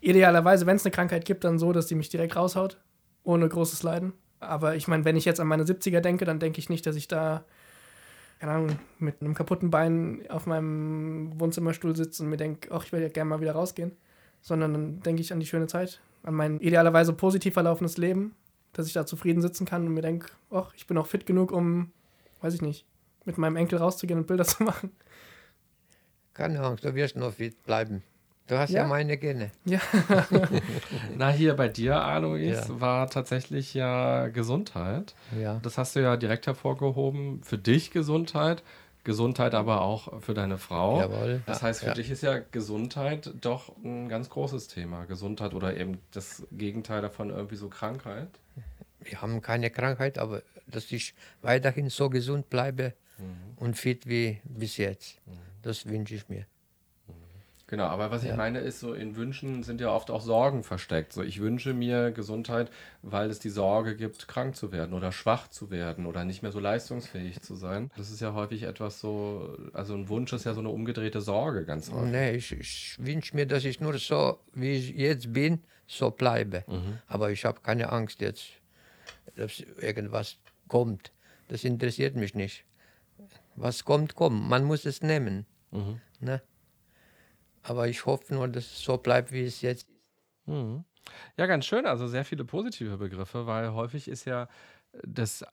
idealerweise, 0.00 0.66
wenn 0.66 0.76
es 0.76 0.84
eine 0.84 0.92
Krankheit 0.92 1.24
gibt, 1.24 1.44
dann 1.44 1.58
so, 1.58 1.72
dass 1.72 1.86
die 1.86 1.94
mich 1.94 2.10
direkt 2.10 2.36
raushaut, 2.36 2.78
ohne 3.24 3.48
großes 3.48 3.82
Leiden. 3.82 4.12
Aber 4.40 4.74
ich 4.74 4.88
meine, 4.88 5.04
wenn 5.04 5.16
ich 5.16 5.24
jetzt 5.24 5.40
an 5.40 5.46
meine 5.46 5.64
70er 5.64 6.00
denke, 6.00 6.24
dann 6.24 6.40
denke 6.40 6.58
ich 6.58 6.68
nicht, 6.68 6.84
dass 6.86 6.96
ich 6.96 7.08
da, 7.08 7.44
keine 8.42 8.54
Ahnung, 8.54 8.78
mit 8.98 9.20
einem 9.20 9.34
kaputten 9.34 9.70
Bein 9.70 10.24
auf 10.28 10.46
meinem 10.46 11.30
Wohnzimmerstuhl 11.38 11.94
sitze 11.94 12.24
und 12.24 12.28
mir 12.28 12.36
denke, 12.36 12.70
ach, 12.72 12.84
ich 12.84 12.90
will 12.90 13.00
ja 13.00 13.08
gerne 13.08 13.30
mal 13.30 13.40
wieder 13.40 13.52
rausgehen. 13.52 13.92
Sondern 14.40 14.72
dann 14.72 15.00
denke 15.00 15.22
ich 15.22 15.32
an 15.32 15.38
die 15.38 15.46
schöne 15.46 15.68
Zeit, 15.68 16.00
an 16.24 16.34
mein 16.34 16.58
idealerweise 16.58 17.12
positiv 17.12 17.54
verlaufendes 17.54 17.98
Leben, 17.98 18.34
dass 18.72 18.88
ich 18.88 18.94
da 18.94 19.06
zufrieden 19.06 19.42
sitzen 19.42 19.64
kann 19.64 19.86
und 19.86 19.94
mir 19.94 20.02
denke, 20.02 20.26
ach, 20.50 20.74
ich 20.74 20.88
bin 20.88 20.98
auch 20.98 21.06
fit 21.06 21.24
genug, 21.24 21.52
um, 21.52 21.92
weiß 22.40 22.54
ich 22.54 22.62
nicht, 22.62 22.84
mit 23.26 23.38
meinem 23.38 23.54
Enkel 23.54 23.78
rauszugehen 23.78 24.18
und 24.18 24.26
Bilder 24.26 24.44
zu 24.44 24.60
machen. 24.64 24.90
Keine 26.34 26.58
Angst, 26.62 26.84
du 26.84 26.92
wirst 26.96 27.14
noch 27.14 27.34
fit 27.34 27.62
bleiben. 27.62 28.02
Du 28.52 28.58
hast 28.58 28.68
ja, 28.68 28.82
Ja. 28.82 28.86
meine 28.86 29.16
Gene. 29.16 29.50
Ja, 29.64 29.80
Na, 31.16 31.30
hier 31.30 31.54
bei 31.54 31.68
dir, 31.68 32.02
Alois, 32.04 32.38
Ja. 32.68 32.80
war 32.80 33.08
tatsächlich 33.08 33.72
ja 33.72 34.28
Gesundheit. 34.28 35.14
Ja. 35.40 35.58
Das 35.62 35.78
hast 35.78 35.96
du 35.96 36.00
ja 36.00 36.18
direkt 36.18 36.46
hervorgehoben. 36.46 37.42
Für 37.42 37.56
dich 37.56 37.92
Gesundheit, 37.92 38.62
Gesundheit 39.04 39.54
aber 39.54 39.80
auch 39.80 40.20
für 40.20 40.34
deine 40.34 40.58
Frau. 40.58 41.00
Jawohl. 41.00 41.40
Das 41.46 41.62
heißt, 41.62 41.80
für 41.80 41.86
ja. 41.86 41.94
dich 41.94 42.10
ist 42.10 42.22
ja 42.22 42.40
Gesundheit 42.50 43.32
doch 43.40 43.74
ein 43.82 44.10
ganz 44.10 44.28
großes 44.28 44.68
Thema. 44.68 45.06
Gesundheit 45.06 45.54
oder 45.54 45.74
eben 45.74 45.96
das 46.10 46.46
Gegenteil 46.52 47.00
davon 47.00 47.30
irgendwie 47.30 47.56
so 47.56 47.70
Krankheit. 47.70 48.28
Wir 49.00 49.22
haben 49.22 49.40
keine 49.40 49.70
Krankheit, 49.70 50.18
aber 50.18 50.42
dass 50.66 50.92
ich 50.92 51.14
weiterhin 51.40 51.88
so 51.88 52.10
gesund 52.10 52.50
bleibe 52.50 52.92
und 53.56 53.78
fit 53.78 54.06
wie 54.06 54.42
bis 54.44 54.76
jetzt. 54.76 55.16
Das 55.62 55.86
wünsche 55.86 56.16
ich 56.16 56.28
mir. 56.28 56.44
Genau, 57.72 57.84
aber 57.86 58.10
was 58.10 58.22
ich 58.22 58.28
Ja. 58.28 58.36
meine 58.36 58.58
ist, 58.58 58.80
so 58.80 58.92
in 58.92 59.16
Wünschen 59.16 59.62
sind 59.62 59.80
ja 59.80 59.88
oft 59.90 60.10
auch 60.10 60.20
Sorgen 60.20 60.62
versteckt. 60.62 61.14
So, 61.14 61.22
ich 61.22 61.40
wünsche 61.40 61.72
mir 61.72 62.10
Gesundheit, 62.10 62.70
weil 63.00 63.30
es 63.30 63.38
die 63.38 63.48
Sorge 63.48 63.96
gibt, 63.96 64.28
krank 64.28 64.56
zu 64.56 64.72
werden 64.72 64.92
oder 64.92 65.10
schwach 65.10 65.48
zu 65.48 65.70
werden 65.70 66.04
oder 66.04 66.26
nicht 66.26 66.42
mehr 66.42 66.52
so 66.52 66.60
leistungsfähig 66.60 67.40
zu 67.40 67.54
sein. 67.54 67.90
Das 67.96 68.10
ist 68.10 68.20
ja 68.20 68.34
häufig 68.34 68.64
etwas 68.64 69.00
so, 69.00 69.56
also 69.72 69.94
ein 69.94 70.10
Wunsch 70.10 70.34
ist 70.34 70.44
ja 70.44 70.52
so 70.52 70.60
eine 70.60 70.68
umgedrehte 70.68 71.22
Sorge 71.22 71.64
ganz 71.64 71.90
häufig. 71.90 72.10
Nee, 72.12 72.32
ich, 72.32 72.52
ich 72.52 72.96
wünsche 72.98 73.34
mir, 73.34 73.46
dass 73.46 73.64
ich 73.64 73.80
nur 73.80 73.96
so, 73.96 74.38
wie 74.52 74.72
ich 74.72 74.90
jetzt 74.90 75.32
bin, 75.32 75.62
so 75.86 76.10
bleibe. 76.10 76.64
Aber 77.06 77.30
ich 77.30 77.46
habe 77.46 77.62
keine 77.62 77.90
Angst 77.90 78.20
jetzt, 78.20 78.48
dass 79.34 79.60
irgendwas 79.80 80.36
kommt. 80.68 81.10
Das 81.48 81.64
interessiert 81.64 82.16
mich 82.16 82.34
nicht. 82.34 82.66
Was 83.56 83.86
kommt, 83.86 84.14
kommt. 84.14 84.46
Man 84.46 84.64
muss 84.64 84.84
es 84.84 85.00
nehmen. 85.00 85.46
Ne? 86.20 86.42
Aber 87.62 87.88
ich 87.88 88.06
hoffe 88.06 88.34
nur, 88.34 88.48
dass 88.48 88.66
es 88.66 88.82
so 88.84 88.98
bleibt, 88.98 89.32
wie 89.32 89.44
es 89.44 89.60
jetzt 89.62 89.88
ist. 89.88 89.96
Mhm. 90.46 90.84
Ja, 91.36 91.46
ganz 91.46 91.66
schön. 91.66 91.86
Also 91.86 92.06
sehr 92.06 92.24
viele 92.24 92.44
positive 92.44 92.96
Begriffe, 92.98 93.46
weil 93.46 93.72
häufig 93.72 94.08
ist 94.08 94.24
ja 94.24 94.48
das 95.04 95.44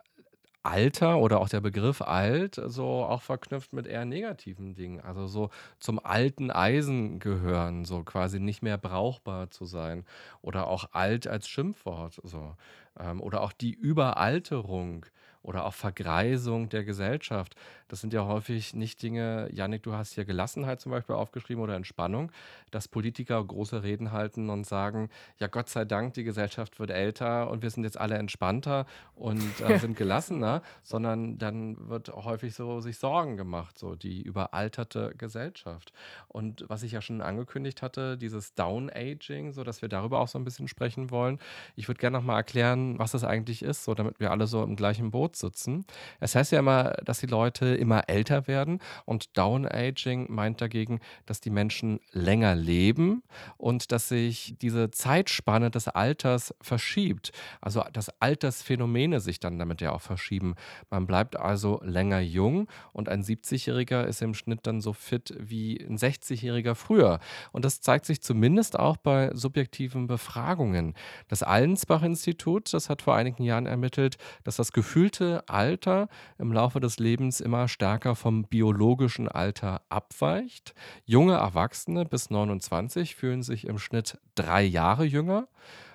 Alter 0.63 1.19
oder 1.19 1.39
auch 1.41 1.49
der 1.49 1.61
Begriff 1.61 2.01
alt 2.01 2.61
so 2.67 2.85
auch 3.05 3.21
verknüpft 3.23 3.73
mit 3.73 3.87
eher 3.87 4.05
negativen 4.05 4.75
Dingen. 4.75 5.01
Also 5.01 5.27
so 5.27 5.49
zum 5.79 5.99
alten 6.05 6.51
Eisen 6.51 7.19
gehören, 7.19 7.85
so 7.85 8.03
quasi 8.03 8.39
nicht 8.39 8.61
mehr 8.63 8.77
brauchbar 8.77 9.51
zu 9.51 9.65
sein. 9.65 10.05
Oder 10.41 10.67
auch 10.67 10.91
alt 10.93 11.27
als 11.27 11.47
Schimpfwort. 11.49 12.19
So. 12.23 12.55
Ähm, 12.99 13.21
oder 13.21 13.41
auch 13.41 13.53
die 13.53 13.73
Überalterung 13.73 15.05
oder 15.49 15.65
auch 15.65 15.73
Vergreisung 15.73 16.69
der 16.69 16.83
Gesellschaft. 16.83 17.55
Das 17.87 18.01
sind 18.01 18.13
ja 18.13 18.27
häufig 18.27 18.75
nicht 18.75 19.01
Dinge, 19.01 19.49
Janik, 19.51 19.81
du 19.81 19.93
hast 19.93 20.13
hier 20.13 20.23
Gelassenheit 20.23 20.79
zum 20.79 20.91
Beispiel 20.91 21.15
aufgeschrieben 21.15 21.63
oder 21.63 21.73
Entspannung, 21.73 22.31
dass 22.69 22.87
Politiker 22.87 23.43
große 23.43 23.81
Reden 23.81 24.11
halten 24.11 24.51
und 24.51 24.67
sagen, 24.67 25.09
ja 25.39 25.47
Gott 25.47 25.67
sei 25.67 25.85
Dank, 25.85 26.13
die 26.13 26.23
Gesellschaft 26.23 26.79
wird 26.79 26.91
älter 26.91 27.49
und 27.49 27.63
wir 27.63 27.71
sind 27.71 27.83
jetzt 27.83 27.99
alle 27.99 28.15
entspannter 28.19 28.85
und 29.15 29.59
äh, 29.61 29.79
sind 29.79 29.97
gelassener, 29.97 30.61
sondern 30.83 31.39
dann 31.39 31.89
wird 31.89 32.09
häufig 32.09 32.53
so 32.53 32.79
sich 32.79 32.99
Sorgen 32.99 33.35
gemacht, 33.35 33.79
so 33.79 33.95
die 33.95 34.21
überalterte 34.21 35.15
Gesellschaft. 35.17 35.93
Und 36.27 36.63
was 36.67 36.83
ich 36.83 36.91
ja 36.91 37.01
schon 37.01 37.21
angekündigt 37.21 37.81
hatte, 37.81 38.19
dieses 38.19 38.53
Down-Aging, 38.53 39.51
so 39.51 39.63
dass 39.63 39.81
wir 39.81 39.89
darüber 39.89 40.19
auch 40.19 40.27
so 40.27 40.37
ein 40.37 40.43
bisschen 40.43 40.67
sprechen 40.67 41.09
wollen. 41.09 41.39
Ich 41.75 41.87
würde 41.87 41.99
gerne 41.99 42.19
nochmal 42.19 42.37
erklären, 42.37 42.99
was 42.99 43.13
das 43.13 43.23
eigentlich 43.23 43.63
ist, 43.63 43.83
so 43.83 43.95
damit 43.95 44.19
wir 44.19 44.29
alle 44.29 44.45
so 44.45 44.61
im 44.61 44.75
gleichen 44.75 45.09
Boot 45.09 45.38
sitzen. 45.39 45.85
Es 46.19 46.35
heißt 46.35 46.51
ja 46.51 46.59
immer, 46.59 46.91
dass 47.03 47.19
die 47.19 47.25
Leute 47.25 47.75
immer 47.75 48.07
älter 48.07 48.47
werden 48.47 48.79
und 49.05 49.37
Down-Aging 49.37 50.27
meint 50.29 50.61
dagegen, 50.61 50.99
dass 51.25 51.41
die 51.41 51.49
Menschen 51.49 51.99
länger 52.11 52.55
leben 52.55 53.23
und 53.57 53.91
dass 53.91 54.09
sich 54.09 54.55
diese 54.61 54.91
Zeitspanne 54.91 55.71
des 55.71 55.87
Alters 55.87 56.53
verschiebt. 56.61 57.31
Also 57.61 57.83
dass 57.93 58.09
Altersphänomene 58.21 59.19
sich 59.19 59.39
dann 59.39 59.59
damit 59.59 59.81
ja 59.81 59.91
auch 59.91 60.01
verschieben. 60.01 60.55
Man 60.89 61.07
bleibt 61.07 61.35
also 61.37 61.79
länger 61.83 62.19
jung 62.19 62.67
und 62.93 63.09
ein 63.09 63.23
70-Jähriger 63.23 64.05
ist 64.05 64.21
im 64.21 64.33
Schnitt 64.33 64.67
dann 64.67 64.81
so 64.81 64.93
fit 64.93 65.33
wie 65.39 65.79
ein 65.79 65.97
60-Jähriger 65.97 66.75
früher. 66.75 67.19
Und 67.51 67.65
das 67.65 67.81
zeigt 67.81 68.05
sich 68.05 68.21
zumindest 68.21 68.77
auch 68.77 68.97
bei 68.97 69.31
subjektiven 69.33 70.07
Befragungen. 70.07 70.93
Das 71.27 71.43
Allensbach-Institut, 71.43 72.73
das 72.73 72.89
hat 72.89 73.01
vor 73.01 73.15
einigen 73.15 73.43
Jahren 73.43 73.65
ermittelt, 73.65 74.17
dass 74.43 74.55
das 74.55 74.71
gefühlte 74.71 75.18
bestimmte 75.19 75.43
Alter 75.47 76.07
im 76.37 76.53
Laufe 76.53 76.79
des 76.79 76.99
Lebens 76.99 77.39
immer 77.41 77.67
stärker 77.67 78.15
vom 78.15 78.43
biologischen 78.43 79.27
Alter 79.27 79.81
abweicht. 79.89 80.73
Junge 81.05 81.33
Erwachsene 81.33 82.05
bis 82.05 82.29
29 82.29 83.15
fühlen 83.15 83.43
sich 83.43 83.67
im 83.67 83.79
Schnitt 83.79 84.17
drei 84.35 84.63
Jahre 84.63 85.03
jünger 85.03 85.47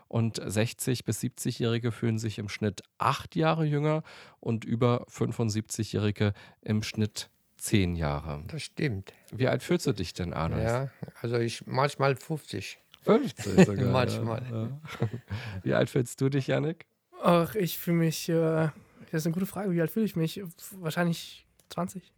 und 0.08 0.40
60 0.44 1.04
bis 1.04 1.20
70-Jährige 1.20 1.90
fühlen 1.90 2.18
sich 2.18 2.38
im 2.38 2.48
Schnitt 2.48 2.82
acht 2.98 3.34
Jahre 3.34 3.64
jünger 3.64 4.02
und 4.40 4.64
über 4.64 5.06
75-Jährige 5.08 6.34
im 6.60 6.82
Schnitt 6.82 7.30
zehn 7.56 7.96
Jahre. 7.96 8.44
Das 8.48 8.62
stimmt. 8.62 9.14
Wie 9.32 9.48
alt 9.48 9.62
fühlst 9.62 9.86
du 9.86 9.92
dich 9.92 10.12
denn, 10.12 10.34
Alois? 10.34 10.62
Ja, 10.62 10.90
also 11.22 11.38
ich 11.38 11.66
manchmal 11.66 12.14
50. 12.14 12.78
50 13.04 13.64
sogar. 13.64 13.86
Manchmal. 13.92 14.42
Ja. 14.52 15.08
Wie 15.62 15.74
alt 15.74 15.90
fühlst 15.90 16.20
du 16.20 16.28
dich, 16.28 16.46
Yannick? 16.46 16.86
Ach, 17.22 17.54
ich 17.54 17.78
fühle 17.78 17.96
mich, 17.96 18.28
äh, 18.28 18.68
das 19.14 19.22
ist 19.22 19.26
eine 19.26 19.34
gute 19.34 19.46
Frage, 19.46 19.70
wie 19.70 19.80
alt 19.80 19.92
fühle 19.92 20.06
ich 20.06 20.16
mich? 20.16 20.42
Wahrscheinlich 20.80 21.46
20. 21.68 22.12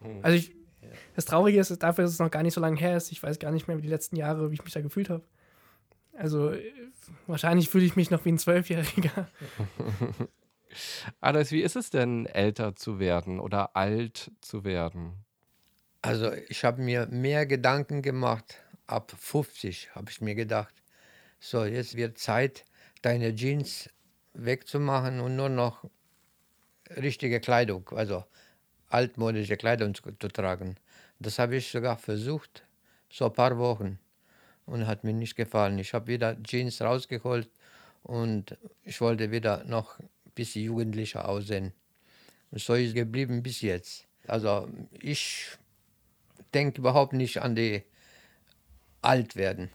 Hm. 0.00 0.20
Also 0.22 0.38
ich, 0.38 0.54
das 1.16 1.24
Traurige 1.24 1.58
ist, 1.58 1.70
dafür, 1.82 2.04
dass 2.04 2.12
es 2.12 2.20
noch 2.20 2.30
gar 2.30 2.44
nicht 2.44 2.54
so 2.54 2.60
lange 2.60 2.78
her 2.78 2.96
ist, 2.96 3.10
ich 3.10 3.20
weiß 3.20 3.40
gar 3.40 3.50
nicht 3.50 3.66
mehr, 3.66 3.76
wie 3.78 3.82
die 3.82 3.88
letzten 3.88 4.14
Jahre, 4.14 4.50
wie 4.50 4.54
ich 4.54 4.62
mich 4.62 4.72
da 4.72 4.80
gefühlt 4.80 5.10
habe. 5.10 5.24
Also 6.12 6.52
äh, 6.52 6.72
wahrscheinlich 7.26 7.68
fühle 7.68 7.84
ich 7.84 7.96
mich 7.96 8.12
noch 8.12 8.24
wie 8.24 8.28
ein 8.28 8.38
Zwölfjähriger. 8.38 9.28
Alois, 11.20 11.50
wie 11.50 11.62
ist 11.62 11.74
es 11.74 11.90
denn, 11.90 12.26
älter 12.26 12.76
zu 12.76 13.00
werden 13.00 13.40
oder 13.40 13.74
alt 13.74 14.30
zu 14.40 14.62
werden? 14.62 15.24
Also 16.00 16.30
ich 16.48 16.64
habe 16.64 16.80
mir 16.80 17.08
mehr 17.08 17.44
Gedanken 17.44 18.02
gemacht. 18.02 18.62
Ab 18.86 19.12
50 19.18 19.96
habe 19.96 20.12
ich 20.12 20.20
mir 20.20 20.36
gedacht, 20.36 20.74
so 21.40 21.64
jetzt 21.64 21.96
wird 21.96 22.18
Zeit, 22.18 22.64
deine 23.02 23.34
Jeans 23.34 23.90
wegzumachen 24.32 25.18
und 25.18 25.34
nur 25.34 25.48
noch 25.48 25.90
richtige 26.90 27.40
Kleidung, 27.40 27.88
also 27.90 28.24
altmodische 28.88 29.56
Kleidung 29.56 29.94
zu, 29.94 30.02
zu 30.18 30.28
tragen. 30.28 30.76
Das 31.18 31.38
habe 31.38 31.56
ich 31.56 31.70
sogar 31.70 31.96
versucht, 31.96 32.64
so 33.10 33.26
ein 33.26 33.32
paar 33.32 33.58
Wochen 33.58 33.98
und 34.66 34.86
hat 34.86 35.04
mir 35.04 35.12
nicht 35.12 35.36
gefallen. 35.36 35.78
Ich 35.78 35.94
habe 35.94 36.08
wieder 36.08 36.40
Jeans 36.42 36.82
rausgeholt 36.82 37.48
und 38.02 38.56
ich 38.84 39.00
wollte 39.00 39.30
wieder 39.30 39.64
noch 39.64 39.98
ein 39.98 40.08
bisschen 40.34 40.64
jugendlicher 40.64 41.28
aussehen. 41.28 41.72
Und 42.50 42.60
so 42.60 42.74
ist 42.74 42.88
es 42.88 42.94
geblieben 42.94 43.42
bis 43.42 43.60
jetzt. 43.60 44.06
Also 44.26 44.68
ich 45.00 45.46
denke 46.54 46.80
überhaupt 46.80 47.12
nicht 47.12 47.42
an 47.42 47.54
die 47.54 47.82
alt 49.02 49.36
werden. 49.36 49.70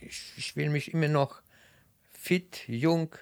Ich, 0.00 0.32
ich 0.36 0.56
will 0.56 0.68
mich 0.68 0.92
immer 0.92 1.08
noch 1.08 1.42
fit, 2.12 2.68
jung, 2.68 3.14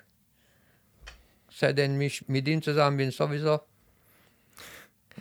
seitdem 1.60 2.00
ich 2.00 2.26
mit 2.28 2.48
ihm 2.48 2.62
zusammen 2.62 2.96
bin, 2.96 3.10
sowieso. 3.10 3.60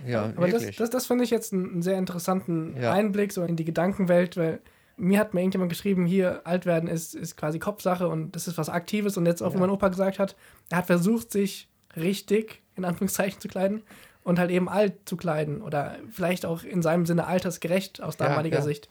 Ja, 0.08 0.32
Aber 0.36 0.48
das, 0.48 0.62
wirklich. 0.62 0.78
das, 0.78 0.90
das 0.90 1.08
finde 1.08 1.24
ich 1.26 1.30
jetzt 1.30 1.52
einen 1.54 1.82
sehr 1.82 1.98
interessanten 1.98 2.76
Ja. 2.82 2.94
Einblick 2.94 3.34
so 3.34 3.44
in 3.44 3.56
die 3.56 3.66
Gedankenwelt, 3.66 4.38
weil 4.38 4.62
mir 4.96 5.20
hat 5.20 5.34
mir 5.34 5.42
irgendjemand 5.42 5.70
geschrieben, 5.70 6.06
hier 6.06 6.42
alt 6.46 6.66
werden 6.66 6.88
ist, 6.90 7.16
ist 7.16 7.36
quasi 7.38 7.60
Kopfsache 7.60 8.08
und 8.08 8.36
das 8.36 8.48
ist 8.48 8.58
was 8.58 8.70
Aktives 8.70 9.18
und 9.18 9.26
jetzt 9.26 9.42
auch, 9.42 9.52
wie 9.52 9.56
Ja. 9.56 9.62
mein 9.62 9.70
Opa 9.70 9.90
gesagt 9.90 10.20
hat, 10.20 10.36
er 10.70 10.78
hat 10.80 10.86
versucht, 10.88 11.32
sich 11.32 11.70
richtig, 11.96 12.62
in 12.76 12.86
Anführungszeichen, 12.86 13.42
zu 13.42 13.48
kleiden 13.48 13.82
und 14.24 14.40
halt 14.40 14.52
eben 14.52 14.70
alt 14.70 14.94
zu 15.06 15.18
kleiden 15.18 15.62
oder 15.62 15.96
vielleicht 16.12 16.46
auch 16.46 16.64
in 16.64 16.82
seinem 16.82 17.06
Sinne 17.06 17.28
altersgerecht 17.28 18.02
aus 18.02 18.18
Ja, 18.20 18.28
damaliger 18.28 18.58
ja. 18.60 18.64
Sicht. 18.64 18.90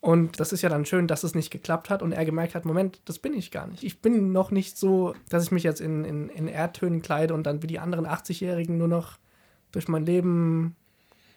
Und 0.00 0.40
das 0.40 0.52
ist 0.52 0.62
ja 0.62 0.70
dann 0.70 0.86
schön, 0.86 1.06
dass 1.06 1.24
es 1.24 1.34
nicht 1.34 1.50
geklappt 1.50 1.90
hat 1.90 2.02
und 2.02 2.12
er 2.12 2.24
gemerkt 2.24 2.54
hat, 2.54 2.64
Moment, 2.64 3.02
das 3.04 3.18
bin 3.18 3.34
ich 3.34 3.50
gar 3.50 3.66
nicht. 3.66 3.84
Ich 3.84 4.00
bin 4.00 4.32
noch 4.32 4.50
nicht 4.50 4.78
so, 4.78 5.14
dass 5.28 5.44
ich 5.44 5.50
mich 5.50 5.62
jetzt 5.62 5.80
in, 5.80 6.04
in, 6.04 6.30
in 6.30 6.48
Erdtönen 6.48 7.02
kleide 7.02 7.34
und 7.34 7.44
dann 7.44 7.62
wie 7.62 7.66
die 7.66 7.78
anderen 7.78 8.06
80-Jährigen 8.06 8.78
nur 8.78 8.88
noch 8.88 9.18
durch 9.72 9.88
mein 9.88 10.06
Leben 10.06 10.74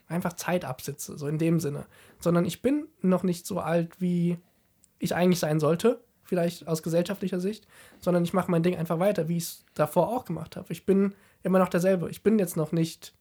einfach 0.08 0.34
Zeit 0.34 0.64
absitze, 0.64 1.18
so 1.18 1.28
in 1.28 1.38
dem 1.38 1.60
Sinne. 1.60 1.86
Sondern 2.20 2.46
ich 2.46 2.62
bin 2.62 2.88
noch 3.02 3.24
nicht 3.24 3.46
so 3.46 3.60
alt, 3.60 4.00
wie 4.00 4.38
ich 5.00 5.14
eigentlich 5.14 5.40
sein 5.40 5.60
sollte, 5.60 6.02
vielleicht 6.24 6.68
aus 6.68 6.84
gesellschaftlicher 6.84 7.42
Sicht, 7.42 7.68
sondern 8.00 8.24
ich 8.24 8.34
mache 8.34 8.50
mein 8.50 8.64
Ding 8.64 8.78
einfach 8.78 9.00
weiter, 9.00 9.28
wie 9.28 9.38
ich 9.38 9.44
es 9.44 9.66
davor 9.74 10.08
auch 10.08 10.24
gemacht 10.24 10.56
habe. 10.56 10.72
Ich 10.72 10.86
bin 10.86 11.14
immer 11.44 11.60
noch 11.60 11.70
derselbe. 11.70 12.10
Ich 12.10 12.24
bin 12.24 12.40
jetzt 12.40 12.56
noch 12.56 12.72
nicht, 12.72 13.14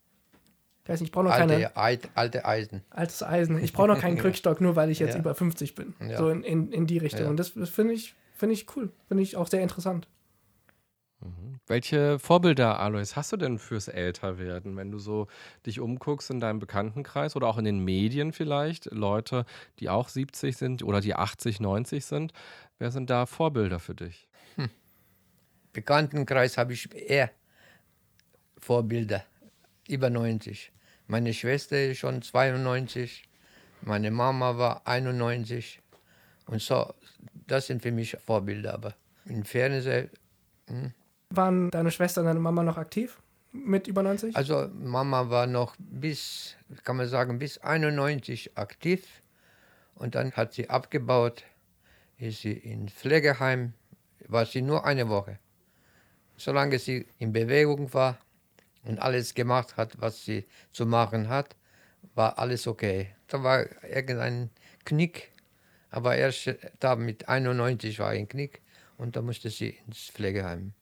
ich 0.83 0.89
weiß 0.89 0.99
nicht, 0.99 1.09
ich 1.09 1.11
brauche 1.13 1.25
noch 1.25 1.31
keine 1.35 1.53
Alte, 1.75 1.77
alt, 1.77 2.09
alte 2.15 2.45
Eisen. 2.45 2.81
altes 2.89 3.23
Eisen. 3.23 3.57
Ich 3.63 3.71
brauche 3.73 3.87
noch 3.87 3.99
keinen 3.99 4.17
Krückstock, 4.19 4.59
nur 4.61 4.75
weil 4.75 4.89
ich 4.89 4.99
jetzt 4.99 5.13
Ja. 5.13 5.19
über 5.19 5.33
50 5.33 5.75
bin. 5.75 5.93
Ja. 6.05 6.17
So 6.17 6.29
in, 6.29 6.43
in, 6.43 6.71
in 6.71 6.87
die 6.87 6.97
Richtung. 6.97 7.23
Ja. 7.23 7.29
Und 7.29 7.37
das, 7.37 7.53
das 7.53 7.69
finde 7.69 7.93
ich, 7.93 8.15
finde 8.33 8.53
ich 8.53 8.65
cool. 8.75 8.91
Finde 9.07 9.23
ich 9.23 9.37
auch 9.37 9.47
sehr 9.47 9.61
interessant. 9.61 10.07
Welche 11.67 12.19
Vorbilder, 12.19 12.81
Alois, 12.81 13.15
hast 13.15 13.31
du 13.31 13.37
denn 13.37 13.57
fürs 13.57 13.87
Älterwerden, 13.87 14.75
wenn 14.75 14.91
du 14.91 14.99
so 14.99 15.27
dich 15.65 15.79
umguckst 15.79 16.29
in 16.29 16.41
deinem 16.41 16.59
Bekanntenkreis 16.59 17.37
oder 17.37 17.47
auch 17.47 17.57
in 17.57 17.63
den 17.63 17.79
Medien 17.79 18.33
vielleicht, 18.33 18.91
Leute, 18.91 19.45
die 19.79 19.89
auch 19.89 20.09
70 20.09 20.57
sind 20.57 20.83
oder 20.83 20.99
die 20.99 21.15
80, 21.15 21.61
90 21.61 22.03
sind, 22.03 22.33
wer 22.79 22.91
sind 22.91 23.09
da 23.09 23.25
Vorbilder 23.25 23.79
für 23.79 23.95
dich? 23.95 24.27
Bekanntenkreis 25.71 26.57
habe 26.57 26.73
ich 26.73 26.93
eher 26.93 27.31
Vorbilder, 28.57 29.23
über 29.87 30.09
90. 30.09 30.71
Meine 31.07 31.33
Schwester 31.33 31.81
ist 31.83 31.99
schon 31.99 32.21
92, 32.21 33.23
meine 33.81 34.11
Mama 34.11 34.57
war 34.57 34.87
91 34.87 35.81
und 36.45 36.61
so, 36.61 36.93
das 37.47 37.67
sind 37.67 37.81
für 37.81 37.91
mich 37.91 38.17
Vorbilder, 38.25 38.73
aber 38.73 38.95
im 39.25 39.43
Fernsehen, 39.43 40.09
Waren 41.29 41.71
deine 41.71 41.91
Schwester 41.91 42.21
und 42.21 42.27
deine 42.27 42.39
Mama 42.39 42.63
noch 42.63 42.77
aktiv 42.77 43.19
mit 43.51 43.87
über 43.87 44.03
90? 44.03 44.35
also 44.35 44.69
Mama 44.73 45.29
war 45.29 45.47
noch 45.47 45.75
bis, 45.77 46.55
kann 46.83 46.97
man 46.97 47.07
sagen, 47.07 47.39
bis 47.39 47.57
91 47.57 48.57
aktiv 48.57 49.05
und 49.95 50.15
dann 50.15 50.31
hat 50.31 50.53
sie 50.53 50.69
abgebaut, 50.69 51.43
ist 52.17 52.41
sie 52.41 52.53
in 52.53 52.87
Pflegeheim, 52.87 53.73
war 54.27 54.45
sie 54.45 54.61
nur 54.61 54.85
eine 54.85 55.09
Woche. 55.09 55.39
Solange 56.37 56.79
sie 56.79 57.05
in 57.19 57.31
Bewegung 57.33 57.93
war 57.93 58.17
und 58.83 58.99
alles 58.99 59.33
gemacht 59.33 59.77
hat, 59.77 59.99
was 60.01 60.25
sie 60.25 60.45
zu 60.71 60.85
machen 60.85 61.29
hat, 61.29 61.55
war 62.15 62.37
alles 62.37 62.67
okay. 62.67 63.15
Da 63.27 63.43
war 63.43 63.65
irgendein 63.83 64.49
Knick, 64.85 65.31
aber 65.89 66.15
erst 66.15 66.55
da 66.79 66.95
mit 66.95 67.29
91 67.29 67.99
war 67.99 68.09
ein 68.09 68.27
Knick 68.27 68.61
und 68.97 69.15
da 69.15 69.21
musste 69.21 69.49
sie 69.49 69.77
ins 69.87 70.09
Pflegeheim. 70.09 70.73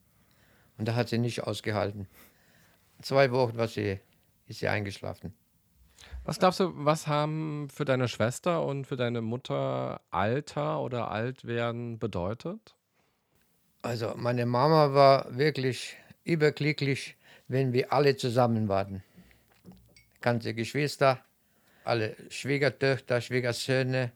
Und 0.77 0.87
da 0.87 0.95
hat 0.95 1.09
sie 1.09 1.17
nicht 1.17 1.43
ausgehalten. 1.43 2.07
Zwei 3.01 3.31
Wochen 3.31 3.57
war 3.57 3.67
sie, 3.67 3.99
ist 4.47 4.59
sie 4.59 4.67
eingeschlafen. 4.67 5.33
Was 6.23 6.39
glaubst 6.39 6.59
du, 6.59 6.71
was 6.75 7.07
haben 7.07 7.67
für 7.69 7.85
deine 7.85 8.07
Schwester 8.07 8.65
und 8.65 8.85
für 8.85 8.95
deine 8.95 9.21
Mutter 9.21 10.01
Alter 10.11 10.79
oder 10.81 11.11
Altwerden 11.11 11.99
bedeutet? 11.99 12.75
Also 13.81 14.13
meine 14.15 14.45
Mama 14.45 14.93
war 14.93 15.35
wirklich 15.35 15.95
überglücklich, 16.23 17.17
wenn 17.51 17.73
wir 17.73 17.91
alle 17.91 18.15
zusammen 18.15 18.69
waren. 18.69 19.03
Ganze 20.21 20.53
Geschwister, 20.53 21.19
alle 21.83 22.15
Schwiegertöchter, 22.29 23.19
Schwiegersöhne 23.19 24.13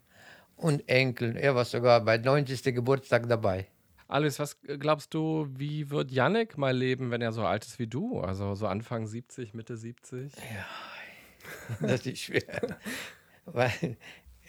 und 0.56 0.88
Enkel. 0.88 1.36
Er 1.36 1.54
war 1.54 1.66
sogar 1.66 2.00
bei 2.00 2.18
90. 2.18 2.64
Geburtstag 2.74 3.28
dabei. 3.28 3.68
Alice, 4.08 4.40
was 4.40 4.58
glaubst 4.62 5.14
du, 5.14 5.48
wie 5.50 5.90
wird 5.90 6.12
Yannick 6.12 6.58
mal 6.58 6.76
leben, 6.78 7.12
wenn 7.12 7.22
er 7.22 7.34
so 7.34 7.44
alt 7.44 7.66
ist 7.66 7.78
wie 7.78 7.88
du? 7.88 8.22
Also 8.22 8.56
so 8.56 8.68
Anfang 8.68 9.06
70, 9.06 9.54
Mitte 9.54 9.78
70? 9.78 10.32
Das 11.80 12.08
ist 12.08 12.22
schwer. 12.22 12.80
Weil 13.46 13.98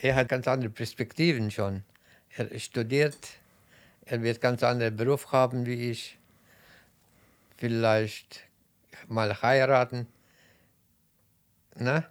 er 0.01 0.15
hat 0.15 0.31
ganz 0.31 0.49
andere 0.49 0.71
Perspektiven 0.71 1.51
schon. 1.51 1.83
Er 2.31 2.59
studiert, 2.59 3.19
er 4.07 4.23
wird 4.23 4.41
ganz 4.41 4.63
anderen 4.63 4.97
Beruf 4.97 5.31
haben 5.31 5.67
wie 5.67 5.91
ich. 5.91 6.19
Vielleicht 7.59 8.47
mal 9.09 9.41
heiraten. 9.43 10.07
Ne? 11.77 12.05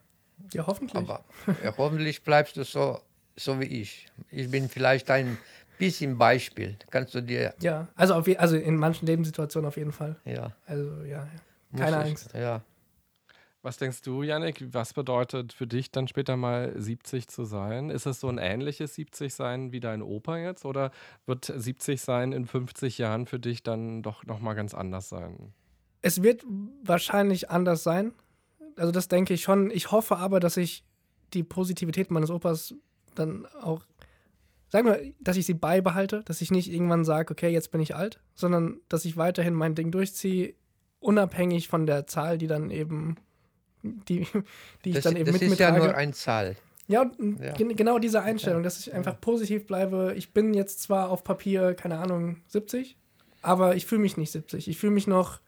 ja, 0.54 0.68
hoffentlich. 0.68 0.96
Aber 0.96 1.24
ja, 1.64 1.74
hoffentlich 1.78 2.24
bleibst 2.24 2.58
du 2.58 2.64
so, 2.64 3.00
so 3.36 3.60
wie 3.60 3.66
ich. 3.66 4.08
Ich 4.32 4.52
bin 4.52 4.70
vielleicht 4.70 5.10
ein 5.10 5.38
bisschen 5.78 6.18
Beispiel. 6.18 6.78
Kannst 6.92 7.16
du 7.16 7.22
dir, 7.22 7.54
ja, 7.62 7.88
also, 7.96 8.14
auf, 8.16 8.28
also 8.38 8.56
in 8.58 8.76
manchen 8.78 9.06
Lebenssituationen 9.08 9.68
auf 9.68 9.78
jeden 9.78 9.92
Fall. 9.92 10.18
ja. 10.26 10.52
Also 10.66 11.04
ja, 11.04 11.28
keine 11.76 11.98
ich- 12.04 12.10
Angst. 12.10 12.34
Ja. 12.34 12.62
Was 13.62 13.78
denkst 13.78 14.04
du, 14.04 14.22
Yannick, 14.22 14.64
was 14.76 14.94
bedeutet 14.94 15.52
für 15.52 15.66
dich 15.66 15.90
dann 15.92 16.08
später 16.08 16.38
mal 16.38 16.80
70 16.80 17.28
zu 17.28 17.46
sein? 17.46 17.90
Ist 17.90 18.06
es 18.06 18.20
so 18.20 18.28
ein 18.30 18.38
ähnliches 18.38 18.94
70 18.94 19.34
sein 19.34 19.72
wie 19.72 19.80
dein 19.80 20.04
Opa 20.04 20.38
jetzt 20.38 20.66
oder 20.66 20.92
wird 21.26 21.46
70 21.46 22.00
sein 22.00 22.32
in 22.32 22.46
50 22.46 23.00
Jahren 23.00 23.26
für 23.26 23.40
dich 23.40 23.64
dann 23.64 24.04
doch 24.04 24.24
nochmal 24.24 24.54
ganz 24.54 24.76
anders 24.76 25.10
sein? 25.10 25.52
Es 26.06 26.22
wird 26.22 26.44
wahrscheinlich 26.84 27.50
anders 27.50 27.82
sein. 27.84 28.14
Also 28.76 28.92
das 28.92 29.08
denke 29.08 29.34
ich 29.34 29.42
schon. 29.42 29.72
Ich 29.72 29.92
hoffe 29.92 30.18
aber, 30.18 30.40
dass 30.40 30.56
ich 30.56 30.84
die 31.34 31.44
Positivität 31.44 32.12
meines 32.12 32.30
Opas 32.30 32.76
dann 33.16 33.48
auch, 33.62 33.82
sagen 34.70 34.86
wir, 34.88 35.14
dass 35.20 35.36
ich 35.38 35.48
sie 35.48 35.56
beibehalte, 35.56 36.22
dass 36.26 36.42
ich 36.42 36.52
nicht 36.52 36.72
irgendwann 36.72 37.06
sage, 37.06 37.32
okay, 37.32 37.50
jetzt 37.50 37.72
bin 37.72 37.82
ich 37.82 37.96
alt, 37.96 38.20
sondern 38.36 38.80
dass 38.88 39.04
ich 39.06 39.18
weiterhin 39.18 39.56
mein 39.56 39.74
Ding 39.74 39.90
durchziehe, 39.90 40.54
unabhängig 41.00 41.68
von 41.70 41.88
der 41.88 42.06
Zahl, 42.06 42.38
die 42.38 42.48
dann 42.48 42.70
eben, 42.70 43.16
die, 43.82 44.28
die 44.84 44.90
ich 44.90 44.96
Das, 44.96 45.06
dann 45.06 45.16
eben 45.16 45.26
das 45.32 45.42
mit 45.42 45.52
ist 45.54 45.60
ja 45.60 45.72
nur 45.76 45.96
eine 45.96 46.12
Zahl. 46.12 46.56
Ja, 46.88 47.10
Ja. 47.42 47.54
gen- 47.54 47.76
genau 47.76 47.98
diese 47.98 48.22
Einstellung, 48.22 48.62
dass 48.62 48.80
ich 48.80 48.94
einfach 48.94 49.20
positiv 49.20 49.66
bleibe. 49.66 50.14
Ich 50.16 50.34
bin 50.34 50.54
jetzt 50.54 50.82
zwar 50.84 51.10
auf 51.10 51.24
Papier, 51.24 51.74
keine 51.74 51.98
Ahnung, 51.98 52.38
70, 52.50 52.96
aber 53.42 53.76
ich 53.76 53.88
fühle 53.88 54.02
mich 54.02 54.18
nicht 54.18 54.32
70. 54.32 54.68
Ich 54.68 54.78
fühle 54.78 54.94
mich 54.94 55.08
noch, 55.08 55.40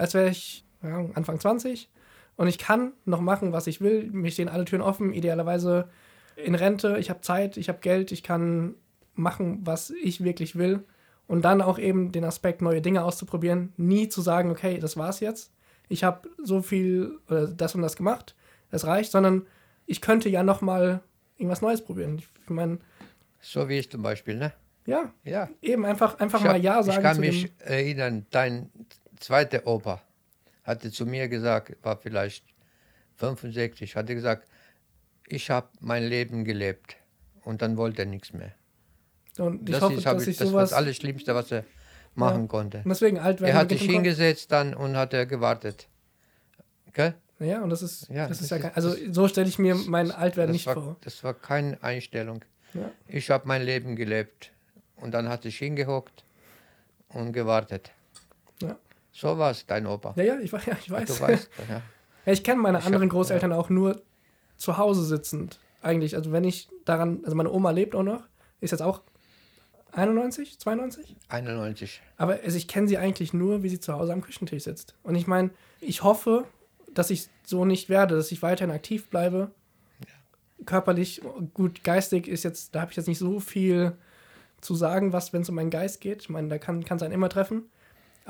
als 0.00 0.14
wäre 0.14 0.30
ich 0.30 0.64
ja, 0.82 1.04
Anfang 1.14 1.38
20 1.38 1.90
und 2.36 2.48
ich 2.48 2.58
kann 2.58 2.92
noch 3.04 3.20
machen, 3.20 3.52
was 3.52 3.66
ich 3.66 3.80
will. 3.80 4.08
Mir 4.10 4.30
stehen 4.30 4.48
alle 4.48 4.64
Türen 4.64 4.82
offen, 4.82 5.12
idealerweise 5.12 5.88
in 6.36 6.54
Rente. 6.54 6.96
Ich 6.98 7.10
habe 7.10 7.20
Zeit, 7.20 7.56
ich 7.56 7.68
habe 7.68 7.80
Geld, 7.80 8.12
ich 8.12 8.22
kann 8.22 8.74
machen, 9.14 9.60
was 9.62 9.90
ich 9.90 10.24
wirklich 10.24 10.56
will. 10.56 10.84
Und 11.26 11.42
dann 11.42 11.60
auch 11.62 11.78
eben 11.78 12.10
den 12.12 12.24
Aspekt, 12.24 12.62
neue 12.62 12.80
Dinge 12.80 13.04
auszuprobieren. 13.04 13.72
Nie 13.76 14.08
zu 14.08 14.20
sagen, 14.22 14.50
okay, 14.50 14.78
das 14.78 14.96
war's 14.96 15.20
jetzt. 15.20 15.52
Ich 15.88 16.02
habe 16.02 16.28
so 16.42 16.62
viel 16.62 17.18
oder 17.28 17.46
das 17.46 17.74
und 17.74 17.82
das 17.82 17.94
gemacht, 17.96 18.34
das 18.70 18.86
reicht, 18.86 19.12
sondern 19.12 19.46
ich 19.86 20.00
könnte 20.00 20.28
ja 20.28 20.42
noch 20.42 20.60
mal 20.60 21.00
irgendwas 21.36 21.62
Neues 21.62 21.82
probieren. 21.82 22.18
Ich 22.18 22.50
meine, 22.50 22.78
So 23.40 23.68
wie 23.68 23.78
ich 23.78 23.90
zum 23.90 24.02
Beispiel, 24.02 24.36
ne? 24.36 24.52
ja, 24.86 25.12
Ja. 25.24 25.48
eben 25.62 25.84
einfach, 25.84 26.18
einfach 26.18 26.38
Ich, 26.40 26.44
mal 26.46 26.54
hab, 26.54 26.62
Ja 26.62 26.82
sagen 26.82 26.98
ich 26.98 27.02
kann 27.04 27.20
mich 27.20 27.52
erinnern, 27.58 28.26
dein 28.30 28.70
zweiter 29.20 29.66
Opa 29.66 30.02
hatte 30.64 30.90
zu 30.90 31.06
mir 31.06 31.28
gesagt, 31.28 31.76
war 31.82 31.96
vielleicht 31.96 32.44
65, 33.16 33.96
hatte 33.96 34.14
gesagt, 34.14 34.48
ich 35.26 35.50
habe 35.50 35.68
mein 35.80 36.04
Leben 36.04 36.44
gelebt 36.44 36.96
und 37.44 37.62
dann 37.62 37.76
wollte 37.76 38.02
er 38.02 38.06
nichts 38.06 38.32
mehr. 38.32 38.52
Und 39.38 39.68
ich 39.68 39.74
das 39.74 39.82
hoffe, 39.82 39.94
ist, 39.94 40.06
dass 40.06 40.22
ich, 40.22 40.28
ich 40.30 40.36
das 40.38 40.52
war 40.52 40.60
das 40.62 40.72
Allerschlimmste, 40.72 41.34
was 41.34 41.50
er 41.52 41.64
machen 42.14 42.48
konnte. 42.48 42.78
Und 42.78 42.88
deswegen 42.88 43.18
alt 43.18 43.40
werden. 43.40 43.52
Er 43.54 43.58
hat 43.58 43.70
sich 43.70 43.82
hingesetzt 43.82 44.50
dann 44.50 44.74
und 44.74 44.96
hat 44.96 45.12
er 45.14 45.26
gewartet. 45.26 45.88
Gell? 46.92 47.14
Ja, 47.38 47.62
und 47.62 47.70
das 47.70 47.80
ist, 47.82 48.08
Ja, 48.08 48.26
das 48.28 48.40
ist 48.42 48.50
das 48.50 48.50
ja 48.50 48.56
ist- 48.56 48.62
kein, 48.62 48.74
also 48.74 48.94
so 49.12 49.28
stelle 49.28 49.48
ich 49.48 49.58
mir 49.58 49.74
mein 49.74 50.10
Altwerden 50.10 50.52
nicht 50.52 50.66
war, 50.66 50.74
vor. 50.74 50.96
das 51.02 51.22
war 51.24 51.32
keine 51.34 51.82
Einstellung. 51.82 52.44
Ja. 52.74 52.90
Ich 53.08 53.30
habe 53.30 53.48
mein 53.48 53.62
Leben 53.62 53.96
gelebt 53.96 54.52
und 54.96 55.12
dann 55.12 55.28
hat 55.28 55.44
sich 55.44 55.56
hingehockt 55.58 56.24
und 57.08 57.32
gewartet. 57.32 57.92
Ja. 59.12 59.20
So 59.32 59.38
war 59.38 59.50
es, 59.50 59.66
dein 59.66 59.86
Opa. 59.86 60.12
Ja, 60.16 60.24
ja, 60.24 60.38
ich, 60.40 60.52
weiß- 60.52 60.66
ja, 60.70 60.76
ich 60.80 60.90
weiß. 60.90 61.08
Du 61.08 61.20
weißt, 61.20 61.50
ja. 61.68 61.82
Ja, 62.26 62.32
ich 62.32 62.44
kenne 62.44 62.60
meine 62.60 62.78
Ich 62.78 62.84
anderen 62.84 63.04
hab- 63.04 63.10
Großeltern 63.10 63.52
auch 63.52 63.68
nur 63.70 64.02
zu 64.56 64.76
Hause 64.78 65.04
sitzend. 65.04 65.58
Eigentlich, 65.82 66.14
also 66.16 66.32
wenn 66.32 66.44
ich 66.44 66.68
daran, 66.84 67.20
also 67.24 67.34
meine 67.34 67.50
Oma 67.50 67.70
lebt 67.70 67.94
auch 67.94 68.02
noch, 68.02 68.22
ist 68.60 68.70
jetzt 68.72 68.82
auch 68.82 69.00
91, 69.92 70.58
92? 70.58 71.16
91. 71.28 72.00
Aber 72.16 72.38
also 72.44 72.56
ich 72.56 72.68
kenne 72.68 72.86
sie 72.86 72.98
eigentlich 72.98 73.32
nur, 73.32 73.62
wie 73.62 73.68
sie 73.68 73.80
zu 73.80 73.92
Hause 73.94 74.12
am 74.12 74.20
Küchentisch 74.20 74.64
sitzt. 74.64 74.94
Und 75.02 75.14
ich 75.14 75.26
meine, 75.26 75.50
ich 75.80 76.02
hoffe, 76.02 76.44
dass 76.92 77.10
ich 77.10 77.28
so 77.44 77.64
nicht 77.64 77.88
werde, 77.88 78.14
dass 78.16 78.30
ich 78.30 78.42
weiterhin 78.42 78.70
aktiv 78.74 79.08
bleibe. 79.08 79.50
Körperlich, 80.66 81.22
gut, 81.54 81.82
geistig 81.84 82.28
ist 82.28 82.42
jetzt, 82.44 82.74
da 82.74 82.82
habe 82.82 82.90
ich 82.90 82.96
jetzt 82.98 83.06
nicht 83.08 83.18
so 83.18 83.40
viel 83.40 83.96
zu 84.60 84.74
sagen, 84.74 85.14
was, 85.14 85.32
wenn 85.32 85.40
es 85.40 85.48
um 85.48 85.54
meinen 85.54 85.70
Geist 85.70 86.02
geht. 86.02 86.20
Ich 86.20 86.28
meine, 86.28 86.48
da 86.48 86.58
kann 86.58 86.82
es 86.86 87.02
einen 87.02 87.14
immer 87.14 87.30
treffen. 87.30 87.64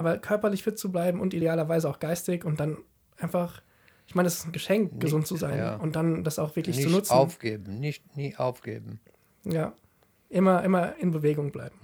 Aber 0.00 0.16
körperlich 0.16 0.62
fit 0.62 0.78
zu 0.78 0.90
bleiben 0.90 1.20
und 1.20 1.34
idealerweise 1.34 1.86
auch 1.86 1.98
geistig 1.98 2.46
und 2.46 2.58
dann 2.58 2.78
einfach, 3.18 3.60
ich 4.06 4.14
meine, 4.14 4.28
es 4.28 4.38
ist 4.38 4.46
ein 4.46 4.52
Geschenk, 4.52 4.92
Nicht- 4.92 5.00
gesund 5.02 5.26
zu 5.26 5.36
sein 5.36 5.58
ja. 5.58 5.76
und 5.76 5.94
dann 5.94 6.24
das 6.24 6.38
auch 6.38 6.56
wirklich 6.56 6.76
Nicht 6.76 6.88
zu 6.88 6.94
nutzen. 6.94 7.12
aufgeben, 7.12 7.78
nicht 7.80 8.16
nie 8.16 8.34
aufgeben. 8.34 8.98
Ja. 9.44 9.74
Immer, 10.30 10.64
immer 10.64 10.96
in 10.96 11.10
Bewegung 11.10 11.52
bleiben. 11.52 11.74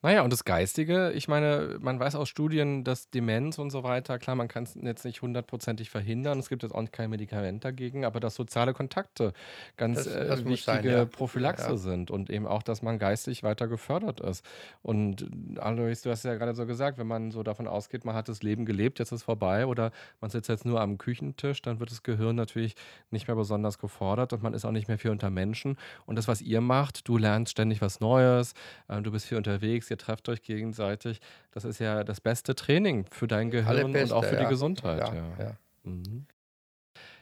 Naja, 0.00 0.22
und 0.22 0.32
das 0.32 0.44
Geistige, 0.44 1.10
ich 1.10 1.26
meine, 1.26 1.76
man 1.80 1.98
weiß 1.98 2.14
aus 2.14 2.28
Studien, 2.28 2.84
dass 2.84 3.10
Demenz 3.10 3.58
und 3.58 3.70
so 3.70 3.82
weiter, 3.82 4.20
klar, 4.20 4.36
man 4.36 4.46
kann 4.46 4.62
es 4.62 4.76
jetzt 4.80 5.04
nicht 5.04 5.22
hundertprozentig 5.22 5.90
verhindern, 5.90 6.38
es 6.38 6.48
gibt 6.48 6.62
jetzt 6.62 6.72
auch 6.72 6.84
kein 6.92 7.10
Medikament 7.10 7.64
dagegen, 7.64 8.04
aber 8.04 8.20
dass 8.20 8.36
soziale 8.36 8.74
Kontakte 8.74 9.32
ganz 9.76 10.04
Das- 10.04 10.06
äh, 10.06 10.28
das 10.28 10.42
muss 10.44 10.50
wichtige 10.52 10.82
sein, 10.88 10.98
ja. 10.98 11.04
Prophylaxe 11.04 11.70
Ja. 11.70 11.76
sind 11.76 12.12
und 12.12 12.30
eben 12.30 12.46
auch, 12.46 12.62
dass 12.62 12.80
man 12.80 13.00
geistig 13.00 13.42
weiter 13.42 13.66
gefördert 13.66 14.20
ist. 14.20 14.44
Und 14.82 15.22
äh, 15.56 15.58
Alois, 15.58 16.00
du 16.04 16.10
hast 16.10 16.24
ja 16.24 16.36
gerade 16.36 16.54
so 16.54 16.64
gesagt, 16.64 16.96
wenn 16.98 17.08
man 17.08 17.32
so 17.32 17.42
davon 17.42 17.66
ausgeht, 17.66 18.04
man 18.04 18.14
hat 18.14 18.28
das 18.28 18.44
Leben 18.44 18.66
gelebt, 18.66 19.00
jetzt 19.00 19.08
ist 19.10 19.20
es 19.20 19.22
vorbei 19.24 19.66
oder 19.66 19.90
man 20.20 20.30
sitzt 20.30 20.48
jetzt 20.48 20.64
nur 20.64 20.80
am 20.80 20.98
Küchentisch, 20.98 21.60
dann 21.62 21.80
wird 21.80 21.90
das 21.90 22.04
Gehirn 22.04 22.36
natürlich 22.36 22.76
nicht 23.10 23.26
mehr 23.26 23.34
besonders 23.36 23.78
gefordert 23.78 24.32
und 24.32 24.44
man 24.44 24.54
ist 24.54 24.64
auch 24.64 24.70
nicht 24.70 24.86
mehr 24.86 24.98
viel 24.98 25.10
unter 25.10 25.28
Menschen. 25.30 25.76
Und 26.06 26.14
das, 26.14 26.28
was 26.28 26.40
ihr 26.40 26.60
macht, 26.60 27.08
du 27.08 27.18
lernst 27.18 27.50
ständig 27.50 27.82
was 27.82 27.98
Neues, 27.98 28.54
äh, 28.86 29.02
du 29.02 29.10
bist 29.10 29.26
viel 29.26 29.36
unterwegs, 29.38 29.87
ihr 29.90 29.98
trefft 29.98 30.28
euch 30.28 30.42
gegenseitig. 30.42 31.20
Das 31.52 31.64
ist 31.64 31.78
ja 31.78 32.04
das 32.04 32.20
beste 32.20 32.54
Training 32.54 33.06
für 33.10 33.26
dein 33.26 33.50
Gehirn 33.50 33.68
und 33.68 33.94
Allerbeste, 33.94 34.16
auch 34.16 34.24
für 34.24 34.36
die 34.36 34.42
ja. 34.42 34.48
Gesundheit. 34.48 35.00
Ja, 35.00 35.14
Ja, 35.14 35.44
ja. 35.44 35.56
Mhm. 35.84 36.26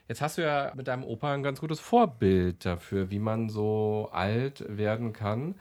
Jetzt 0.08 0.20
hast 0.20 0.38
du 0.38 0.42
ja 0.42 0.72
mit 0.76 0.86
deinem 0.86 1.02
Opa 1.02 1.34
ein 1.34 1.42
ganz 1.42 1.60
gutes 1.60 1.80
Vorbild 1.80 2.64
dafür, 2.64 3.10
wie 3.10 3.18
man 3.18 3.48
so 3.48 4.08
alt 4.12 4.64
werden 4.68 5.12
kann. 5.12 5.56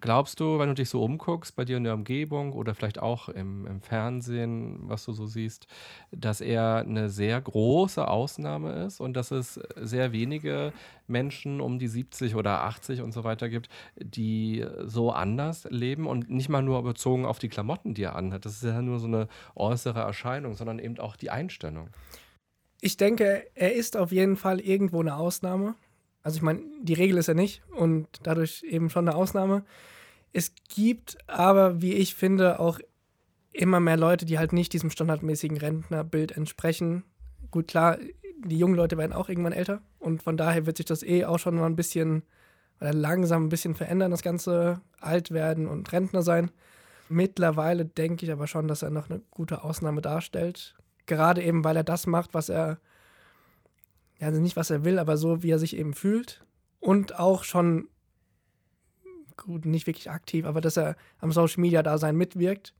Glaubst 0.00 0.40
du, 0.40 0.58
wenn 0.58 0.68
du 0.68 0.74
dich 0.74 0.88
so 0.88 1.02
umguckst, 1.02 1.54
bei 1.56 1.64
dir 1.64 1.76
in 1.76 1.84
der 1.84 1.94
Umgebung 1.94 2.52
oder 2.52 2.74
vielleicht 2.74 2.98
auch 2.98 3.28
im, 3.28 3.66
im 3.66 3.80
Fernsehen, 3.80 4.78
was 4.82 5.04
du 5.04 5.12
so 5.12 5.26
siehst, 5.26 5.66
dass 6.10 6.40
er 6.40 6.76
eine 6.76 7.10
sehr 7.10 7.40
große 7.40 8.06
Ausnahme 8.06 8.84
ist 8.84 9.00
und 9.00 9.14
dass 9.14 9.30
es 9.30 9.60
sehr 9.76 10.12
wenige 10.12 10.72
Menschen 11.06 11.60
um 11.60 11.78
die 11.78 11.88
70 11.88 12.34
oder 12.34 12.62
80 12.62 13.02
und 13.02 13.12
so 13.12 13.24
weiter 13.24 13.48
gibt, 13.48 13.68
die 13.96 14.64
so 14.84 15.10
anders 15.10 15.66
leben 15.70 16.06
und 16.06 16.30
nicht 16.30 16.48
mal 16.48 16.62
nur 16.62 16.82
bezogen 16.82 17.26
auf 17.26 17.38
die 17.38 17.48
Klamotten, 17.48 17.92
die 17.92 18.04
er 18.04 18.16
anhat. 18.16 18.46
Das 18.46 18.54
ist 18.54 18.64
ja 18.64 18.80
nur 18.80 19.00
so 19.00 19.06
eine 19.06 19.28
äußere 19.54 20.00
Erscheinung, 20.00 20.54
sondern 20.54 20.78
eben 20.78 20.98
auch 20.98 21.16
die 21.16 21.30
Einstellung. 21.30 21.90
Ich 22.80 22.96
denke, 22.96 23.46
er 23.54 23.74
ist 23.74 23.96
auf 23.96 24.12
jeden 24.12 24.36
Fall 24.36 24.60
irgendwo 24.60 25.00
eine 25.00 25.16
Ausnahme. 25.16 25.74
Also 26.22 26.36
ich 26.36 26.42
meine, 26.42 26.62
die 26.82 26.94
Regel 26.94 27.18
ist 27.18 27.28
er 27.28 27.34
nicht 27.34 27.62
und 27.76 28.06
dadurch 28.22 28.62
eben 28.62 28.90
schon 28.90 29.08
eine 29.08 29.16
Ausnahme. 29.16 29.64
Es 30.32 30.52
gibt 30.68 31.18
aber, 31.26 31.82
wie 31.82 31.94
ich 31.94 32.14
finde, 32.14 32.60
auch 32.60 32.78
immer 33.52 33.80
mehr 33.80 33.96
Leute, 33.96 34.26
die 34.26 34.38
halt 34.38 34.52
nicht 34.52 34.72
diesem 34.72 34.90
standardmäßigen 34.90 35.56
Rentnerbild 35.56 36.32
entsprechen. 36.32 37.04
Gut, 37.50 37.68
klar, 37.68 37.98
die 38.44 38.58
jungen 38.58 38.76
Leute 38.76 38.96
werden 38.96 39.12
auch 39.12 39.28
irgendwann 39.28 39.52
älter 39.52 39.82
und 39.98 40.22
von 40.22 40.36
daher 40.36 40.66
wird 40.66 40.76
sich 40.76 40.86
das 40.86 41.02
eh 41.02 41.24
auch 41.24 41.38
schon 41.38 41.56
mal 41.56 41.66
ein 41.66 41.76
bisschen 41.76 42.22
oder 42.80 42.94
langsam 42.94 43.44
ein 43.44 43.48
bisschen 43.50 43.74
verändern, 43.74 44.10
das 44.10 44.22
ganze 44.22 44.80
Altwerden 45.00 45.66
und 45.68 45.92
Rentner 45.92 46.22
sein. 46.22 46.50
Mittlerweile 47.08 47.84
denke 47.84 48.24
ich 48.24 48.32
aber 48.32 48.46
schon, 48.46 48.68
dass 48.68 48.82
er 48.82 48.90
noch 48.90 49.10
eine 49.10 49.20
gute 49.30 49.64
Ausnahme 49.64 50.00
darstellt. 50.00 50.76
Gerade 51.06 51.42
eben, 51.42 51.64
weil 51.64 51.76
er 51.76 51.84
das 51.84 52.06
macht, 52.06 52.34
was 52.34 52.48
er, 52.48 52.78
also 54.20 54.40
nicht 54.40 54.56
was 54.56 54.70
er 54.70 54.84
will, 54.84 54.98
aber 54.98 55.16
so, 55.16 55.42
wie 55.42 55.50
er 55.50 55.58
sich 55.58 55.76
eben 55.76 55.92
fühlt. 55.92 56.44
Und 56.78 57.18
auch 57.18 57.44
schon, 57.44 57.88
gut, 59.40 59.64
nicht 59.64 59.86
wirklich 59.86 60.10
aktiv, 60.10 60.44
aber 60.44 60.60
dass 60.60 60.76
er 60.76 60.96
am 61.18 61.32
Social 61.32 61.60
Media 61.60 61.82
Dasein 61.82 62.16
mitwirkt. 62.16 62.74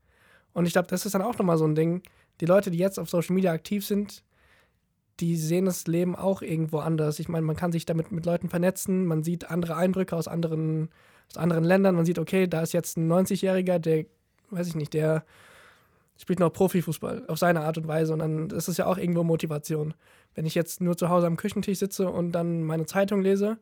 Und 0.53 0.65
ich 0.65 0.73
glaube, 0.73 0.87
das 0.87 1.05
ist 1.05 1.13
dann 1.13 1.21
auch 1.21 1.37
nochmal 1.37 1.57
so 1.57 1.65
ein 1.65 1.75
Ding. 1.75 2.03
Die 2.39 2.45
Leute, 2.45 2.71
die 2.71 2.77
jetzt 2.77 2.99
auf 2.99 3.09
Social 3.09 3.35
Media 3.35 3.51
aktiv 3.51 3.85
sind, 3.85 4.23
die 5.19 5.35
sehen 5.35 5.65
das 5.65 5.85
Leben 5.87 6.15
auch 6.15 6.41
irgendwo 6.41 6.79
anders. 6.79 7.19
Ich 7.19 7.29
meine, 7.29 7.45
man 7.45 7.55
kann 7.55 7.71
sich 7.71 7.85
damit 7.85 8.11
mit 8.11 8.25
Leuten 8.25 8.49
vernetzen, 8.49 9.05
man 9.05 9.23
sieht 9.23 9.49
andere 9.51 9.75
Eindrücke 9.75 10.15
aus 10.15 10.27
anderen, 10.27 10.89
aus 11.29 11.37
anderen 11.37 11.63
Ländern. 11.63 11.95
Man 11.95 12.05
sieht, 12.05 12.19
okay, 12.19 12.47
da 12.47 12.61
ist 12.61 12.73
jetzt 12.73 12.97
ein 12.97 13.11
90-Jähriger, 13.11 13.77
der, 13.77 14.05
weiß 14.49 14.67
ich 14.67 14.75
nicht, 14.75 14.93
der 14.93 15.23
spielt 16.17 16.39
noch 16.39 16.51
Profifußball 16.51 17.25
auf 17.27 17.39
seine 17.39 17.61
Art 17.61 17.77
und 17.77 17.87
Weise. 17.87 18.13
Und 18.13 18.19
dann 18.19 18.49
ist 18.49 18.67
es 18.67 18.77
ja 18.77 18.85
auch 18.85 18.97
irgendwo 18.97 19.23
Motivation. 19.23 19.93
Wenn 20.33 20.45
ich 20.45 20.55
jetzt 20.55 20.81
nur 20.81 20.97
zu 20.97 21.09
Hause 21.09 21.27
am 21.27 21.37
Küchentisch 21.37 21.79
sitze 21.79 22.09
und 22.09 22.31
dann 22.31 22.63
meine 22.63 22.85
Zeitung 22.85 23.21
lese 23.21 23.57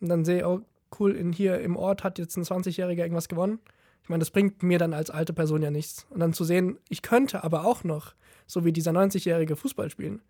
und 0.00 0.08
dann 0.08 0.24
sehe, 0.24 0.46
oh 0.48 0.62
cool, 0.98 1.14
in 1.14 1.32
hier 1.32 1.60
im 1.60 1.76
Ort 1.76 2.04
hat 2.04 2.18
jetzt 2.18 2.36
ein 2.36 2.44
20-Jähriger 2.44 3.02
irgendwas 3.02 3.28
gewonnen. 3.28 3.60
Ich 4.02 4.08
meine, 4.08 4.20
das 4.20 4.30
bringt 4.30 4.62
mir 4.62 4.78
dann 4.78 4.94
als 4.94 5.10
alte 5.10 5.32
Person 5.32 5.62
ja 5.62 5.70
nichts. 5.70 6.06
Und 6.10 6.20
dann 6.20 6.32
zu 6.32 6.44
sehen, 6.44 6.78
ich 6.88 7.02
könnte 7.02 7.44
aber 7.44 7.64
auch 7.64 7.84
noch, 7.84 8.14
so 8.46 8.64
wie 8.64 8.72
dieser 8.72 8.92
90-Jährige, 8.92 9.56
Fußball 9.56 9.90
spielen. 9.90 10.22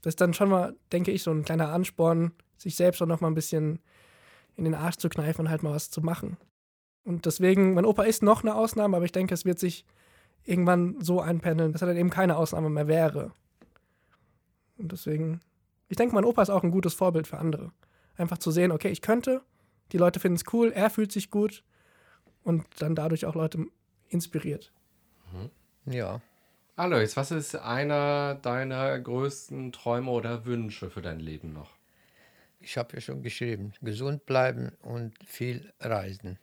Das 0.00 0.12
ist 0.12 0.20
dann 0.20 0.32
schon 0.32 0.48
mal, 0.48 0.74
denke 0.92 1.10
ich, 1.10 1.22
so 1.22 1.30
ein 1.30 1.44
kleiner 1.44 1.68
Ansporn, 1.72 2.32
sich 2.56 2.76
selbst 2.76 3.02
auch 3.02 3.06
noch 3.06 3.20
mal 3.20 3.28
ein 3.28 3.34
bisschen 3.34 3.80
in 4.56 4.64
den 4.64 4.74
Arsch 4.74 4.96
zu 4.96 5.08
kneifen 5.08 5.46
und 5.46 5.50
halt 5.50 5.62
mal 5.62 5.74
was 5.74 5.90
zu 5.90 6.00
machen. 6.00 6.36
Und 7.04 7.26
deswegen, 7.26 7.74
mein 7.74 7.84
Opa 7.84 8.02
ist 8.04 8.22
noch 8.22 8.42
eine 8.42 8.54
Ausnahme, 8.54 8.96
aber 8.96 9.04
ich 9.04 9.12
denke, 9.12 9.34
es 9.34 9.44
wird 9.44 9.58
sich 9.58 9.84
irgendwann 10.44 11.00
so 11.00 11.20
einpendeln, 11.20 11.72
dass 11.72 11.82
er 11.82 11.88
dann 11.88 11.96
eben 11.96 12.10
keine 12.10 12.36
Ausnahme 12.36 12.70
mehr 12.70 12.88
wäre. 12.88 13.32
Und 14.78 14.92
deswegen, 14.92 15.40
ich 15.88 15.96
denke, 15.96 16.14
mein 16.14 16.24
Opa 16.24 16.42
ist 16.42 16.50
auch 16.50 16.62
ein 16.62 16.70
gutes 16.70 16.94
Vorbild 16.94 17.26
für 17.26 17.38
andere. 17.38 17.72
Einfach 18.16 18.38
zu 18.38 18.50
sehen, 18.50 18.72
okay, 18.72 18.88
ich 18.88 19.02
könnte, 19.02 19.42
die 19.92 19.98
Leute 19.98 20.20
finden 20.20 20.36
es 20.36 20.52
cool, 20.52 20.72
er 20.72 20.90
fühlt 20.90 21.12
sich 21.12 21.30
gut 21.30 21.62
und 22.42 22.64
dann 22.78 22.94
dadurch 22.94 23.26
auch 23.26 23.34
Leute 23.34 23.66
inspiriert. 24.08 24.72
Ja. 25.86 26.20
Alois, 26.76 27.16
was 27.16 27.30
ist 27.30 27.56
einer 27.56 28.36
deiner 28.36 28.98
größten 28.98 29.72
Träume 29.72 30.10
oder 30.10 30.44
Wünsche 30.44 30.90
für 30.90 31.02
dein 31.02 31.18
Leben 31.18 31.52
noch? 31.52 31.70
Ich 32.60 32.76
habe 32.76 32.94
ja 32.94 33.00
schon 33.00 33.22
geschrieben, 33.22 33.72
gesund 33.82 34.26
bleiben 34.26 34.72
und 34.82 35.14
viel 35.24 35.72
reisen 35.80 36.38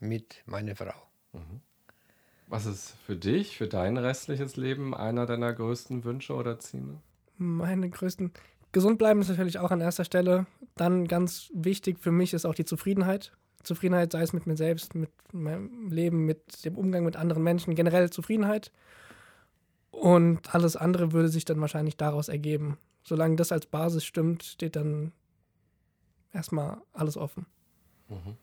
mit 0.00 0.42
meiner 0.46 0.76
Frau. 0.76 0.94
Was 2.48 2.66
ist 2.66 2.94
für 3.04 3.16
dich, 3.16 3.56
für 3.56 3.66
dein 3.66 3.96
restliches 3.96 4.56
Leben 4.56 4.94
einer 4.94 5.26
deiner 5.26 5.52
größten 5.52 6.04
Wünsche 6.04 6.34
oder 6.34 6.58
Ziele? 6.58 7.00
Meine 7.38 7.90
größten. 7.90 8.32
Gesund 8.76 8.98
bleiben 8.98 9.22
ist 9.22 9.30
natürlich 9.30 9.58
auch 9.58 9.70
an 9.70 9.80
erster 9.80 10.04
Stelle. 10.04 10.44
Dann 10.74 11.08
ganz 11.08 11.50
wichtig 11.54 11.98
für 11.98 12.12
mich 12.12 12.34
ist 12.34 12.44
auch 12.44 12.54
die 12.54 12.66
Zufriedenheit. 12.66 13.32
Zufriedenheit, 13.62 14.12
sei 14.12 14.20
es 14.20 14.34
mit 14.34 14.46
mir 14.46 14.58
selbst, 14.58 14.94
mit 14.94 15.08
meinem 15.32 15.90
Leben, 15.90 16.26
mit 16.26 16.62
dem 16.62 16.76
Umgang 16.76 17.02
mit 17.02 17.16
anderen 17.16 17.42
Menschen, 17.42 17.74
generell 17.74 18.10
Zufriedenheit. 18.10 18.70
Und 19.90 20.54
alles 20.54 20.76
andere 20.76 21.12
würde 21.12 21.30
sich 21.30 21.46
dann 21.46 21.58
wahrscheinlich 21.58 21.96
daraus 21.96 22.28
ergeben. 22.28 22.76
Solange 23.02 23.36
das 23.36 23.50
als 23.50 23.64
Basis 23.64 24.04
stimmt, 24.04 24.42
steht 24.42 24.76
dann 24.76 25.12
erstmal 26.34 26.76
alles 26.92 27.16
offen. 27.16 27.46
Mhm. 28.10 28.36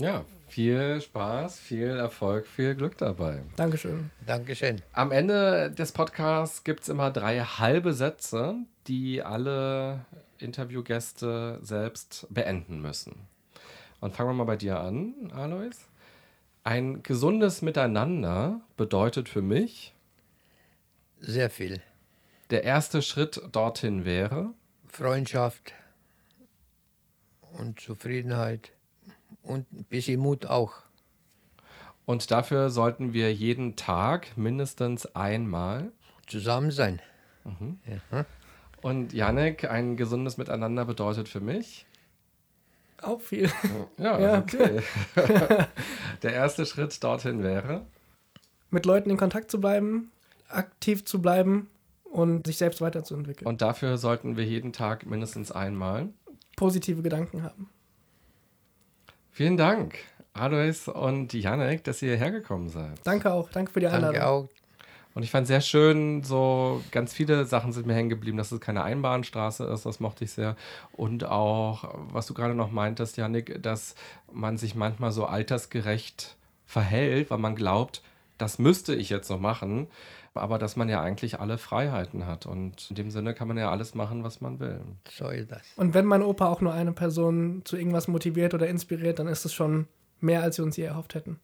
Ja, 0.00 0.24
viel 0.48 0.98
Spaß, 1.02 1.58
viel 1.58 1.90
Erfolg, 1.90 2.46
viel 2.46 2.74
Glück 2.74 2.96
dabei. 2.96 3.42
Dankeschön. 3.56 4.10
Dankeschön. 4.24 4.80
Am 4.94 5.12
Ende 5.12 5.70
des 5.72 5.92
Podcasts 5.92 6.64
gibt 6.64 6.84
es 6.84 6.88
immer 6.88 7.10
drei 7.10 7.40
halbe 7.40 7.92
Sätze, 7.92 8.54
die 8.86 9.22
alle 9.22 10.06
Interviewgäste 10.38 11.58
selbst 11.60 12.26
beenden 12.30 12.80
müssen. 12.80 13.14
Und 14.00 14.14
fangen 14.14 14.30
wir 14.30 14.34
mal 14.34 14.44
bei 14.44 14.56
dir 14.56 14.80
an, 14.80 15.30
Alois. 15.34 15.76
Ein 16.64 17.02
gesundes 17.02 17.60
Miteinander 17.60 18.62
bedeutet 18.78 19.28
für 19.28 19.42
mich. 19.42 19.94
Sehr 21.18 21.50
viel. 21.50 21.82
Der 22.48 22.64
erste 22.64 23.02
Schritt 23.02 23.42
dorthin 23.52 24.06
wäre. 24.06 24.54
Freundschaft 24.86 25.74
und 27.52 27.78
Zufriedenheit 27.80 28.72
und 29.42 29.70
ein 29.72 29.84
bisschen 29.84 30.20
Mut 30.20 30.46
auch. 30.46 30.74
Und 32.06 32.30
dafür 32.30 32.70
sollten 32.70 33.12
wir 33.12 33.32
jeden 33.32 33.76
Tag 33.76 34.36
mindestens 34.36 35.06
einmal 35.14 35.92
zusammen 36.26 36.70
sein. 36.70 37.00
Mhm. 37.44 37.78
Ja. 37.86 38.26
Und 38.82 39.12
Janek, 39.12 39.70
ein 39.70 39.96
gesundes 39.96 40.36
Miteinander 40.36 40.84
bedeutet 40.84 41.28
für 41.28 41.40
mich 41.40 41.86
auch 43.02 43.20
viel. 43.20 43.50
Ja, 43.98 44.18
ja. 44.20 44.38
okay. 44.38 44.82
Der 46.22 46.32
erste 46.32 46.66
Schritt 46.66 47.02
dorthin 47.02 47.42
wäre 47.42 47.86
mit 48.70 48.86
Leuten 48.86 49.10
in 49.10 49.16
Kontakt 49.16 49.50
zu 49.50 49.60
bleiben, 49.60 50.10
aktiv 50.48 51.04
zu 51.04 51.20
bleiben 51.20 51.68
und 52.04 52.46
sich 52.46 52.56
selbst 52.56 52.80
weiterzuentwickeln. 52.80 53.46
Und 53.46 53.62
dafür 53.62 53.98
sollten 53.98 54.36
wir 54.36 54.44
jeden 54.44 54.72
Tag 54.72 55.06
mindestens 55.06 55.52
einmal 55.52 56.08
positive 56.56 57.02
Gedanken 57.02 57.42
haben. 57.42 57.68
Vielen 59.32 59.56
Dank, 59.56 59.98
Alois 60.32 60.88
und 60.88 61.32
Janek, 61.32 61.84
dass 61.84 62.02
ihr 62.02 62.16
hergekommen 62.16 62.68
seid. 62.68 62.98
Danke 63.04 63.32
auch. 63.32 63.50
Danke 63.50 63.72
für 63.72 63.80
die 63.80 63.86
Einladung. 63.86 64.14
Danke 64.14 64.26
auch. 64.26 64.48
Und 65.14 65.24
ich 65.24 65.30
fand 65.30 65.46
sehr 65.46 65.60
schön, 65.60 66.22
so 66.22 66.82
ganz 66.92 67.12
viele 67.12 67.44
Sachen 67.44 67.72
sind 67.72 67.86
mir 67.86 67.94
hängen 67.94 68.10
geblieben, 68.10 68.38
dass 68.38 68.52
es 68.52 68.60
keine 68.60 68.84
Einbahnstraße 68.84 69.64
ist, 69.64 69.84
das 69.84 69.98
mochte 69.98 70.24
ich 70.24 70.30
sehr. 70.30 70.56
Und 70.92 71.24
auch, 71.24 71.94
was 72.12 72.26
du 72.26 72.34
gerade 72.34 72.54
noch 72.54 72.70
meintest, 72.70 73.16
Janik, 73.16 73.60
dass 73.60 73.96
man 74.32 74.56
sich 74.56 74.76
manchmal 74.76 75.10
so 75.10 75.26
altersgerecht 75.26 76.36
verhält, 76.64 77.30
weil 77.30 77.38
man 77.38 77.56
glaubt, 77.56 78.02
das 78.38 78.58
müsste 78.58 78.94
ich 78.94 79.10
jetzt 79.10 79.28
noch 79.28 79.40
machen, 79.40 79.88
aber 80.34 80.58
dass 80.58 80.76
man 80.76 80.88
ja 80.88 81.00
eigentlich 81.00 81.40
alle 81.40 81.58
Freiheiten 81.58 82.26
hat. 82.26 82.46
Und 82.46 82.90
in 82.90 82.96
dem 82.96 83.10
Sinne 83.10 83.34
kann 83.34 83.48
man 83.48 83.56
ja 83.56 83.70
alles 83.70 83.94
machen, 83.94 84.22
was 84.24 84.40
man 84.40 84.60
will. 84.60 84.80
So 85.10 85.28
ist 85.28 85.50
das. 85.50 85.62
Und 85.76 85.94
wenn 85.94 86.06
mein 86.06 86.22
Opa 86.22 86.46
auch 86.46 86.60
nur 86.60 86.72
eine 86.72 86.92
Person 86.92 87.62
zu 87.64 87.76
irgendwas 87.76 88.08
motiviert 88.08 88.54
oder 88.54 88.68
inspiriert, 88.68 89.18
dann 89.18 89.26
ist 89.26 89.44
es 89.44 89.52
schon 89.52 89.88
mehr, 90.20 90.42
als 90.42 90.58
wir 90.58 90.64
uns 90.64 90.76
je 90.76 90.84
erhofft 90.84 91.14
hätten. 91.14 91.40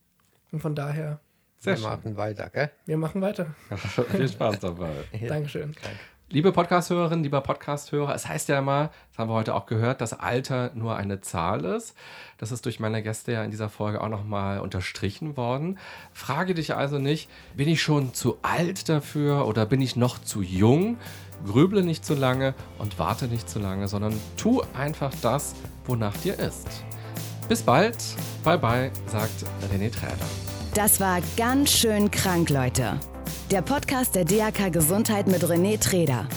Und 0.52 0.60
von 0.60 0.74
daher 0.74 1.20
sehr 1.58 1.74
wir 1.74 1.78
schön. 1.78 1.88
machen 1.90 2.16
weiter, 2.16 2.50
gell? 2.50 2.70
Wir 2.84 2.96
machen 2.96 3.20
weiter. 3.22 3.54
Viel 4.10 4.28
Spaß 4.28 4.60
dabei. 4.60 4.90
Dankeschön. 5.26 5.72
Danke. 5.82 5.98
Liebe 6.28 6.50
Podcasthörerin, 6.50 7.22
lieber 7.22 7.40
Podcasthörer, 7.40 8.12
es 8.12 8.26
heißt 8.26 8.48
ja 8.48 8.58
immer, 8.58 8.90
das 9.10 9.18
haben 9.18 9.30
wir 9.30 9.34
heute 9.34 9.54
auch 9.54 9.66
gehört, 9.66 10.00
dass 10.00 10.12
Alter 10.12 10.72
nur 10.74 10.96
eine 10.96 11.20
Zahl 11.20 11.64
ist. 11.64 11.94
Das 12.38 12.50
ist 12.50 12.64
durch 12.64 12.80
meine 12.80 13.00
Gäste 13.00 13.30
ja 13.30 13.44
in 13.44 13.52
dieser 13.52 13.68
Folge 13.68 14.00
auch 14.00 14.08
nochmal 14.08 14.58
unterstrichen 14.58 15.36
worden. 15.36 15.78
Frage 16.12 16.54
dich 16.54 16.74
also 16.74 16.98
nicht, 16.98 17.30
bin 17.54 17.68
ich 17.68 17.80
schon 17.80 18.12
zu 18.12 18.38
alt 18.42 18.88
dafür 18.88 19.46
oder 19.46 19.66
bin 19.66 19.80
ich 19.80 19.94
noch 19.94 20.18
zu 20.18 20.42
jung? 20.42 20.98
Grüble 21.46 21.84
nicht 21.84 22.04
zu 22.04 22.14
lange 22.14 22.54
und 22.78 22.98
warte 22.98 23.28
nicht 23.28 23.48
zu 23.48 23.60
lange, 23.60 23.86
sondern 23.86 24.12
tu 24.36 24.62
einfach 24.76 25.12
das, 25.22 25.54
wonach 25.84 26.16
dir 26.16 26.36
ist. 26.40 26.66
Bis 27.48 27.62
bald. 27.62 27.98
Bye 28.42 28.58
bye, 28.58 28.90
sagt 29.06 29.44
René 29.72 29.92
Träder. 29.92 30.16
Das 30.74 30.98
war 30.98 31.20
ganz 31.36 31.70
schön 31.70 32.10
krank, 32.10 32.50
Leute. 32.50 32.98
Der 33.50 33.62
Podcast 33.62 34.14
der 34.14 34.24
DAK 34.24 34.72
Gesundheit 34.72 35.26
mit 35.26 35.42
René 35.44 35.80
Treder. 35.80 36.28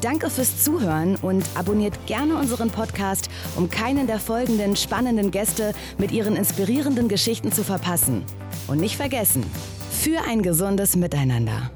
Danke 0.00 0.30
fürs 0.30 0.62
Zuhören 0.62 1.16
und 1.16 1.44
abonniert 1.54 2.06
gerne 2.06 2.36
unseren 2.36 2.70
Podcast, 2.70 3.30
um 3.56 3.70
keinen 3.70 4.06
der 4.06 4.18
folgenden 4.18 4.76
spannenden 4.76 5.30
Gäste 5.30 5.72
mit 5.96 6.10
ihren 6.10 6.36
inspirierenden 6.36 7.08
Geschichten 7.08 7.52
zu 7.52 7.62
verpassen. 7.62 8.24
Und 8.66 8.80
nicht 8.80 8.96
vergessen, 8.96 9.44
für 9.90 10.22
ein 10.28 10.42
gesundes 10.42 10.96
Miteinander. 10.96 11.70